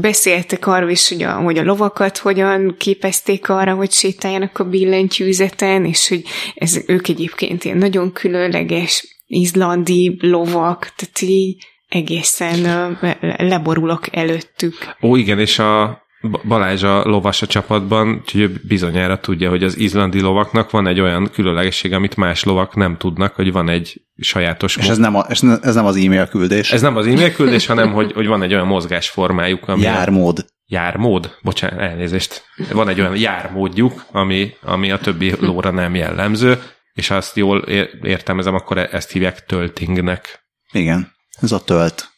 beszéltek 0.00 0.66
arról 0.66 0.90
is, 0.90 1.08
hogy 1.08 1.22
a, 1.22 1.32
hogy 1.32 1.58
a 1.58 1.62
lovakat 1.62 2.18
hogyan 2.18 2.74
képezték 2.78 3.48
arra, 3.48 3.74
hogy 3.74 3.92
sétáljanak 3.92 4.58
a 4.58 4.64
billentyűzetet, 4.64 5.63
billentyűzeten, 5.64 5.84
és 5.84 6.08
hogy 6.08 6.22
ez, 6.54 6.82
ők 6.86 7.08
egyébként 7.08 7.64
ilyen 7.64 7.78
nagyon 7.78 8.12
különleges 8.12 9.22
izlandi 9.26 10.16
lovak, 10.20 10.92
tehát 10.96 11.20
így 11.20 11.56
egészen 11.88 12.98
leborulok 13.36 14.16
előttük. 14.16 14.74
Ó, 15.02 15.16
igen, 15.16 15.38
és 15.38 15.58
a 15.58 16.02
Balázs 16.48 16.82
a 16.82 17.04
lovas 17.04 17.42
a 17.42 17.46
csapatban, 17.46 18.20
úgyhogy 18.20 18.40
ő 18.40 18.60
bizonyára 18.62 19.20
tudja, 19.20 19.50
hogy 19.50 19.62
az 19.62 19.78
izlandi 19.78 20.20
lovaknak 20.20 20.70
van 20.70 20.86
egy 20.86 21.00
olyan 21.00 21.30
különlegesség, 21.32 21.92
amit 21.92 22.16
más 22.16 22.44
lovak 22.44 22.74
nem 22.74 22.96
tudnak, 22.96 23.34
hogy 23.34 23.52
van 23.52 23.68
egy 23.68 24.00
sajátos... 24.16 24.76
És 24.76 24.88
ez 24.88 24.98
nem, 24.98 25.16
a, 25.16 25.26
ez 25.62 25.74
nem 25.74 25.86
az 25.86 25.96
e-mail 25.96 26.26
küldés. 26.26 26.72
Ez 26.72 26.82
nem 26.82 26.96
az 26.96 27.06
e-mail 27.06 27.32
küldés, 27.32 27.66
hanem 27.66 27.92
hogy, 27.92 28.12
hogy 28.12 28.26
van 28.26 28.42
egy 28.42 28.54
olyan 28.54 28.66
mozgásformájuk, 28.66 29.68
ami... 29.68 29.82
Jármód 29.82 30.44
jármód, 30.66 31.36
bocsánat, 31.42 31.80
elnézést, 31.80 32.44
van 32.72 32.88
egy 32.88 33.00
olyan 33.00 33.16
jármódjuk, 33.16 34.04
ami, 34.10 34.54
ami 34.62 34.90
a 34.90 34.98
többi 34.98 35.34
lóra 35.46 35.70
nem 35.70 35.94
jellemző, 35.94 36.62
és 36.92 37.08
ha 37.08 37.14
azt 37.14 37.36
jól 37.36 37.58
értelmezem, 38.02 38.54
akkor 38.54 38.78
e- 38.78 38.88
ezt 38.92 39.10
hívják 39.10 39.44
töltingnek. 39.44 40.44
Igen, 40.72 41.12
ez 41.40 41.52
a 41.52 41.64
tölt. 41.64 42.08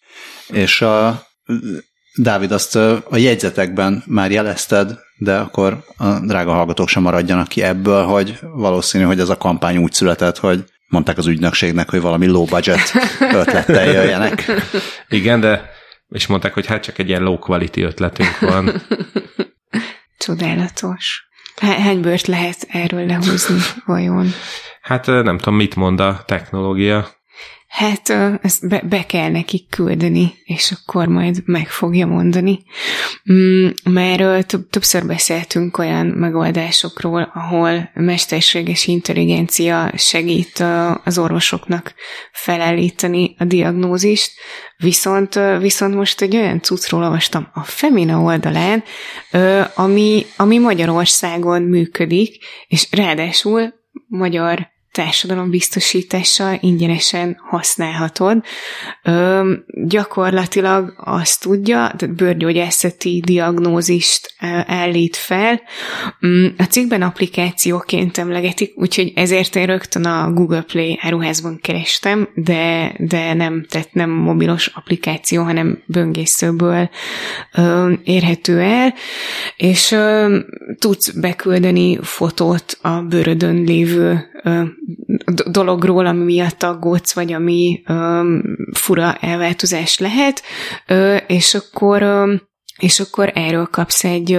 És 0.48 0.82
a, 0.82 1.26
Dávid, 2.14 2.52
azt 2.52 2.76
a 2.76 3.16
jegyzetekben 3.16 4.02
már 4.06 4.30
jelezted, 4.30 4.98
de 5.18 5.36
akkor 5.36 5.84
a 5.96 6.20
drága 6.20 6.52
hallgatók 6.52 6.88
sem 6.88 7.02
maradjanak 7.02 7.48
ki 7.48 7.62
ebből, 7.62 8.04
hogy 8.04 8.38
valószínű, 8.40 9.04
hogy 9.04 9.20
ez 9.20 9.28
a 9.28 9.36
kampány 9.36 9.76
úgy 9.76 9.92
született, 9.92 10.38
hogy 10.38 10.64
mondták 10.88 11.18
az 11.18 11.26
ügynökségnek, 11.26 11.90
hogy 11.90 12.00
valami 12.00 12.26
low 12.26 12.44
budget 12.44 12.92
ötlettel 13.40 13.86
jöjjenek. 13.86 14.50
Igen, 15.08 15.40
de 15.40 15.70
és 16.08 16.26
mondták, 16.26 16.54
hogy 16.54 16.66
hát 16.66 16.82
csak 16.82 16.98
egy 16.98 17.08
ilyen 17.08 17.22
low 17.22 17.38
quality 17.38 17.82
ötletünk 17.82 18.38
van. 18.38 18.70
Csodálatos. 20.18 21.28
Hány 21.56 22.00
bört 22.00 22.26
lehet 22.26 22.66
erről 22.68 23.06
lehúzni, 23.06 23.60
vajon? 23.84 24.26
Hát 24.80 25.06
nem 25.06 25.38
tudom, 25.38 25.54
mit 25.54 25.76
mond 25.76 26.00
a 26.00 26.22
technológia. 26.26 27.08
Hát 27.66 28.08
ezt 28.42 28.68
be, 28.68 28.82
be 28.88 29.06
kell 29.06 29.30
nekik 29.30 29.68
küldeni, 29.68 30.34
és 30.44 30.72
akkor 30.72 31.06
majd 31.06 31.42
meg 31.44 31.68
fogja 31.68 32.06
mondani. 32.06 32.64
Mm, 33.32 33.68
mert 33.84 34.46
több, 34.46 34.68
többször 34.70 35.06
beszéltünk 35.06 35.78
olyan 35.78 36.06
megoldásokról, 36.06 37.30
ahol 37.34 37.90
mesterséges 37.94 38.86
intelligencia 38.86 39.92
segít 39.96 40.64
az 41.04 41.18
orvosoknak 41.18 41.94
felállítani 42.32 43.34
a 43.38 43.44
diagnózist, 43.44 44.32
viszont, 44.76 45.38
viszont 45.60 45.94
most 45.94 46.20
egy 46.20 46.36
olyan 46.36 46.62
cuccról 46.62 47.02
olvastam 47.02 47.48
a 47.52 47.62
Femina 47.62 48.20
oldalán, 48.20 48.84
ami, 49.74 50.26
ami 50.36 50.58
Magyarországon 50.58 51.62
működik, 51.62 52.44
és 52.66 52.88
ráadásul 52.90 53.74
magyar 54.06 54.74
társadalombiztosítással 54.96 56.58
ingyenesen 56.60 57.36
használhatod. 57.48 58.44
Ö, 59.02 59.52
gyakorlatilag 59.66 60.94
azt 60.96 61.40
tudja, 61.40 61.92
tehát 61.96 62.14
bőrgyógyászati 62.14 63.22
diagnózist 63.24 64.34
állít 64.66 65.16
fel. 65.16 65.60
Mm, 66.26 66.46
a 66.58 66.62
cikkben 66.62 67.02
applikációként 67.02 68.18
emlegetik, 68.18 68.72
úgyhogy 68.76 69.12
ezért 69.14 69.56
én 69.56 69.66
rögtön 69.66 70.04
a 70.04 70.32
Google 70.32 70.62
Play 70.62 70.98
áruházban 71.00 71.58
kerestem, 71.62 72.28
de, 72.34 72.94
de 72.98 73.34
nem, 73.34 73.66
tehát 73.68 73.92
nem 73.92 74.10
mobilos 74.10 74.66
applikáció, 74.66 75.42
hanem 75.42 75.82
böngészőből 75.86 76.90
ö, 77.54 77.92
érhető 78.04 78.60
el, 78.60 78.94
és 79.56 79.92
ö, 79.92 80.38
tudsz 80.78 81.10
beküldeni 81.10 81.98
fotót 82.02 82.78
a 82.82 83.00
bőrödön 83.00 83.62
lévő 83.62 84.30
ö, 84.42 84.62
dologról, 85.50 86.06
ami 86.06 86.24
miatt 86.24 86.62
aggódsz, 86.62 87.14
vagy 87.14 87.32
ami 87.32 87.82
ö, 87.86 88.38
fura 88.72 89.14
elváltozás 89.14 89.98
lehet, 89.98 90.42
ö, 90.86 91.16
és 91.16 91.54
akkor 91.54 92.02
ö, 92.02 92.34
és 92.78 93.00
akkor 93.00 93.32
erről 93.34 93.66
kapsz 93.66 94.04
egy, 94.04 94.38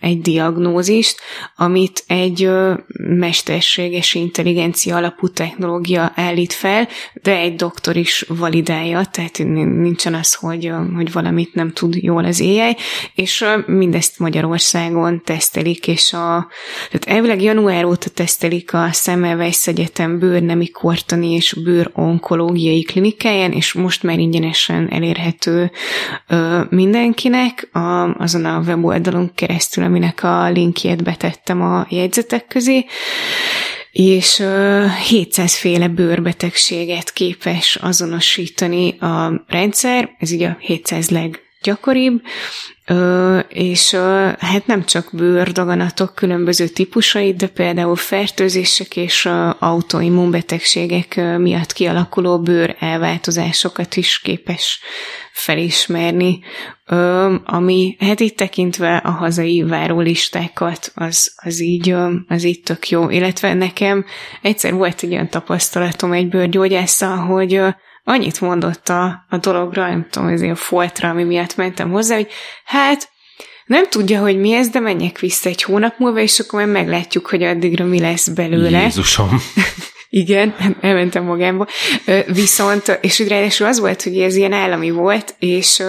egy 0.00 0.20
diagnózist, 0.20 1.20
amit 1.56 2.04
egy 2.06 2.50
mesterséges 2.96 4.14
intelligencia 4.14 4.96
alapú 4.96 5.28
technológia 5.28 6.12
állít 6.14 6.52
fel, 6.52 6.88
de 7.22 7.36
egy 7.36 7.54
doktor 7.54 7.96
is 7.96 8.24
validálja, 8.28 9.04
tehát 9.04 9.38
nincsen 9.54 10.14
az, 10.14 10.34
hogy, 10.34 10.72
hogy 10.94 11.12
valamit 11.12 11.54
nem 11.54 11.72
tud 11.72 11.94
jól 11.94 12.24
az 12.24 12.40
AI, 12.40 12.76
és 13.14 13.44
mindezt 13.66 14.18
Magyarországon 14.18 15.22
tesztelik, 15.24 15.86
és 15.86 16.12
a, 16.12 16.48
tehát 16.90 17.04
elvileg 17.04 17.42
január 17.42 17.84
óta 17.84 18.10
tesztelik 18.10 18.72
a 18.74 18.88
Semmelweis 18.92 19.66
Egyetem 19.66 20.18
bőrnemi 20.18 20.70
kortani 20.70 21.32
és 21.32 21.56
bőr 21.64 21.90
onkológiai 21.94 22.82
klinikáján, 22.82 23.52
és 23.52 23.72
most 23.72 24.02
már 24.02 24.18
ingyenesen 24.18 24.88
elérhető 24.90 25.70
mindenkinek, 26.68 27.68
a, 27.72 28.14
azon 28.18 28.44
a 28.44 28.60
weboldalon 28.66 29.30
keresztül, 29.34 29.84
aminek 29.84 30.22
a 30.22 30.50
linkjét 30.50 31.02
betettem 31.02 31.62
a 31.62 31.86
jegyzetek 31.88 32.46
közé, 32.46 32.84
és 33.92 34.42
700 35.08 35.56
féle 35.56 35.88
bőrbetegséget 35.88 37.12
képes 37.12 37.76
azonosítani 37.76 38.98
a 38.98 39.44
rendszer, 39.46 40.10
ez 40.18 40.30
így 40.30 40.42
a 40.42 40.56
700 40.60 41.10
leggyakoribb, 41.10 41.50
Ö, 42.86 43.38
és 43.48 43.94
hát 44.38 44.66
nem 44.66 44.84
csak 44.84 45.08
bőrdaganatok 45.12 46.14
különböző 46.14 46.66
típusai, 46.68 47.34
de 47.34 47.46
például 47.46 47.96
fertőzések 47.96 48.96
és 48.96 49.28
autoimmunbetegségek 49.58 51.20
miatt 51.38 51.72
kialakuló 51.72 52.40
bőr 52.40 52.76
elváltozásokat 52.78 53.96
is 53.96 54.20
képes 54.20 54.80
felismerni, 55.32 56.40
ami 57.44 57.96
hát 57.98 58.20
itt 58.20 58.36
tekintve 58.36 58.96
a 58.96 59.10
hazai 59.10 59.62
várólistákat, 59.62 60.92
az, 60.94 61.32
az, 61.36 61.60
így, 61.60 61.94
az 62.28 62.44
így 62.44 62.62
tök 62.62 62.88
jó. 62.88 63.10
Illetve 63.10 63.54
nekem 63.54 64.04
egyszer 64.42 64.74
volt 64.74 65.02
egy 65.02 65.12
olyan 65.12 65.28
tapasztalatom 65.28 66.12
egy 66.12 66.28
bőrgyógyásszal, 66.28 67.16
hogy 67.16 67.60
annyit 68.04 68.40
mondott 68.40 68.88
a, 68.88 69.24
a 69.28 69.36
dologra, 69.36 69.88
nem 69.88 70.06
tudom, 70.10 70.28
ezért 70.28 70.52
a 70.52 70.56
foltra, 70.56 71.08
ami 71.08 71.24
miatt 71.24 71.56
mentem 71.56 71.90
hozzá, 71.90 72.14
hogy 72.14 72.28
hát 72.64 73.10
nem 73.66 73.88
tudja, 73.88 74.20
hogy 74.20 74.38
mi 74.40 74.52
ez, 74.52 74.68
de 74.68 74.80
menjek 74.80 75.18
vissza 75.18 75.48
egy 75.48 75.62
hónap 75.62 75.98
múlva, 75.98 76.20
és 76.20 76.38
akkor 76.38 76.60
majd 76.60 76.72
meglátjuk, 76.72 77.26
hogy 77.26 77.42
addigra 77.42 77.84
mi 77.84 78.00
lesz 78.00 78.28
belőle. 78.28 78.80
Jézusom. 78.80 79.28
Igen, 80.14 80.54
elmentem 80.80 81.24
magámba. 81.24 81.66
Viszont, 82.26 82.98
és 83.00 83.20
úgy 83.20 83.28
ráadásul 83.28 83.66
az 83.66 83.78
volt, 83.78 84.02
hogy 84.02 84.20
ez 84.20 84.36
ilyen 84.36 84.52
állami 84.52 84.90
volt, 84.90 85.34
és 85.38 85.82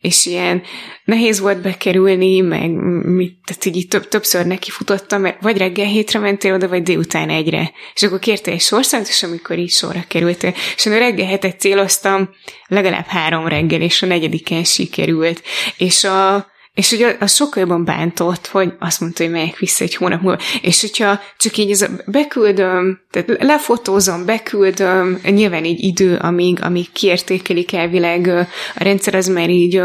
és 0.00 0.26
ilyen 0.26 0.62
nehéz 1.04 1.40
volt 1.40 1.60
bekerülni, 1.60 2.40
meg 2.40 2.70
mit, 3.04 3.38
tehát 3.44 3.64
így 3.76 3.88
több, 3.88 4.08
többször 4.08 4.46
nekifutottam, 4.46 5.20
mert 5.20 5.42
vagy 5.42 5.58
reggel 5.58 5.86
hétre 5.86 6.18
mentél 6.18 6.54
oda, 6.54 6.68
vagy 6.68 6.82
délután 6.82 7.28
egyre. 7.28 7.72
És 7.94 8.02
akkor 8.02 8.18
kérte 8.18 8.50
egy 8.50 8.60
sorszámot, 8.60 9.08
és 9.08 9.22
amikor 9.22 9.58
így 9.58 9.70
sorra 9.70 10.04
kerültél. 10.08 10.54
És 10.76 10.86
a 10.86 10.98
reggel 10.98 11.26
hetet 11.26 11.60
céloztam, 11.60 12.30
legalább 12.66 13.06
három 13.06 13.48
reggel, 13.48 13.80
és 13.80 14.02
a 14.02 14.06
negyediken 14.06 14.64
sikerült. 14.64 15.42
És 15.76 16.04
a, 16.04 16.49
és 16.74 16.92
ugye 16.92 17.16
az 17.20 17.34
sokkal 17.34 17.62
jobban 17.62 17.84
bántott, 17.84 18.46
hogy 18.46 18.72
azt 18.78 19.00
mondta, 19.00 19.22
hogy 19.22 19.32
megyek 19.32 19.58
vissza 19.58 19.84
egy 19.84 19.94
hónap 19.94 20.20
múlva. 20.20 20.42
És 20.62 20.80
hogyha 20.80 21.20
csak 21.36 21.56
így 21.56 21.70
ez 21.70 21.82
a 21.82 21.88
beküldöm, 22.06 23.00
tehát 23.10 23.42
lefotózom, 23.42 24.24
beküldöm, 24.24 25.20
nyilván 25.22 25.64
így 25.64 25.82
idő, 25.84 26.16
amíg, 26.16 26.62
amíg 26.62 26.92
kiértékelik 26.92 27.72
elvileg 27.72 28.26
a 28.74 28.82
rendszer, 28.82 29.14
az 29.14 29.26
már 29.26 29.50
így 29.50 29.82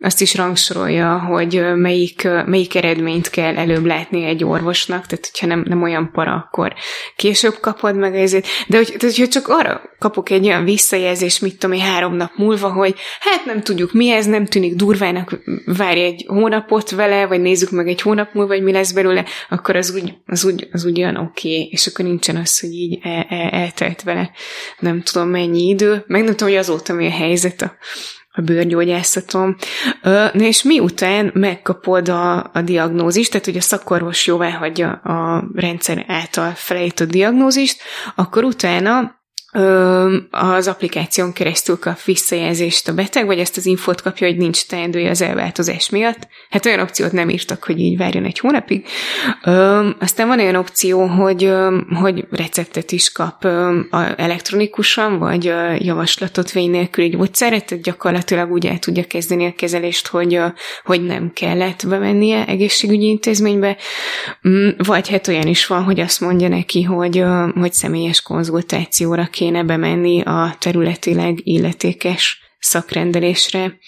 azt 0.00 0.20
is 0.20 0.34
rangsorolja, 0.34 1.18
hogy 1.18 1.62
melyik, 1.74 2.28
melyik 2.46 2.74
eredményt 2.74 3.30
kell 3.30 3.56
előbb 3.56 3.84
látni 3.84 4.24
egy 4.24 4.44
orvosnak, 4.44 5.06
tehát 5.06 5.30
hogyha 5.32 5.46
nem, 5.46 5.64
nem 5.68 5.82
olyan 5.82 6.10
para, 6.12 6.32
akkor 6.32 6.74
később 7.16 7.58
kapod 7.60 7.96
meg 7.96 8.16
ezért. 8.16 8.46
De 8.66 8.76
hogy, 8.76 8.86
tehát, 8.86 9.02
hogyha 9.02 9.28
csak 9.28 9.48
arra 9.48 9.82
kapok 9.98 10.30
egy 10.30 10.46
olyan 10.46 10.64
visszajelzést, 10.64 11.42
mit 11.42 11.58
tudom 11.58 11.76
én, 11.76 11.82
három 11.82 12.14
nap 12.14 12.30
múlva, 12.36 12.72
hogy 12.72 12.94
hát 13.20 13.44
nem 13.44 13.62
tudjuk 13.62 13.92
mi 13.92 14.10
ez, 14.10 14.26
nem 14.26 14.46
tűnik 14.46 14.74
durvának, 14.74 15.38
várj 15.64 16.00
egy 16.00 16.24
hónapot 16.28 16.90
vele, 16.90 17.26
vagy 17.26 17.40
nézzük 17.40 17.70
meg 17.70 17.88
egy 17.88 18.00
hónap 18.00 18.34
múlva, 18.34 18.54
hogy 18.54 18.62
mi 18.62 18.72
lesz 18.72 18.92
belőle, 18.92 19.24
akkor 19.48 19.76
az 19.76 19.94
úgy, 19.94 20.14
az 20.26 20.44
úgy, 20.44 20.68
az 20.72 20.84
úgy 20.84 20.98
olyan 20.98 21.16
oké, 21.16 21.54
okay, 21.54 21.68
és 21.70 21.86
akkor 21.86 22.04
nincsen 22.04 22.36
az, 22.36 22.60
hogy 22.60 22.72
így 22.72 22.98
el, 23.02 23.26
el, 23.28 23.48
eltelt 23.48 24.02
vele 24.02 24.30
nem 24.78 25.02
tudom 25.02 25.28
mennyi 25.28 25.68
idő, 25.68 26.04
meg 26.06 26.24
nem 26.24 26.36
tudom, 26.36 26.48
hogy 26.48 26.62
azóta 26.62 26.92
mi 26.92 27.06
a 27.06 27.10
helyzet 27.10 27.62
a 27.62 27.76
a 28.38 28.42
bőrgyógyászatom. 28.42 29.56
Na 30.02 30.30
és 30.44 30.62
miután 30.62 31.30
megkapod 31.34 32.08
a, 32.08 32.36
a 32.52 32.62
diagnózist, 32.64 33.30
tehát 33.30 33.46
hogy 33.46 33.56
a 33.56 33.60
szakorvos 33.60 34.26
jóvá 34.26 34.50
hagyja 34.50 34.90
a 34.90 35.44
rendszer 35.54 36.04
által 36.08 36.52
felejtett 36.54 37.10
diagnózist, 37.10 37.82
akkor 38.14 38.44
utána 38.44 39.17
az 40.30 40.68
applikáción 40.68 41.32
keresztül 41.32 41.78
kap 41.78 42.02
visszajelzést 42.02 42.88
a 42.88 42.94
beteg, 42.94 43.26
vagy 43.26 43.38
ezt 43.38 43.56
az 43.56 43.66
infót 43.66 44.02
kapja, 44.02 44.26
hogy 44.26 44.36
nincs 44.36 44.66
teendője 44.66 45.10
az 45.10 45.20
elváltozás 45.22 45.90
miatt. 45.90 46.28
Hát 46.50 46.66
olyan 46.66 46.80
opciót 46.80 47.12
nem 47.12 47.28
írtak, 47.28 47.64
hogy 47.64 47.78
így 47.78 47.96
várjon 47.96 48.24
egy 48.24 48.38
hónapig. 48.38 48.86
Aztán 49.98 50.26
van 50.26 50.38
olyan 50.38 50.54
opció, 50.54 51.06
hogy, 51.06 51.52
hogy 51.94 52.26
receptet 52.30 52.92
is 52.92 53.12
kap 53.12 53.44
elektronikusan, 54.16 55.18
vagy 55.18 55.44
javaslatot 55.78 56.52
vény 56.52 56.70
nélkül 56.70 57.04
egy 57.04 57.16
gyógyszeret, 57.16 57.66
tehát 57.66 57.84
gyakorlatilag 57.84 58.50
úgy 58.50 58.66
el 58.66 58.78
tudja 58.78 59.04
kezdeni 59.04 59.46
a 59.46 59.54
kezelést, 59.56 60.06
hogy, 60.06 60.40
hogy 60.84 61.04
nem 61.04 61.30
kellett 61.34 61.88
bemennie 61.88 62.46
egészségügyi 62.46 63.06
intézménybe. 63.06 63.76
Mm, 64.48 64.68
vagy 64.76 65.08
hát 65.08 65.28
olyan 65.28 65.46
is 65.46 65.66
van, 65.66 65.82
hogy 65.82 66.00
azt 66.00 66.20
mondja 66.20 66.48
neki, 66.48 66.82
hogy, 66.82 67.24
hogy 67.54 67.72
személyes 67.72 68.22
konzultációra 68.22 69.28
kéne 69.38 69.62
bemenni 69.62 70.20
a 70.20 70.56
területileg 70.58 71.38
illetékes 71.46 72.40
szakrendelésre. 72.58 73.78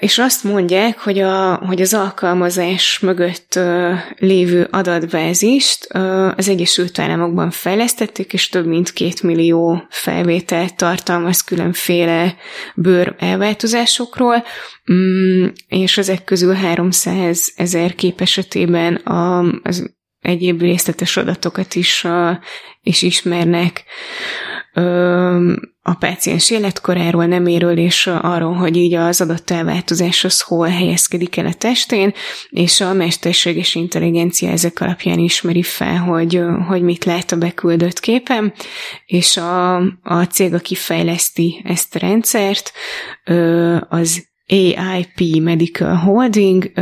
És 0.00 0.18
azt 0.18 0.44
mondják, 0.44 0.98
hogy, 0.98 1.18
a, 1.18 1.54
hogy 1.54 1.80
az 1.80 1.94
alkalmazás 1.94 2.98
mögött 2.98 3.58
lévő 4.18 4.68
adatbázist 4.70 5.86
az 6.36 6.48
Egyesült 6.48 6.98
Államokban 6.98 7.50
fejlesztették, 7.50 8.32
és 8.32 8.48
több 8.48 8.66
mint 8.66 8.92
két 8.92 9.22
millió 9.22 9.86
felvételt 9.90 10.76
tartalmaz 10.76 11.40
különféle 11.40 12.36
bőr 12.74 13.14
elváltozásokról, 13.18 14.44
mm, 14.92 15.46
és 15.68 15.98
ezek 15.98 16.24
közül 16.24 16.54
300 16.54 17.52
ezer 17.56 17.94
kép 17.94 18.20
esetében 18.20 19.00
az 19.62 19.96
egyéb 20.20 20.60
részletes 20.60 21.16
adatokat 21.16 21.74
is, 21.74 22.06
is 22.82 23.02
ismernek. 23.02 23.84
A 25.82 25.94
páciens 25.98 26.50
életkoráról, 26.50 27.26
neméről, 27.26 27.78
és 27.78 28.06
arról, 28.06 28.54
hogy 28.54 28.76
így 28.76 28.94
az 28.94 29.20
adott 29.20 29.50
elváltozás 29.50 30.24
az 30.24 30.40
hol 30.40 30.68
helyezkedik 30.68 31.36
el 31.36 31.46
a 31.46 31.52
testén, 31.52 32.12
és 32.50 32.80
a 32.80 32.92
mesterséges 32.92 33.74
intelligencia 33.74 34.50
ezek 34.50 34.80
alapján 34.80 35.18
ismeri 35.18 35.62
fel, 35.62 35.96
hogy, 35.96 36.42
hogy 36.66 36.82
mit 36.82 37.04
lát 37.04 37.32
a 37.32 37.36
beküldött 37.36 38.00
képen, 38.00 38.52
és 39.06 39.36
a, 39.36 39.76
a 40.02 40.24
cég, 40.30 40.54
aki 40.54 40.74
fejleszti 40.74 41.62
ezt 41.64 41.94
a 41.94 41.98
rendszert, 41.98 42.72
az 43.88 44.26
AIP 44.48 45.42
Medical 45.42 45.94
Holding, 45.94 46.72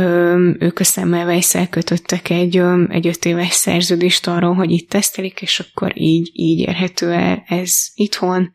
ők 0.59 0.79
a 0.79 0.83
Semmelweis-szel 0.83 1.67
kötöttek 1.69 2.29
egy, 2.29 2.61
egy 2.89 3.07
öt 3.07 3.25
éves 3.25 3.53
szerződést 3.53 4.27
arról, 4.27 4.53
hogy 4.53 4.71
itt 4.71 4.89
tesztelik, 4.89 5.41
és 5.41 5.59
akkor 5.59 5.91
így, 5.95 6.29
így 6.33 6.59
érhető 6.59 7.11
el 7.11 7.43
ez 7.47 7.71
itthon, 7.95 8.51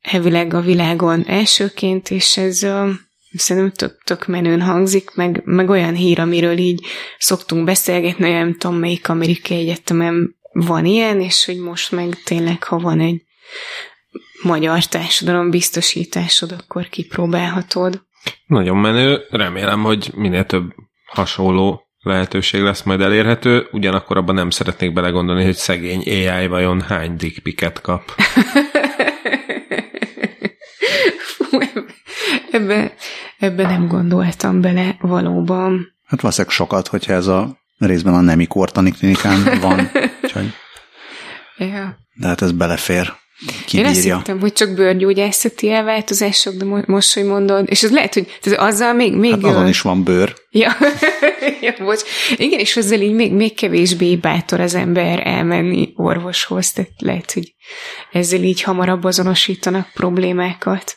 elvileg 0.00 0.54
a 0.54 0.60
világon 0.60 1.24
elsőként, 1.26 2.10
és 2.10 2.36
ez 2.36 2.66
szerintem 3.32 3.72
tök, 3.72 4.02
tök 4.04 4.26
menőn 4.26 4.60
hangzik, 4.60 5.14
meg, 5.14 5.42
meg 5.44 5.68
olyan 5.68 5.94
hír, 5.94 6.20
amiről 6.20 6.58
így 6.58 6.84
szoktunk 7.18 7.64
beszélgetni, 7.64 8.30
nem 8.30 8.56
tudom, 8.58 8.76
melyik 8.76 9.08
amerikai 9.08 9.58
egyetemen 9.58 10.36
van 10.52 10.84
ilyen, 10.84 11.20
és 11.20 11.44
hogy 11.44 11.58
most 11.58 11.90
meg 11.90 12.22
tényleg, 12.24 12.62
ha 12.62 12.78
van 12.78 13.00
egy 13.00 13.22
magyar 14.42 14.84
társadalom 14.84 15.50
biztosításod, 15.50 16.52
akkor 16.52 16.88
kipróbálhatod. 16.88 18.02
Nagyon 18.46 18.76
menő, 18.76 19.26
remélem, 19.30 19.82
hogy 19.82 20.10
minél 20.14 20.44
több 20.44 20.74
hasonló 21.06 21.86
lehetőség 22.02 22.62
lesz 22.62 22.82
majd 22.82 23.00
elérhető, 23.00 23.68
ugyanakkor 23.70 24.16
abban 24.16 24.34
nem 24.34 24.50
szeretnék 24.50 24.92
belegondolni, 24.92 25.44
hogy 25.44 25.54
szegény 25.54 26.02
AI 26.06 26.46
vajon 26.46 26.80
hány 26.80 27.16
dickpiket 27.16 27.80
kap. 27.80 28.02
ebbe, 32.50 32.94
ebbe 33.38 33.62
nem 33.62 33.86
gondoltam 33.86 34.60
bele 34.60 34.96
valóban. 35.00 35.94
Hát 36.06 36.20
valószínűleg 36.20 36.54
sokat, 36.54 36.88
hogyha 36.88 37.12
ez 37.12 37.26
a 37.26 37.58
részben 37.78 38.14
a 38.14 38.20
nemi 38.20 38.46
kortani 38.46 38.90
klinikán 38.90 39.60
van. 39.60 39.90
Úgyhogy... 40.22 40.52
Ja. 41.56 41.96
De 42.14 42.26
hát 42.26 42.42
ez 42.42 42.52
belefér. 42.52 43.12
Kibírja. 43.66 43.90
Én 43.90 43.96
azt 43.96 44.02
hittem, 44.02 44.40
hogy 44.40 44.52
csak 44.52 44.74
bőrgyógyászati 44.74 45.70
elváltozások, 45.70 46.54
de 46.54 46.64
most, 46.86 47.14
hogy 47.14 47.24
mondod, 47.24 47.64
és 47.68 47.82
az 47.82 47.90
lehet, 47.90 48.14
hogy 48.14 48.26
azzal 48.56 48.92
még... 48.92 49.14
még 49.14 49.30
hát 49.30 49.44
azon 49.44 49.68
is 49.68 49.80
van 49.80 50.04
bőr. 50.04 50.34
Ja, 50.50 50.72
ja 51.60 51.74
bocs. 51.78 52.02
Igen, 52.36 52.58
és 52.58 52.76
azzal 52.76 53.00
így 53.00 53.14
még, 53.14 53.32
még 53.32 53.54
kevésbé 53.54 54.16
bátor 54.16 54.60
az 54.60 54.74
ember 54.74 55.26
elmenni 55.26 55.92
orvoshoz, 55.96 56.72
tehát 56.72 56.90
lehet, 56.98 57.32
hogy 57.32 57.54
ezzel 58.12 58.42
így 58.42 58.62
hamarabb 58.62 59.04
azonosítanak 59.04 59.88
problémákat. 59.94 60.96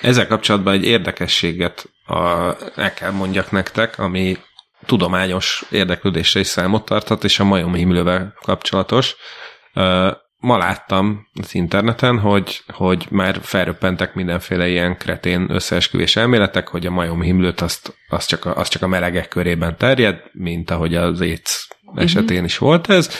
Ezzel 0.00 0.26
kapcsolatban 0.26 0.74
egy 0.74 0.84
érdekességet 0.84 1.84
a, 2.06 2.16
el 2.76 2.94
kell 2.94 3.10
mondjak 3.10 3.50
nektek, 3.50 3.98
ami 3.98 4.36
tudományos 4.86 5.64
érdeklődésre 5.70 6.40
is 6.40 6.46
számot 6.46 6.84
tartott, 6.84 7.24
és 7.24 7.40
a 7.40 7.44
majomhimlővel 7.44 8.34
kapcsolatos 8.42 9.16
ma 10.44 10.58
láttam 10.58 11.28
az 11.40 11.54
interneten, 11.54 12.18
hogy, 12.18 12.62
hogy 12.68 13.06
már 13.10 13.38
felröppentek 13.42 14.14
mindenféle 14.14 14.68
ilyen 14.68 14.96
kretén 14.96 15.46
összeesküvés 15.50 16.16
elméletek, 16.16 16.68
hogy 16.68 16.86
a 16.86 16.90
majomhimlőt 16.90 17.60
azt, 17.60 17.96
azt, 18.08 18.28
csak 18.28 18.44
a, 18.44 18.56
azt 18.56 18.70
csak 18.70 18.82
a 18.82 18.86
melegek 18.86 19.28
körében 19.28 19.76
terjed, 19.76 20.22
mint 20.32 20.70
ahogy 20.70 20.94
az 20.94 21.20
AIDS 21.20 21.68
esetén 21.94 22.30
uh-huh. 22.30 22.44
is 22.44 22.58
volt 22.58 22.90
ez. 22.90 23.10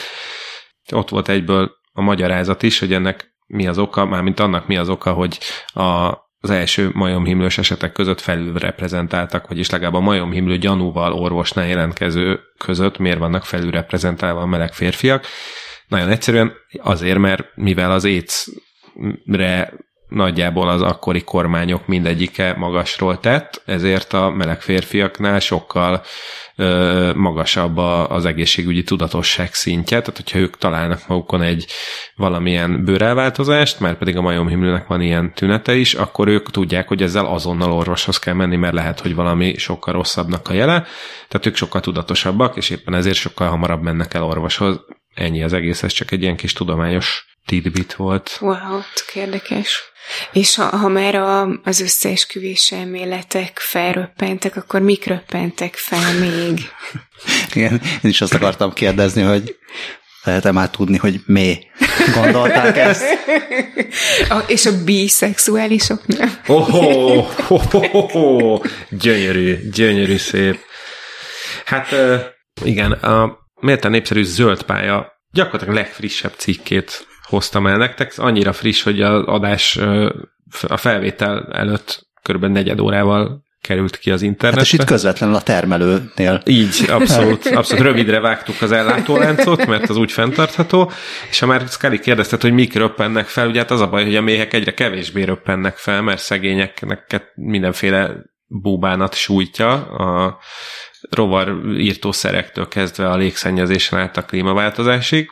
Ott 0.91 1.09
volt 1.09 1.29
egyből 1.29 1.71
a 1.91 2.01
magyarázat 2.01 2.63
is, 2.63 2.79
hogy 2.79 2.93
ennek 2.93 3.33
mi 3.47 3.67
az 3.67 3.77
oka, 3.77 4.05
mármint 4.05 4.39
annak 4.39 4.67
mi 4.67 4.77
az 4.77 4.89
oka, 4.89 5.13
hogy 5.13 5.39
a, 5.73 6.13
az 6.39 6.49
első 6.49 6.89
majomhimlős 6.93 7.57
esetek 7.57 7.91
között 7.91 8.21
felül 8.21 8.53
reprezentáltak, 8.53 9.47
vagyis 9.47 9.69
legalább 9.69 9.93
a 9.93 9.99
majomhimlő 9.99 10.57
gyanúval 10.57 11.13
orvosnál 11.13 11.67
jelentkező 11.67 12.39
között 12.57 12.97
miért 12.97 13.19
vannak 13.19 13.45
felül 13.45 13.71
reprezentálva 13.71 14.41
a 14.41 14.45
meleg 14.45 14.73
férfiak. 14.73 15.25
Nagyon 15.87 16.09
egyszerűen 16.09 16.53
azért, 16.81 17.17
mert 17.17 17.43
mivel 17.55 17.91
az 17.91 18.05
AIDS-re 18.05 19.73
nagyjából 20.07 20.69
az 20.69 20.81
akkori 20.81 21.21
kormányok 21.21 21.87
mindegyike 21.87 22.53
magasról 22.57 23.19
tett, 23.19 23.61
ezért 23.65 24.13
a 24.13 24.29
meleg 24.29 24.61
férfiaknál 24.61 25.39
sokkal 25.39 26.01
ö, 26.55 27.11
magasabb 27.15 27.77
a, 27.77 28.09
az 28.09 28.25
egészségügyi 28.25 28.83
tudatosság 28.83 29.53
szintje, 29.53 29.99
tehát 29.99 30.15
hogyha 30.15 30.39
ők 30.39 30.57
találnak 30.57 31.07
magukon 31.07 31.41
egy 31.41 31.65
valamilyen 32.15 32.83
bőrelváltozást, 32.83 33.79
mert 33.79 33.97
pedig 33.97 34.17
a 34.17 34.21
majomhimlőnek 34.21 34.87
van 34.87 35.01
ilyen 35.01 35.33
tünete 35.33 35.75
is, 35.75 35.93
akkor 35.93 36.27
ők 36.27 36.51
tudják, 36.51 36.87
hogy 36.87 37.01
ezzel 37.01 37.25
azonnal 37.25 37.71
orvoshoz 37.71 38.19
kell 38.19 38.33
menni, 38.33 38.55
mert 38.55 38.73
lehet, 38.73 38.99
hogy 38.99 39.15
valami 39.15 39.57
sokkal 39.57 39.93
rosszabbnak 39.93 40.49
a 40.49 40.53
jele, 40.53 40.85
tehát 41.27 41.45
ők 41.45 41.55
sokkal 41.55 41.81
tudatosabbak, 41.81 42.55
és 42.55 42.69
éppen 42.69 42.93
ezért 42.93 43.17
sokkal 43.17 43.49
hamarabb 43.49 43.81
mennek 43.81 44.13
el 44.13 44.23
orvoshoz. 44.23 44.79
Ennyi 45.15 45.43
az 45.43 45.53
egész, 45.53 45.83
ez 45.83 45.91
csak 45.91 46.11
egy 46.11 46.21
ilyen 46.21 46.35
kis 46.35 46.53
tudományos 46.53 47.25
tidbit 47.45 47.93
volt. 47.93 48.37
Wow, 48.41 48.79
tök 48.93 49.15
érdekes. 49.15 49.83
És 50.31 50.55
ha, 50.55 50.63
ha 50.63 50.87
már 50.87 51.15
a, 51.15 51.47
az 51.63 51.79
összeesküvés 51.79 52.71
elméletek 52.71 53.59
felröppentek, 53.59 54.55
akkor 54.55 54.81
mik 54.81 55.05
röppentek 55.05 55.75
fel 55.75 56.13
még? 56.13 56.59
Igen, 57.53 57.81
én 57.83 58.09
is 58.09 58.21
azt 58.21 58.33
akartam 58.33 58.73
kérdezni, 58.73 59.21
hogy 59.21 59.55
lehet-e 60.23 60.51
már 60.51 60.69
tudni, 60.69 60.97
hogy 60.97 61.19
mi 61.25 61.57
gondolták 62.13 62.77
ezt? 62.77 63.03
A, 64.29 64.37
és 64.47 64.65
a 64.65 64.83
biszexuálisok 64.83 66.07
nem? 66.07 66.39
Oh, 66.47 66.73
oh, 66.73 67.51
oh, 67.51 67.93
oh, 67.93 68.15
oh, 68.15 68.61
gyönyörű, 68.89 69.69
gyönyörű 69.69 70.17
szép. 70.17 70.59
Hát 71.65 71.95
igen, 72.63 72.91
a 72.91 73.44
méltán 73.61 73.91
népszerű 73.91 74.23
zöld 74.23 74.63
pálya 74.63 75.13
gyakorlatilag 75.31 75.75
legfrissebb 75.75 76.33
cikkét 76.37 77.07
hoztam 77.23 77.67
el 77.67 77.77
nektek. 77.77 78.13
Annyira 78.17 78.53
friss, 78.53 78.83
hogy 78.83 79.01
az 79.01 79.23
adás 79.25 79.77
a 80.67 80.77
felvétel 80.77 81.47
előtt 81.51 82.07
kb. 82.21 82.45
negyed 82.45 82.79
órával 82.79 83.43
került 83.61 83.97
ki 83.97 84.11
az 84.11 84.21
internetre. 84.21 84.59
Hát 84.59 84.73
és 84.73 84.73
itt 84.73 84.83
közvetlenül 84.83 85.35
a 85.35 85.41
termelőnél. 85.41 86.41
Így, 86.45 86.85
abszolút, 86.89 87.45
abszolút 87.45 87.83
rövidre 87.83 88.19
vágtuk 88.19 88.61
az 88.61 88.71
ellátóláncot, 88.71 89.65
mert 89.65 89.89
az 89.89 89.97
úgy 89.97 90.11
fenntartható, 90.11 90.91
és 91.29 91.39
ha 91.39 91.45
már 91.45 91.61
Scully 91.67 91.99
kérdezted, 91.99 92.41
hogy 92.41 92.53
mik 92.53 92.73
röppennek 92.73 93.25
fel, 93.25 93.47
ugye 93.47 93.59
hát 93.59 93.71
az 93.71 93.81
a 93.81 93.87
baj, 93.89 94.03
hogy 94.03 94.15
a 94.15 94.21
méhek 94.21 94.53
egyre 94.53 94.73
kevésbé 94.73 95.23
röppennek 95.23 95.77
fel, 95.77 96.01
mert 96.01 96.21
szegényeknek 96.21 97.31
mindenféle 97.35 98.15
búbánat 98.47 99.13
sújtja, 99.13 99.71
a 99.85 100.37
rovar 101.09 101.61
írtószerektől 101.77 102.67
kezdve 102.67 103.09
a 103.09 103.15
légszennyezésen 103.15 103.99
át 103.99 104.17
a 104.17 104.25
klímaváltozásig. 104.25 105.29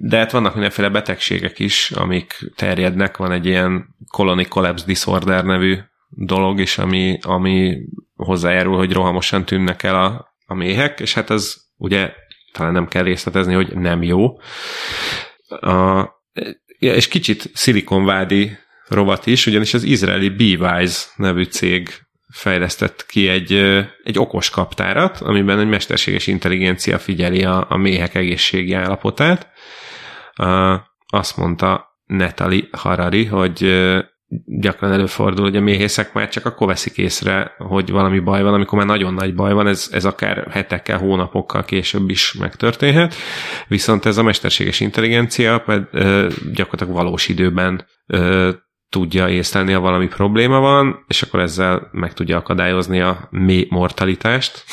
De 0.00 0.16
hát 0.16 0.32
vannak 0.32 0.52
mindenféle 0.52 0.88
betegségek 0.88 1.58
is, 1.58 1.90
amik 1.90 2.38
terjednek. 2.56 3.16
Van 3.16 3.32
egy 3.32 3.46
ilyen 3.46 3.96
colony 4.10 4.48
collapse 4.48 4.84
disorder 4.86 5.44
nevű 5.44 5.78
dolog 6.08 6.60
is, 6.60 6.78
ami, 6.78 7.18
ami 7.22 7.78
hozzájárul, 8.14 8.76
hogy 8.76 8.92
rohamosan 8.92 9.44
tűnnek 9.44 9.82
el 9.82 10.04
a, 10.04 10.34
a 10.46 10.54
méhek, 10.54 11.00
és 11.00 11.14
hát 11.14 11.30
ez 11.30 11.54
ugye 11.76 12.12
talán 12.52 12.72
nem 12.72 12.88
kell 12.88 13.02
részletezni, 13.02 13.54
hogy 13.54 13.76
nem 13.76 14.02
jó. 14.02 14.38
A, 15.60 16.08
és 16.78 17.08
kicsit 17.08 17.50
szilikonvádi 17.54 18.56
rovat 18.88 19.26
is, 19.26 19.46
ugyanis 19.46 19.74
az 19.74 19.82
izraeli 19.82 20.28
Beewise 20.28 21.06
nevű 21.16 21.42
cég 21.42 21.90
fejlesztett 22.32 23.06
ki 23.06 23.28
egy, 23.28 23.52
egy 24.02 24.18
okos 24.18 24.50
kaptárat, 24.50 25.20
amiben 25.20 25.58
egy 25.58 25.68
mesterséges 25.68 26.26
intelligencia 26.26 26.98
figyeli 26.98 27.44
a, 27.44 27.66
a 27.68 27.76
méhek 27.76 28.14
egészségi 28.14 28.72
állapotát. 28.72 29.50
Azt 31.06 31.36
mondta 31.36 31.98
Netali 32.06 32.68
Harari, 32.72 33.24
hogy 33.24 33.58
gyakran 34.46 34.92
előfordul, 34.92 35.44
hogy 35.44 35.56
a 35.56 35.60
méhészek 35.60 36.12
már 36.12 36.28
csak 36.28 36.46
akkor 36.46 36.66
veszik 36.66 36.98
észre, 36.98 37.54
hogy 37.58 37.90
valami 37.90 38.18
baj 38.18 38.42
van, 38.42 38.54
amikor 38.54 38.78
már 38.78 38.86
nagyon 38.86 39.14
nagy 39.14 39.34
baj 39.34 39.52
van, 39.52 39.66
ez, 39.66 39.88
ez 39.92 40.04
akár 40.04 40.46
hetekkel, 40.50 40.98
hónapokkal 40.98 41.64
később 41.64 42.10
is 42.10 42.32
megtörténhet, 42.32 43.14
viszont 43.68 44.06
ez 44.06 44.16
a 44.16 44.22
mesterséges 44.22 44.80
intelligencia 44.80 45.64
gyakorlatilag 46.52 46.92
valós 46.92 47.28
időben 47.28 47.86
tudja 48.92 49.28
észlelni, 49.28 49.72
ha 49.72 49.80
valami 49.80 50.06
probléma 50.06 50.60
van, 50.60 51.04
és 51.08 51.22
akkor 51.22 51.40
ezzel 51.40 51.88
meg 51.92 52.12
tudja 52.12 52.36
akadályozni 52.36 53.00
a 53.00 53.28
mély 53.30 53.66
mortalitást. 53.70 54.64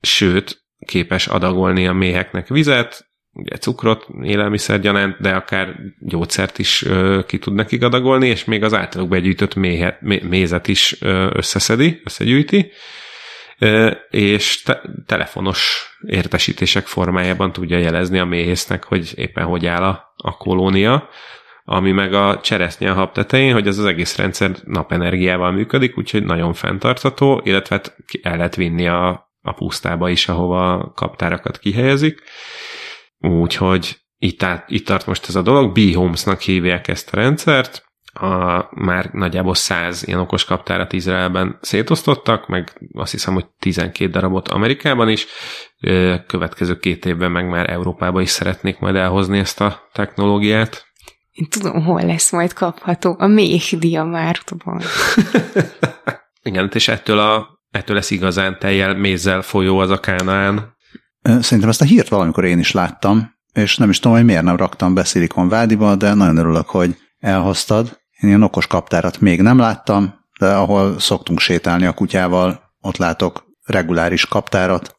Sőt, 0.00 0.64
képes 0.86 1.26
adagolni 1.26 1.86
a 1.86 1.92
méheknek 1.92 2.48
vizet, 2.48 3.06
ugye 3.32 3.56
cukrot, 3.56 4.06
élelmiszergyanánt, 4.22 5.20
de 5.20 5.34
akár 5.34 5.74
gyógyszert 6.00 6.58
is 6.58 6.84
ki 7.26 7.38
tud 7.38 7.54
nekik 7.54 7.82
adagolni, 7.82 8.28
és 8.28 8.44
még 8.44 8.62
az 8.62 8.74
általuk 8.74 9.08
begyűjtött 9.08 9.54
méhet, 9.54 10.00
mézet 10.28 10.68
is 10.68 10.96
összeszedi, 11.32 12.00
összegyűjti, 12.04 12.72
és 14.10 14.62
te- 14.62 14.82
telefonos 15.06 15.88
értesítések 16.06 16.86
formájában 16.86 17.52
tudja 17.52 17.78
jelezni 17.78 18.18
a 18.18 18.24
méhésznek, 18.24 18.84
hogy 18.84 19.12
éppen 19.16 19.44
hogy 19.44 19.66
áll 19.66 19.82
a, 19.82 20.14
a 20.16 20.36
kolónia, 20.36 21.08
ami 21.64 21.92
meg 21.92 22.14
a 22.14 22.40
cseresznye 22.40 22.90
a 22.90 22.94
hab 22.94 23.12
tetején, 23.12 23.52
hogy 23.52 23.66
ez 23.66 23.78
az 23.78 23.84
egész 23.84 24.16
rendszer 24.16 24.50
napenergiával 24.64 25.52
működik, 25.52 25.98
úgyhogy 25.98 26.24
nagyon 26.24 26.52
fenntartható, 26.52 27.40
illetve 27.44 27.74
hát 27.74 27.96
el 28.22 28.36
lehet 28.36 28.56
vinni 28.56 28.88
a, 28.88 29.32
a 29.42 29.52
pusztába 29.52 30.08
is, 30.08 30.28
ahova 30.28 30.92
kaptárakat 30.94 31.58
kihelyezik. 31.58 32.22
Úgyhogy 33.18 33.96
itt, 34.18 34.42
át, 34.42 34.70
itt 34.70 34.86
tart 34.86 35.06
most 35.06 35.28
ez 35.28 35.34
a 35.34 35.42
dolog, 35.42 35.72
B-Homes-nak 35.72 36.40
hívják 36.40 36.88
ezt 36.88 37.12
a 37.12 37.16
rendszert, 37.16 37.84
a, 38.14 38.66
már 38.70 39.10
nagyjából 39.12 39.54
száz 39.54 40.06
ilyen 40.06 40.20
okos 40.20 40.44
kaptárat 40.44 40.92
Izraelben 40.92 41.58
szétosztottak, 41.60 42.48
meg 42.48 42.80
azt 42.92 43.10
hiszem, 43.10 43.34
hogy 43.34 43.46
12 43.58 44.10
darabot 44.10 44.48
Amerikában 44.48 45.08
is. 45.08 45.26
Következő 46.26 46.78
két 46.78 47.04
évben 47.04 47.30
meg 47.30 47.48
már 47.48 47.70
Európába 47.70 48.20
is 48.20 48.28
szeretnék 48.28 48.78
majd 48.78 48.94
elhozni 48.94 49.38
ezt 49.38 49.60
a 49.60 49.88
technológiát. 49.92 50.92
Én 51.34 51.48
tudom, 51.48 51.84
hol 51.84 52.02
lesz 52.02 52.30
majd 52.30 52.52
kapható. 52.52 53.16
A 53.18 53.26
méh 53.26 53.72
diamártban. 53.78 54.82
Igen, 56.42 56.70
és 56.74 56.88
ettől, 56.88 57.18
a, 57.18 57.60
ettől 57.70 57.96
lesz 57.96 58.10
igazán 58.10 58.58
teljel 58.58 58.94
mézzel 58.94 59.42
folyó 59.42 59.78
az 59.78 59.90
a 59.90 60.00
Kánaán. 60.00 60.76
Szerintem 61.22 61.68
ezt 61.68 61.80
a 61.80 61.84
hírt 61.84 62.08
valamikor 62.08 62.44
én 62.44 62.58
is 62.58 62.72
láttam, 62.72 63.34
és 63.52 63.76
nem 63.76 63.90
is 63.90 63.98
tudom, 63.98 64.16
hogy 64.16 64.26
miért 64.26 64.42
nem 64.42 64.56
raktam 64.56 64.94
be 64.94 65.04
Silicon 65.04 65.48
Vádiba, 65.48 65.94
de 65.94 66.14
nagyon 66.14 66.36
örülök, 66.36 66.68
hogy 66.68 66.96
elhoztad. 67.18 68.00
Én 68.20 68.28
ilyen 68.28 68.42
okos 68.42 68.66
kaptárat 68.66 69.20
még 69.20 69.42
nem 69.42 69.58
láttam, 69.58 70.14
de 70.38 70.54
ahol 70.54 70.98
szoktunk 70.98 71.40
sétálni 71.40 71.86
a 71.86 71.92
kutyával, 71.92 72.74
ott 72.80 72.96
látok 72.96 73.44
reguláris 73.64 74.26
kaptárat. 74.26 74.94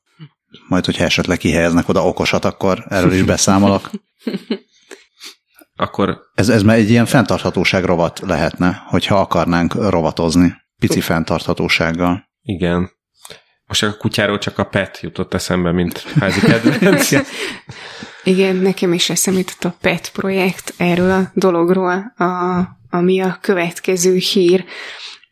Majd, 0.68 0.86
hogyha 0.86 1.04
esetleg 1.04 1.38
kihelyeznek 1.38 1.90
oda 1.90 2.08
okosat, 2.08 2.46
akkor 2.46 2.86
erről 2.90 3.14
is 3.14 3.24
beszámolok. 3.24 3.90
akkor... 5.76 6.20
Ez, 6.34 6.50
ez 6.50 6.64
már 6.64 6.78
egy 6.78 6.90
ilyen 6.90 7.06
fenntarthatóság 7.06 7.84
rovat 7.84 8.20
lehetne, 8.20 8.84
hogyha 8.88 9.20
akarnánk 9.20 9.74
rovatozni. 9.74 10.54
Pici 10.80 11.02
fenntarthatósággal. 11.02 12.24
Igen. 12.42 12.92
Most 13.68 13.84
a 13.84 13.98
kutyáról 13.98 14.38
csak 14.38 14.58
a 14.58 14.64
pet 14.64 15.00
jutott 15.02 15.34
eszembe, 15.34 15.72
mint 15.72 16.00
házi 16.20 16.40
kedvenc. 16.40 17.12
Igen, 18.24 18.56
nekem 18.56 18.94
is 18.94 19.10
eszembe 19.10 19.40
jutott 19.40 19.64
a 19.64 19.78
PET 19.82 20.12
projekt 20.12 20.74
erről 20.78 21.12
a 21.12 21.32
dologról, 21.34 22.14
a, 22.18 22.62
ami 22.90 23.22
a 23.22 23.38
következő 23.42 24.16
hír, 24.16 24.66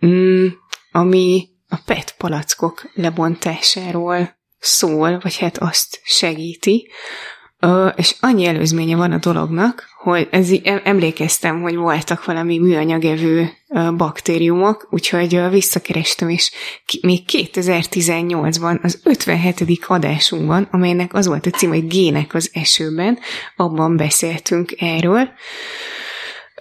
mm, 0.05 0.47
ami 0.91 1.47
a 1.67 1.77
PET 1.85 2.15
palackok 2.17 2.89
lebontásáról 2.93 4.37
szól, 4.59 5.19
vagy 5.19 5.37
hát 5.37 5.57
azt 5.57 6.01
segíti, 6.03 6.91
és 7.95 8.15
annyi 8.19 8.45
előzménye 8.45 8.95
van 8.95 9.11
a 9.11 9.17
dolognak, 9.17 9.87
hogy 9.97 10.27
ez, 10.31 10.51
emlékeztem, 10.83 11.61
hogy 11.61 11.75
voltak 11.75 12.25
valami 12.25 12.59
műanyagevő 12.59 13.49
baktériumok, 13.97 14.87
úgyhogy 14.89 15.49
visszakerestem, 15.49 16.29
és 16.29 16.51
még 17.01 17.23
2018-ban 17.31 18.81
az 18.81 18.99
57. 19.03 19.85
adásunkban, 19.87 20.67
amelynek 20.71 21.13
az 21.13 21.27
volt 21.27 21.45
a 21.45 21.49
cím, 21.49 21.69
hogy 21.69 21.87
Gének 21.87 22.33
az 22.33 22.49
esőben, 22.53 23.19
abban 23.55 23.97
beszéltünk 23.97 24.73
erről, 24.77 25.29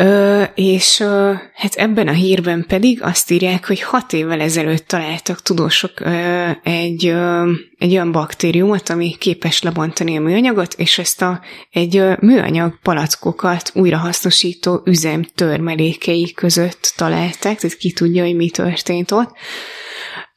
Ö, 0.03 0.43
és 0.55 1.01
ö, 1.01 1.33
hát 1.55 1.75
ebben 1.75 2.09
a 2.09 2.13
hírben 2.13 2.65
pedig 2.69 3.03
azt 3.03 3.31
írják, 3.31 3.67
hogy 3.67 3.81
hat 3.81 4.13
évvel 4.13 4.41
ezelőtt 4.41 4.87
találtak 4.89 5.43
tudósok 5.43 6.01
ö, 6.01 6.51
egy, 6.63 7.07
ö, 7.07 7.51
egy 7.79 7.93
olyan 7.93 8.13
baktériumot, 8.13 8.89
ami 8.89 9.17
képes 9.19 9.63
lebontani 9.63 10.17
a 10.17 10.21
műanyagot, 10.21 10.75
és 10.75 10.99
ezt 10.99 11.23
a, 11.23 11.41
egy 11.71 11.97
ö, 11.97 12.13
műanyag 12.21 12.79
palackokat 12.83 13.71
újrahasznosító 13.75 14.83
üzem 14.85 15.23
törmelékei 15.35 16.33
között 16.33 16.93
találták, 16.97 17.59
tehát 17.59 17.77
ki 17.77 17.93
tudja, 17.93 18.25
hogy 18.25 18.37
mi 18.37 18.51
történt 18.51 19.11
ott. 19.11 19.31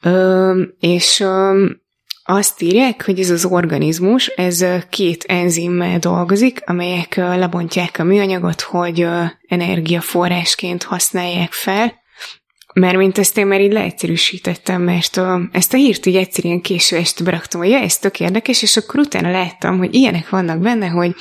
Ö, 0.02 0.62
és 0.80 1.20
ö, 1.20 1.66
azt 2.26 2.62
írják, 2.62 3.04
hogy 3.04 3.20
ez 3.20 3.30
az 3.30 3.44
organizmus, 3.44 4.26
ez 4.26 4.64
két 4.90 5.24
enzimmel 5.24 5.98
dolgozik, 5.98 6.62
amelyek 6.66 7.14
lebontják 7.16 7.98
a 7.98 8.04
műanyagot, 8.04 8.60
hogy 8.60 9.06
energiaforrásként 9.48 10.82
használják 10.82 11.52
fel, 11.52 11.94
mert 12.74 12.96
mint 12.96 13.18
ezt 13.18 13.38
én 13.38 13.46
már 13.46 13.60
így 13.60 13.72
leegyszerűsítettem, 13.72 14.82
mert 14.82 15.16
a, 15.16 15.40
ezt 15.52 15.74
a 15.74 15.76
hírt 15.76 16.06
így 16.06 16.16
egyszerűen 16.16 16.60
késő 16.60 16.96
este 16.96 17.24
beraktam, 17.24 17.60
hogy 17.60 17.70
ja, 17.70 17.78
ez 17.78 17.98
tök 17.98 18.20
érdekes, 18.20 18.62
és 18.62 18.76
akkor 18.76 19.00
utána 19.00 19.30
láttam, 19.30 19.78
hogy 19.78 19.94
ilyenek 19.94 20.28
vannak 20.28 20.58
benne, 20.58 20.86
hogy 20.86 21.14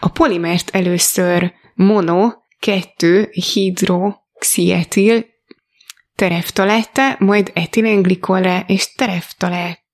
a 0.00 0.08
polimert 0.08 0.70
először 0.72 1.52
mono, 1.74 2.32
kettő, 2.58 3.28
hidroxietil 3.52 5.24
tereftalálta, 6.14 7.16
majd 7.18 7.50
etilenglikolra 7.54 8.64
és 8.66 8.94
tereftalált 8.94 9.86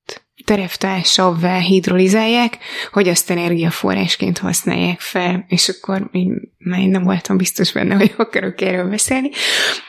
tereftársavvá 0.44 1.58
hidrolizálják, 1.58 2.58
hogy 2.92 3.08
azt 3.08 3.30
energiaforrásként 3.30 4.38
használják 4.38 5.00
fel, 5.00 5.44
és 5.48 5.68
akkor 5.68 6.08
így 6.12 6.28
már 6.58 6.80
nem 6.80 7.02
voltam 7.02 7.36
biztos 7.36 7.72
benne, 7.72 7.94
hogy 7.94 8.14
akarok 8.16 8.60
erről 8.60 8.88
beszélni. 8.88 9.30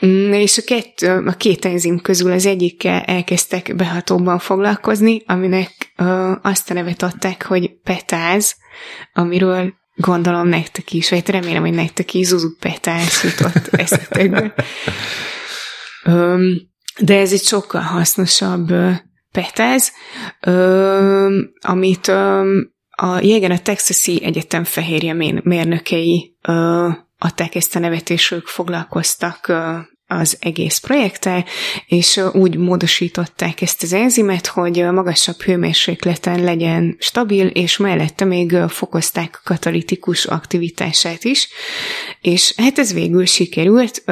Mm, 0.06 0.32
és 0.32 0.58
a, 0.58 0.62
kettő, 0.66 1.26
a 1.28 1.32
két 1.32 1.66
enzim 1.66 2.00
közül 2.00 2.32
az 2.32 2.46
egyikkel 2.46 3.02
elkezdtek 3.02 3.76
behatóbban 3.76 4.40
foglalkozni, 4.40 5.24
aminek 5.26 5.72
ö, 5.98 6.32
azt 6.42 6.70
a 6.70 6.74
nevet 6.74 7.04
adták, 7.04 7.46
hogy 7.46 7.72
petáz, 7.84 8.56
amiről 9.14 9.74
gondolom 9.96 10.48
nektek 10.48 10.94
is, 10.94 11.10
vagy 11.10 11.30
remélem, 11.30 11.62
hogy 11.62 11.74
nektek 11.74 12.14
is 12.14 12.28
Zuzu 12.28 12.56
petáz 12.60 13.24
jutott 13.24 13.68
eszetekbe. 13.82 14.54
De 17.00 17.20
ez 17.20 17.32
egy 17.32 17.44
sokkal 17.44 17.82
hasznosabb 17.82 18.74
Petez, 19.36 19.92
amit 21.62 22.08
a 22.98 23.20
jégen 23.22 23.52
a 23.52 23.60
Texasi 23.60 24.24
Egyetem 24.24 24.64
fehérje 24.64 25.14
mérnökei 25.44 26.36
ö, 26.42 26.90
adták 27.18 27.56
ezt 27.56 27.76
a 27.76 27.80
nevet, 27.80 28.10
és 28.10 28.32
ők 28.32 28.48
foglalkoztak 28.48 29.54
az 30.20 30.38
egész 30.40 30.78
projekttel, 30.78 31.46
és 31.88 32.22
úgy 32.34 32.58
módosították 32.58 33.62
ezt 33.62 33.84
az 33.84 33.94
enzimet, 33.94 34.48
hogy 34.48 34.92
magasabb 34.92 35.42
hőmérsékleten 35.42 36.44
legyen 36.44 36.96
stabil, 37.00 37.48
és 37.48 37.78
mellette 37.78 38.26
még 38.26 38.56
fokozták 38.68 39.36
a 39.36 39.42
katalitikus 39.44 40.26
aktivitását 40.26 41.24
is, 41.24 41.50
és 42.22 42.54
hát 42.58 42.80
ez 42.80 42.94
végül 42.94 43.26
sikerült, 43.26 44.04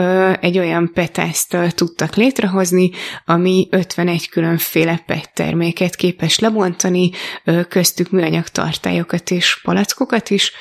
egy 0.41 0.57
olyan 0.57 0.91
petászt 0.93 1.57
tudtak 1.75 2.15
létrehozni, 2.15 2.91
ami 3.25 3.67
51 3.71 4.29
különféle 4.29 5.03
PET 5.05 5.31
terméket 5.33 5.95
képes 5.95 6.39
lebontani, 6.39 7.11
köztük 7.69 8.09
műanyag 8.09 8.47
tartályokat 8.47 9.31
és 9.31 9.61
palackokat 9.63 10.29
is, 10.29 10.51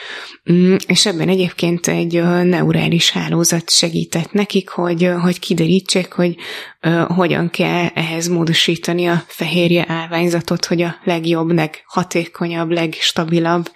mm, 0.52 0.74
és 0.86 1.06
ebben 1.06 1.28
egyébként 1.28 1.86
egy 1.86 2.22
neurális 2.44 3.10
hálózat 3.10 3.70
segített 3.70 4.32
nekik, 4.32 4.68
hogy 4.68 5.10
hogy 5.20 5.31
kiderítsék, 5.38 6.12
hogy 6.12 6.36
uh, 6.82 7.00
hogyan 7.00 7.50
kell 7.50 7.86
ehhez 7.94 8.28
módosítani 8.28 9.06
a 9.06 9.24
fehérje 9.26 9.84
állványzatot, 9.88 10.64
hogy 10.64 10.82
a 10.82 10.96
legjobb, 11.04 11.50
leghatékonyabb, 11.50 12.70
legstabilabb 12.70 13.70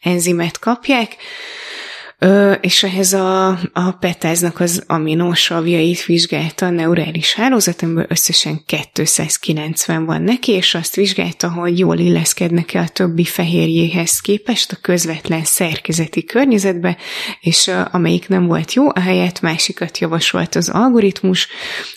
enzimet 0.00 0.58
kapják. 0.58 1.16
Ö, 2.24 2.52
és 2.52 2.82
ehhez 2.82 3.12
a, 3.12 3.48
a 3.72 3.92
petáznak 4.00 4.60
az 4.60 4.84
aminósavjait 4.86 6.04
vizsgálta 6.04 6.66
a 6.66 6.70
neurális 6.70 7.34
hálózat, 7.34 7.82
amiből 7.82 8.06
összesen 8.08 8.62
290 8.66 10.04
van 10.04 10.22
neki, 10.22 10.52
és 10.52 10.74
azt 10.74 10.94
vizsgálta, 10.94 11.50
hogy 11.50 11.78
jól 11.78 11.98
illeszkednek-e 11.98 12.80
a 12.80 12.88
többi 12.88 13.24
fehérjéhez 13.24 14.20
képest 14.20 14.72
a 14.72 14.76
közvetlen 14.80 15.44
szerkezeti 15.44 16.24
környezetbe, 16.24 16.96
és 17.40 17.68
a, 17.68 17.88
amelyik 17.92 18.28
nem 18.28 18.46
volt 18.46 18.72
jó, 18.72 18.88
ahelyett 18.94 19.40
másikat 19.40 19.98
javasolt 19.98 20.54
az 20.54 20.68
algoritmus. 20.68 21.48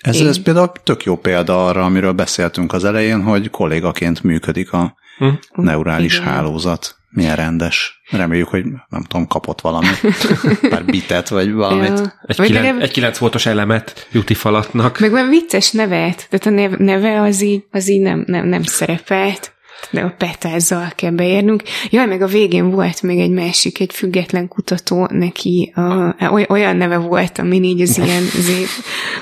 Ez, 0.02 0.16
Én... 0.16 0.28
ez 0.28 0.42
például 0.42 0.72
tök 0.84 1.04
jó 1.04 1.16
példa 1.18 1.68
arra, 1.68 1.84
amiről 1.84 2.14
beszéltünk 2.14 2.74
az 2.74 2.84
elején, 2.84 3.24
hogy 3.24 3.50
kollégaként 3.50 4.24
működik 4.24 4.72
a 4.72 4.96
hm? 5.18 5.28
neurális 5.56 6.16
Igen. 6.16 6.28
hálózat 6.28 6.96
milyen 7.16 7.36
rendes. 7.36 8.02
Reméljük, 8.10 8.48
hogy 8.48 8.66
nem 8.90 9.04
tudom, 9.04 9.28
kapott 9.28 9.62
valami, 9.62 9.88
pár 10.70 10.86
bitet, 10.86 11.30
vagy 11.30 11.54
valamit. 11.54 12.00
Ja. 12.00 12.14
Egy, 12.26 12.38
vagy 12.38 12.48
kilen, 12.48 12.82
egy 12.82 12.92
9 12.92 13.18
voltos 13.18 13.46
elemet 13.46 14.08
juti 14.12 14.34
falatnak. 14.34 15.00
Meg 15.00 15.12
van 15.12 15.30
vicces 15.30 15.72
nevet, 15.72 16.28
tehát 16.30 16.46
a 16.46 16.50
neve, 16.50 16.76
neve 16.80 17.22
az 17.22 17.42
így, 17.42 17.64
az 17.72 17.90
így 17.90 18.02
nem, 18.02 18.24
nem, 18.28 18.48
nem 18.48 18.64
szerepelt 18.64 19.56
de 19.90 20.02
a 20.02 20.16
petázzal 20.18 20.92
kell 20.96 21.12
beérnünk. 21.12 21.64
Jaj, 21.90 22.06
meg 22.06 22.22
a 22.22 22.28
végén 22.28 22.70
volt 22.70 23.02
még 23.02 23.20
egy 23.20 23.32
másik, 23.32 23.80
egy 23.80 23.94
független 23.94 24.48
kutató, 24.48 25.08
neki 25.12 25.74
uh, 25.76 26.50
olyan 26.50 26.76
neve 26.76 26.98
volt, 26.98 27.38
ami 27.38 27.64
így 27.64 27.82
az 27.82 27.98
ilyen 27.98 28.24
azért 28.40 28.70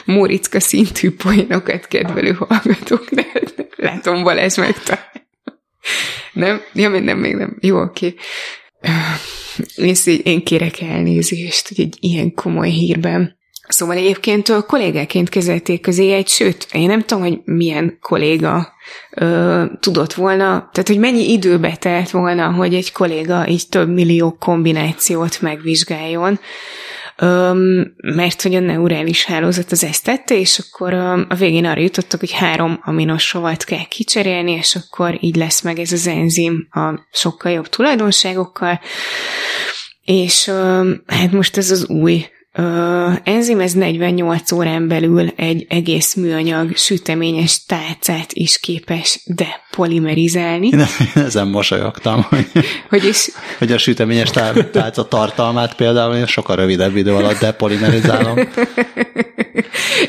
Móricka 0.06 0.60
szintű 0.60 1.12
poénokat 1.12 1.88
kedvelő 1.88 2.32
hallgatók, 2.32 3.10
de 3.16 3.26
látom 3.76 4.24
Balázs 4.24 4.58
megtalál. 4.58 5.12
Nem? 6.34 6.62
Ja, 6.74 6.90
még 6.90 7.02
nem, 7.02 7.18
még 7.18 7.36
nem. 7.36 7.58
Jó, 7.62 7.82
oké. 7.82 8.16
Én, 9.76 9.96
én 10.24 10.44
kérek 10.44 10.82
elnézést, 10.82 11.68
hogy 11.68 11.80
egy 11.80 11.98
ilyen 12.00 12.34
komoly 12.34 12.70
hírben. 12.70 13.42
Szóval 13.68 13.96
egyébként 13.96 14.66
kollégáként 14.66 15.30
kezelték 15.30 15.82
közé 15.82 16.12
egy, 16.12 16.28
sőt, 16.28 16.68
én 16.72 16.88
nem 16.88 17.02
tudom, 17.02 17.24
hogy 17.24 17.40
milyen 17.44 17.98
kolléga 18.02 18.74
ö, 19.12 19.64
tudott 19.80 20.14
volna, 20.14 20.70
tehát 20.72 20.88
hogy 20.88 21.00
mennyi 21.00 21.32
időbe 21.32 21.76
telt 21.76 22.12
volna, 22.12 22.52
hogy 22.52 22.74
egy 22.74 22.92
kolléga 22.92 23.48
így 23.48 23.70
több 23.70 23.90
millió 23.90 24.36
kombinációt 24.40 25.42
megvizsgáljon, 25.42 26.40
Mert 27.96 28.42
hogy 28.42 28.56
a 28.56 28.60
neurális 28.60 29.26
hálózat 29.26 29.72
az 29.72 29.84
ezt 29.84 30.04
tette, 30.04 30.36
és 30.36 30.60
akkor 30.60 30.94
a 30.94 31.36
végén 31.38 31.66
arra 31.66 31.82
jutottak, 31.82 32.20
hogy 32.20 32.32
három 32.32 32.80
aminossavat 32.84 33.64
kell 33.64 33.86
kicserélni, 33.90 34.52
és 34.52 34.76
akkor 34.76 35.18
így 35.20 35.36
lesz 35.36 35.62
meg 35.62 35.80
ez 35.80 35.92
az 35.92 36.08
enzim 36.08 36.68
a 36.72 37.08
sokkal 37.12 37.52
jobb 37.52 37.68
tulajdonságokkal, 37.68 38.80
és 40.04 40.52
hát 41.06 41.32
most 41.32 41.58
ez 41.58 41.72
az 41.72 41.88
új 41.88 42.26
Uh, 42.58 43.18
enzim 43.24 43.60
ez 43.60 43.74
48 43.74 44.52
órán 44.52 44.88
belül 44.88 45.34
egy 45.36 45.66
egész 45.70 46.14
műanyag 46.14 46.78
süteményes 46.78 47.66
tálcát 47.66 48.34
is 48.34 48.60
képes 48.60 49.20
depolimerizálni. 49.26 50.68
Én 50.68 50.86
ezen 51.16 51.48
mosolyogtam, 51.48 52.22
hogy, 52.22 52.48
hogy, 52.90 53.06
is, 53.06 53.30
hogy 53.58 53.72
a 53.72 53.78
süteményes 53.78 54.30
tálca 54.72 55.08
tartalmát 55.08 55.76
például 55.76 56.16
én 56.16 56.26
sokkal 56.26 56.56
rövidebb 56.56 56.96
idő 56.96 57.14
alatt 57.14 57.40
depolimerizálom. 57.40 58.40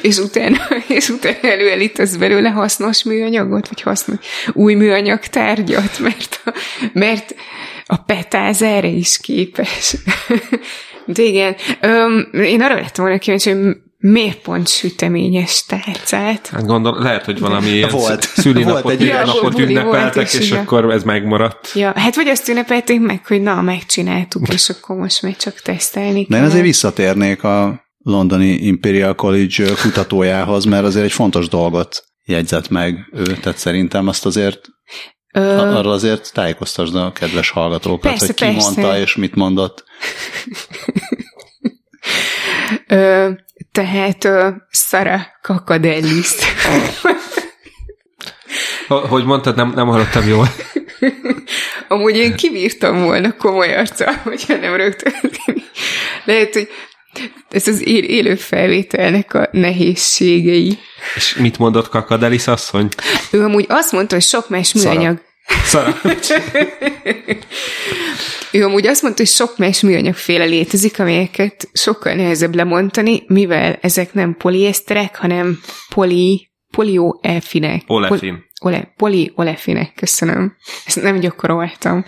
és 0.03 0.18
utána, 0.18 0.59
és 0.88 1.09
utána 1.09 1.38
előállítasz 1.40 2.16
belőle 2.16 2.49
hasznos 2.49 3.03
műanyagot, 3.03 3.68
vagy 3.68 3.80
hasznos 3.80 4.18
új 4.53 4.74
műanyag 4.74 5.20
tárgyat, 5.20 5.99
mert 5.99 6.40
a, 6.45 6.53
mert 6.92 7.34
a 7.86 7.97
petáz 7.97 8.62
erre 8.62 8.88
is 8.88 9.18
képes. 9.18 9.97
De 11.07 11.22
igen, 11.22 11.57
öm, 11.80 12.28
én 12.32 12.62
arra 12.62 12.74
lettem 12.74 13.05
volna 13.05 13.18
kíváncsi, 13.18 13.50
hogy 13.50 13.76
miért 13.98 14.38
pont 14.38 14.68
süteményes 14.68 15.64
tálcát? 15.64 16.46
Hát 16.46 16.66
gondol, 16.66 16.98
lehet, 17.02 17.24
hogy 17.24 17.38
valami 17.38 17.86
volt. 17.90 18.22
szülinapot, 18.22 18.82
volt 18.82 19.24
napot 19.24 19.59
ünnepeltek, 19.59 20.32
és 20.32 20.46
igen. 20.46 20.59
akkor 20.59 20.90
ez 20.90 21.02
megmaradt. 21.02 21.72
Ja, 21.74 21.92
hát 21.96 22.14
vagy 22.14 22.28
azt 22.28 22.48
ünnepelték 22.48 23.00
meg, 23.00 23.26
hogy 23.26 23.42
na, 23.42 23.61
megcsináltuk, 23.62 24.48
és 24.48 24.68
akkor 24.68 24.96
most 24.96 25.22
még 25.22 25.36
csak 25.36 25.61
tesztelni 25.61 26.26
kell. 26.26 26.38
De 26.38 26.44
én 26.44 26.50
azért 26.50 26.64
visszatérnék 26.64 27.42
a 27.44 27.84
londoni 27.98 28.46
Imperial 28.46 29.14
College 29.14 29.64
kutatójához, 29.82 30.64
mert 30.64 30.84
azért 30.84 31.05
egy 31.05 31.12
fontos 31.12 31.48
dolgot 31.48 32.05
jegyzett 32.24 32.68
meg 32.68 33.11
ő, 33.12 33.22
tehát 33.22 33.59
szerintem 33.59 34.09
azt 34.09 34.26
azért. 34.26 34.61
Arra 35.41 35.91
azért 35.91 36.32
tájékoztasd 36.32 36.95
a 36.95 37.12
kedves 37.12 37.51
hallgatókat, 37.51 38.11
persze, 38.11 38.26
hogy 38.26 38.35
ki 38.35 38.45
persze. 38.45 38.61
mondta 38.61 38.99
és 38.99 39.16
mit 39.16 39.35
mondott. 39.35 39.85
Ö, 42.89 43.30
tehát 43.72 44.24
ö, 44.24 44.49
Sara 44.70 45.26
Kakadellis. 45.43 46.30
hogy 48.89 49.24
mondtad, 49.24 49.57
nem, 49.57 49.72
nem 49.74 49.87
hallottam 49.87 50.28
jól. 50.28 50.49
Amúgy 51.89 52.16
én 52.16 52.37
kivírtam 52.37 53.03
volna 53.03 53.37
komoly 53.37 53.74
arccal, 53.76 54.14
hogyha 54.22 54.57
nem 54.57 54.74
rögtön. 54.74 55.12
Lehet, 56.24 56.53
hogy 56.53 56.68
ez 57.51 57.69
az 57.69 57.87
élő 57.87 58.35
felvételnek 58.35 59.35
a 59.35 59.49
nehézségei. 59.53 60.79
És 61.15 61.35
mit 61.35 61.59
mondott 61.59 61.89
Kakadelis 61.89 62.47
asszony? 62.47 62.89
Ő 63.31 63.43
amúgy 63.43 63.67
azt 63.69 63.93
mondta, 63.93 64.15
hogy 64.15 64.25
sok 64.25 64.49
más 64.49 64.73
műanyag... 64.73 65.21
Szara. 65.65 66.01
ő 68.53 68.65
amúgy 68.65 68.87
azt 68.87 69.03
mondta, 69.03 69.23
hogy 69.23 69.31
sok 69.31 69.59
más 69.59 69.81
műanyagféle 69.81 70.45
létezik, 70.45 71.01
amelyeket 71.01 71.69
sokkal 71.73 72.15
nehezebb 72.15 72.55
lemondani, 72.55 73.23
mivel 73.27 73.79
ezek 73.81 74.12
nem 74.12 74.37
polieszterek, 74.37 75.17
hanem 75.17 75.61
poli, 75.89 76.49
polioelfinek. 76.71 77.83
Olefin. 77.87 78.45
Ole, 78.65 78.93
poliolefinek, 78.97 79.93
köszönöm. 79.95 80.57
Ezt 80.87 81.03
nem 81.03 81.19
gyakoroltam. 81.19 82.05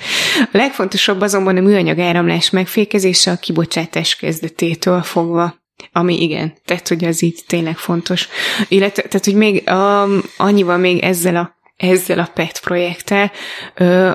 A 0.52 0.56
legfontosabb 0.56 1.20
azonban 1.20 1.56
a 1.56 1.60
műanyag 1.60 1.98
áramlás 1.98 2.50
megfékezése 2.50 3.30
a 3.30 3.36
kibocsátás 3.36 4.16
kezdetétől 4.16 5.02
fogva. 5.02 5.54
Ami 5.92 6.22
igen, 6.22 6.54
tehát 6.64 6.88
hogy 6.88 7.04
az 7.04 7.22
így 7.22 7.40
tényleg 7.46 7.76
fontos. 7.76 8.28
Illetve, 8.68 9.02
tehát 9.02 9.24
hogy 9.24 9.34
még 9.34 9.62
um, 9.70 10.20
annyival 10.36 10.76
még 10.76 11.02
ezzel 11.02 11.36
a 11.36 11.54
ezzel 11.76 12.18
a 12.18 12.30
PET 12.34 12.60
projekttel, 12.60 13.32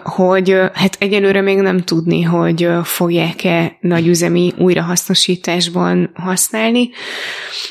hogy 0.04 0.56
hát 0.74 0.96
egyelőre 1.00 1.42
még 1.42 1.58
nem 1.58 1.80
tudni, 1.84 2.22
hogy 2.22 2.70
fogják-e 2.84 3.78
nagyüzemi 3.80 4.54
újrahasznosításban 4.58 6.12
használni, 6.16 6.90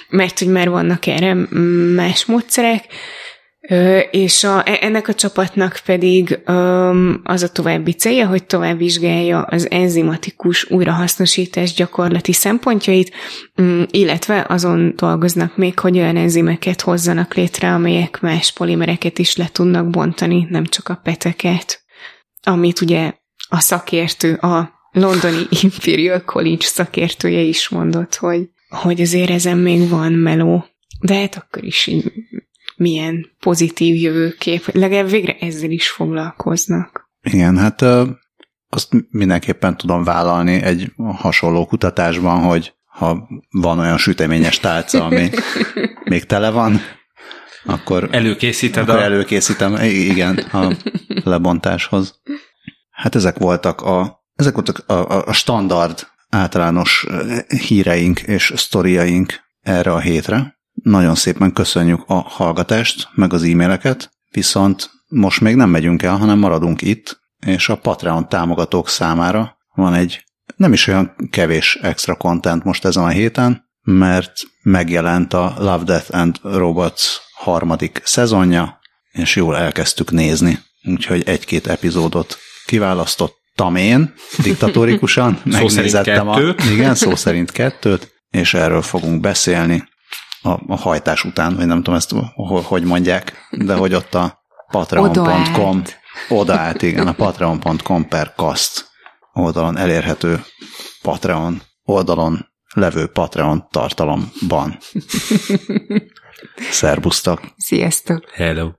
mert 0.09 0.39
hogy 0.39 0.49
már 0.49 0.69
vannak 0.69 1.07
erre 1.07 1.35
más 1.95 2.25
módszerek, 2.25 2.85
és 4.11 4.45
a, 4.45 4.69
e, 4.69 4.79
ennek 4.81 5.09
a 5.09 5.15
csapatnak 5.15 5.81
pedig 5.85 6.41
az 7.23 7.43
a 7.43 7.53
további 7.53 7.93
célja, 7.93 8.27
hogy 8.27 8.45
tovább 8.45 8.79
vizsgálja 8.79 9.43
az 9.43 9.71
enzimatikus 9.71 10.71
újrahasznosítás 10.71 11.75
gyakorlati 11.75 12.33
szempontjait, 12.33 13.15
mm, 13.63 13.83
illetve 13.91 14.47
azon 14.49 14.93
dolgoznak 14.97 15.57
még, 15.57 15.79
hogy 15.79 15.99
olyan 15.99 16.17
enzimeket 16.17 16.81
hozzanak 16.81 17.35
létre, 17.35 17.73
amelyek 17.73 18.21
más 18.21 18.53
polimereket 18.53 19.19
is 19.19 19.37
le 19.37 19.49
tudnak 19.53 19.91
bontani, 19.91 20.47
nem 20.51 20.65
csak 20.65 20.89
a 20.89 21.01
peteket, 21.03 21.83
amit 22.43 22.81
ugye 22.81 23.13
a 23.49 23.61
szakértő, 23.61 24.35
a 24.35 24.71
londoni 24.93 25.47
Imperial 25.63 26.25
College 26.25 26.67
szakértője 26.67 27.41
is 27.41 27.69
mondott, 27.69 28.15
hogy, 28.15 28.49
hogy 28.69 29.01
azért 29.01 29.31
ezen 29.31 29.59
még 29.59 29.89
van 29.89 30.13
meló. 30.13 30.65
De 31.01 31.15
hát 31.15 31.37
akkor 31.37 31.65
is 31.65 31.87
így 31.87 32.13
milyen 32.81 33.27
pozitív 33.39 33.95
jövőkép, 33.95 34.71
legalább 34.73 35.11
végre 35.11 35.37
ezzel 35.41 35.71
is 35.71 35.91
foglalkoznak. 35.91 37.11
Igen, 37.23 37.59
hát 37.59 37.83
azt 38.69 38.89
mindenképpen 39.11 39.77
tudom 39.77 40.05
vállalni 40.05 40.63
egy 40.63 40.93
hasonló 40.97 41.67
kutatásban, 41.67 42.41
hogy 42.41 42.75
ha 42.85 43.29
van 43.51 43.79
olyan 43.79 43.99
süteményes 43.99 44.59
tálca, 44.59 45.05
ami 45.05 45.31
még 46.11 46.25
tele 46.25 46.51
van, 46.51 46.81
akkor, 47.65 48.09
előkészíted 48.11 48.89
akkor 48.89 49.01
a... 49.01 49.03
előkészítem, 49.03 49.77
igen, 49.83 50.37
a 50.37 50.77
lebontáshoz. 51.25 52.21
Hát 52.91 53.15
ezek 53.15 53.39
voltak 53.39 53.81
a, 53.81 54.25
ezek 54.35 54.55
voltak 54.55 54.79
a, 54.87 55.27
a 55.29 55.33
standard 55.33 56.09
általános 56.29 57.07
híreink 57.69 58.21
és 58.21 58.53
sztoriaink 58.57 59.41
erre 59.61 59.93
a 59.93 59.99
hétre. 59.99 60.59
Nagyon 60.83 61.15
szépen 61.15 61.53
köszönjük 61.53 62.03
a 62.07 62.15
hallgatást, 62.15 63.09
meg 63.15 63.33
az 63.33 63.43
e-maileket, 63.43 64.11
viszont 64.31 64.91
most 65.09 65.41
még 65.41 65.55
nem 65.55 65.71
megyünk 65.71 66.03
el, 66.03 66.17
hanem 66.17 66.39
maradunk 66.39 66.83
itt, 66.83 67.21
és 67.47 67.69
a 67.69 67.77
Patreon 67.77 68.29
támogatók 68.29 68.89
számára 68.89 69.57
van 69.75 69.95
egy 69.95 70.25
nem 70.57 70.73
is 70.73 70.87
olyan 70.87 71.15
kevés 71.31 71.79
extra 71.83 72.15
content 72.15 72.65
most 72.65 72.85
ezen 72.85 73.05
a 73.05 73.09
héten, 73.09 73.69
mert 73.83 74.33
megjelent 74.63 75.33
a 75.33 75.55
Love, 75.59 75.85
Death 75.85 76.17
and 76.17 76.39
Robots 76.43 77.03
harmadik 77.35 78.01
szezonja, 78.05 78.79
és 79.11 79.37
jól 79.37 79.57
elkezdtük 79.57 80.11
nézni. 80.11 80.59
Úgyhogy 80.85 81.23
egy-két 81.27 81.67
epizódot 81.67 82.39
kiválasztottam 82.65 83.77
én, 83.77 84.15
diktatórikusan, 84.43 85.41
megnézettem 85.45 86.29
a... 86.29 86.41
Igen, 86.71 86.95
szó 86.95 87.15
szerint 87.15 87.51
kettőt, 87.51 88.13
és 88.31 88.55
erről 88.55 88.83
fogunk 88.83 89.21
beszélni 89.21 89.89
a, 90.43 90.73
a 90.73 90.77
hajtás 90.77 91.25
után, 91.25 91.57
vagy 91.57 91.67
nem 91.67 91.77
tudom 91.77 91.95
ezt 91.95 92.15
hogy 92.65 92.83
mondják, 92.83 93.49
de 93.51 93.75
hogy 93.75 93.95
ott 93.95 94.15
a 94.15 94.43
patreon.com 94.71 95.83
odaállt, 96.29 96.83
igen, 96.83 97.07
a 97.07 97.13
patreon.com 97.13 98.09
per 98.09 98.33
kast 98.37 98.89
oldalon 99.33 99.77
elérhető 99.77 100.45
Patreon 101.03 101.63
oldalon 101.85 102.49
levő 102.75 103.07
Patreon 103.07 103.69
tartalomban. 103.71 104.79
Szerbusztok! 106.71 107.41
Sziasztok! 107.57 108.31
Hello! 108.33 108.71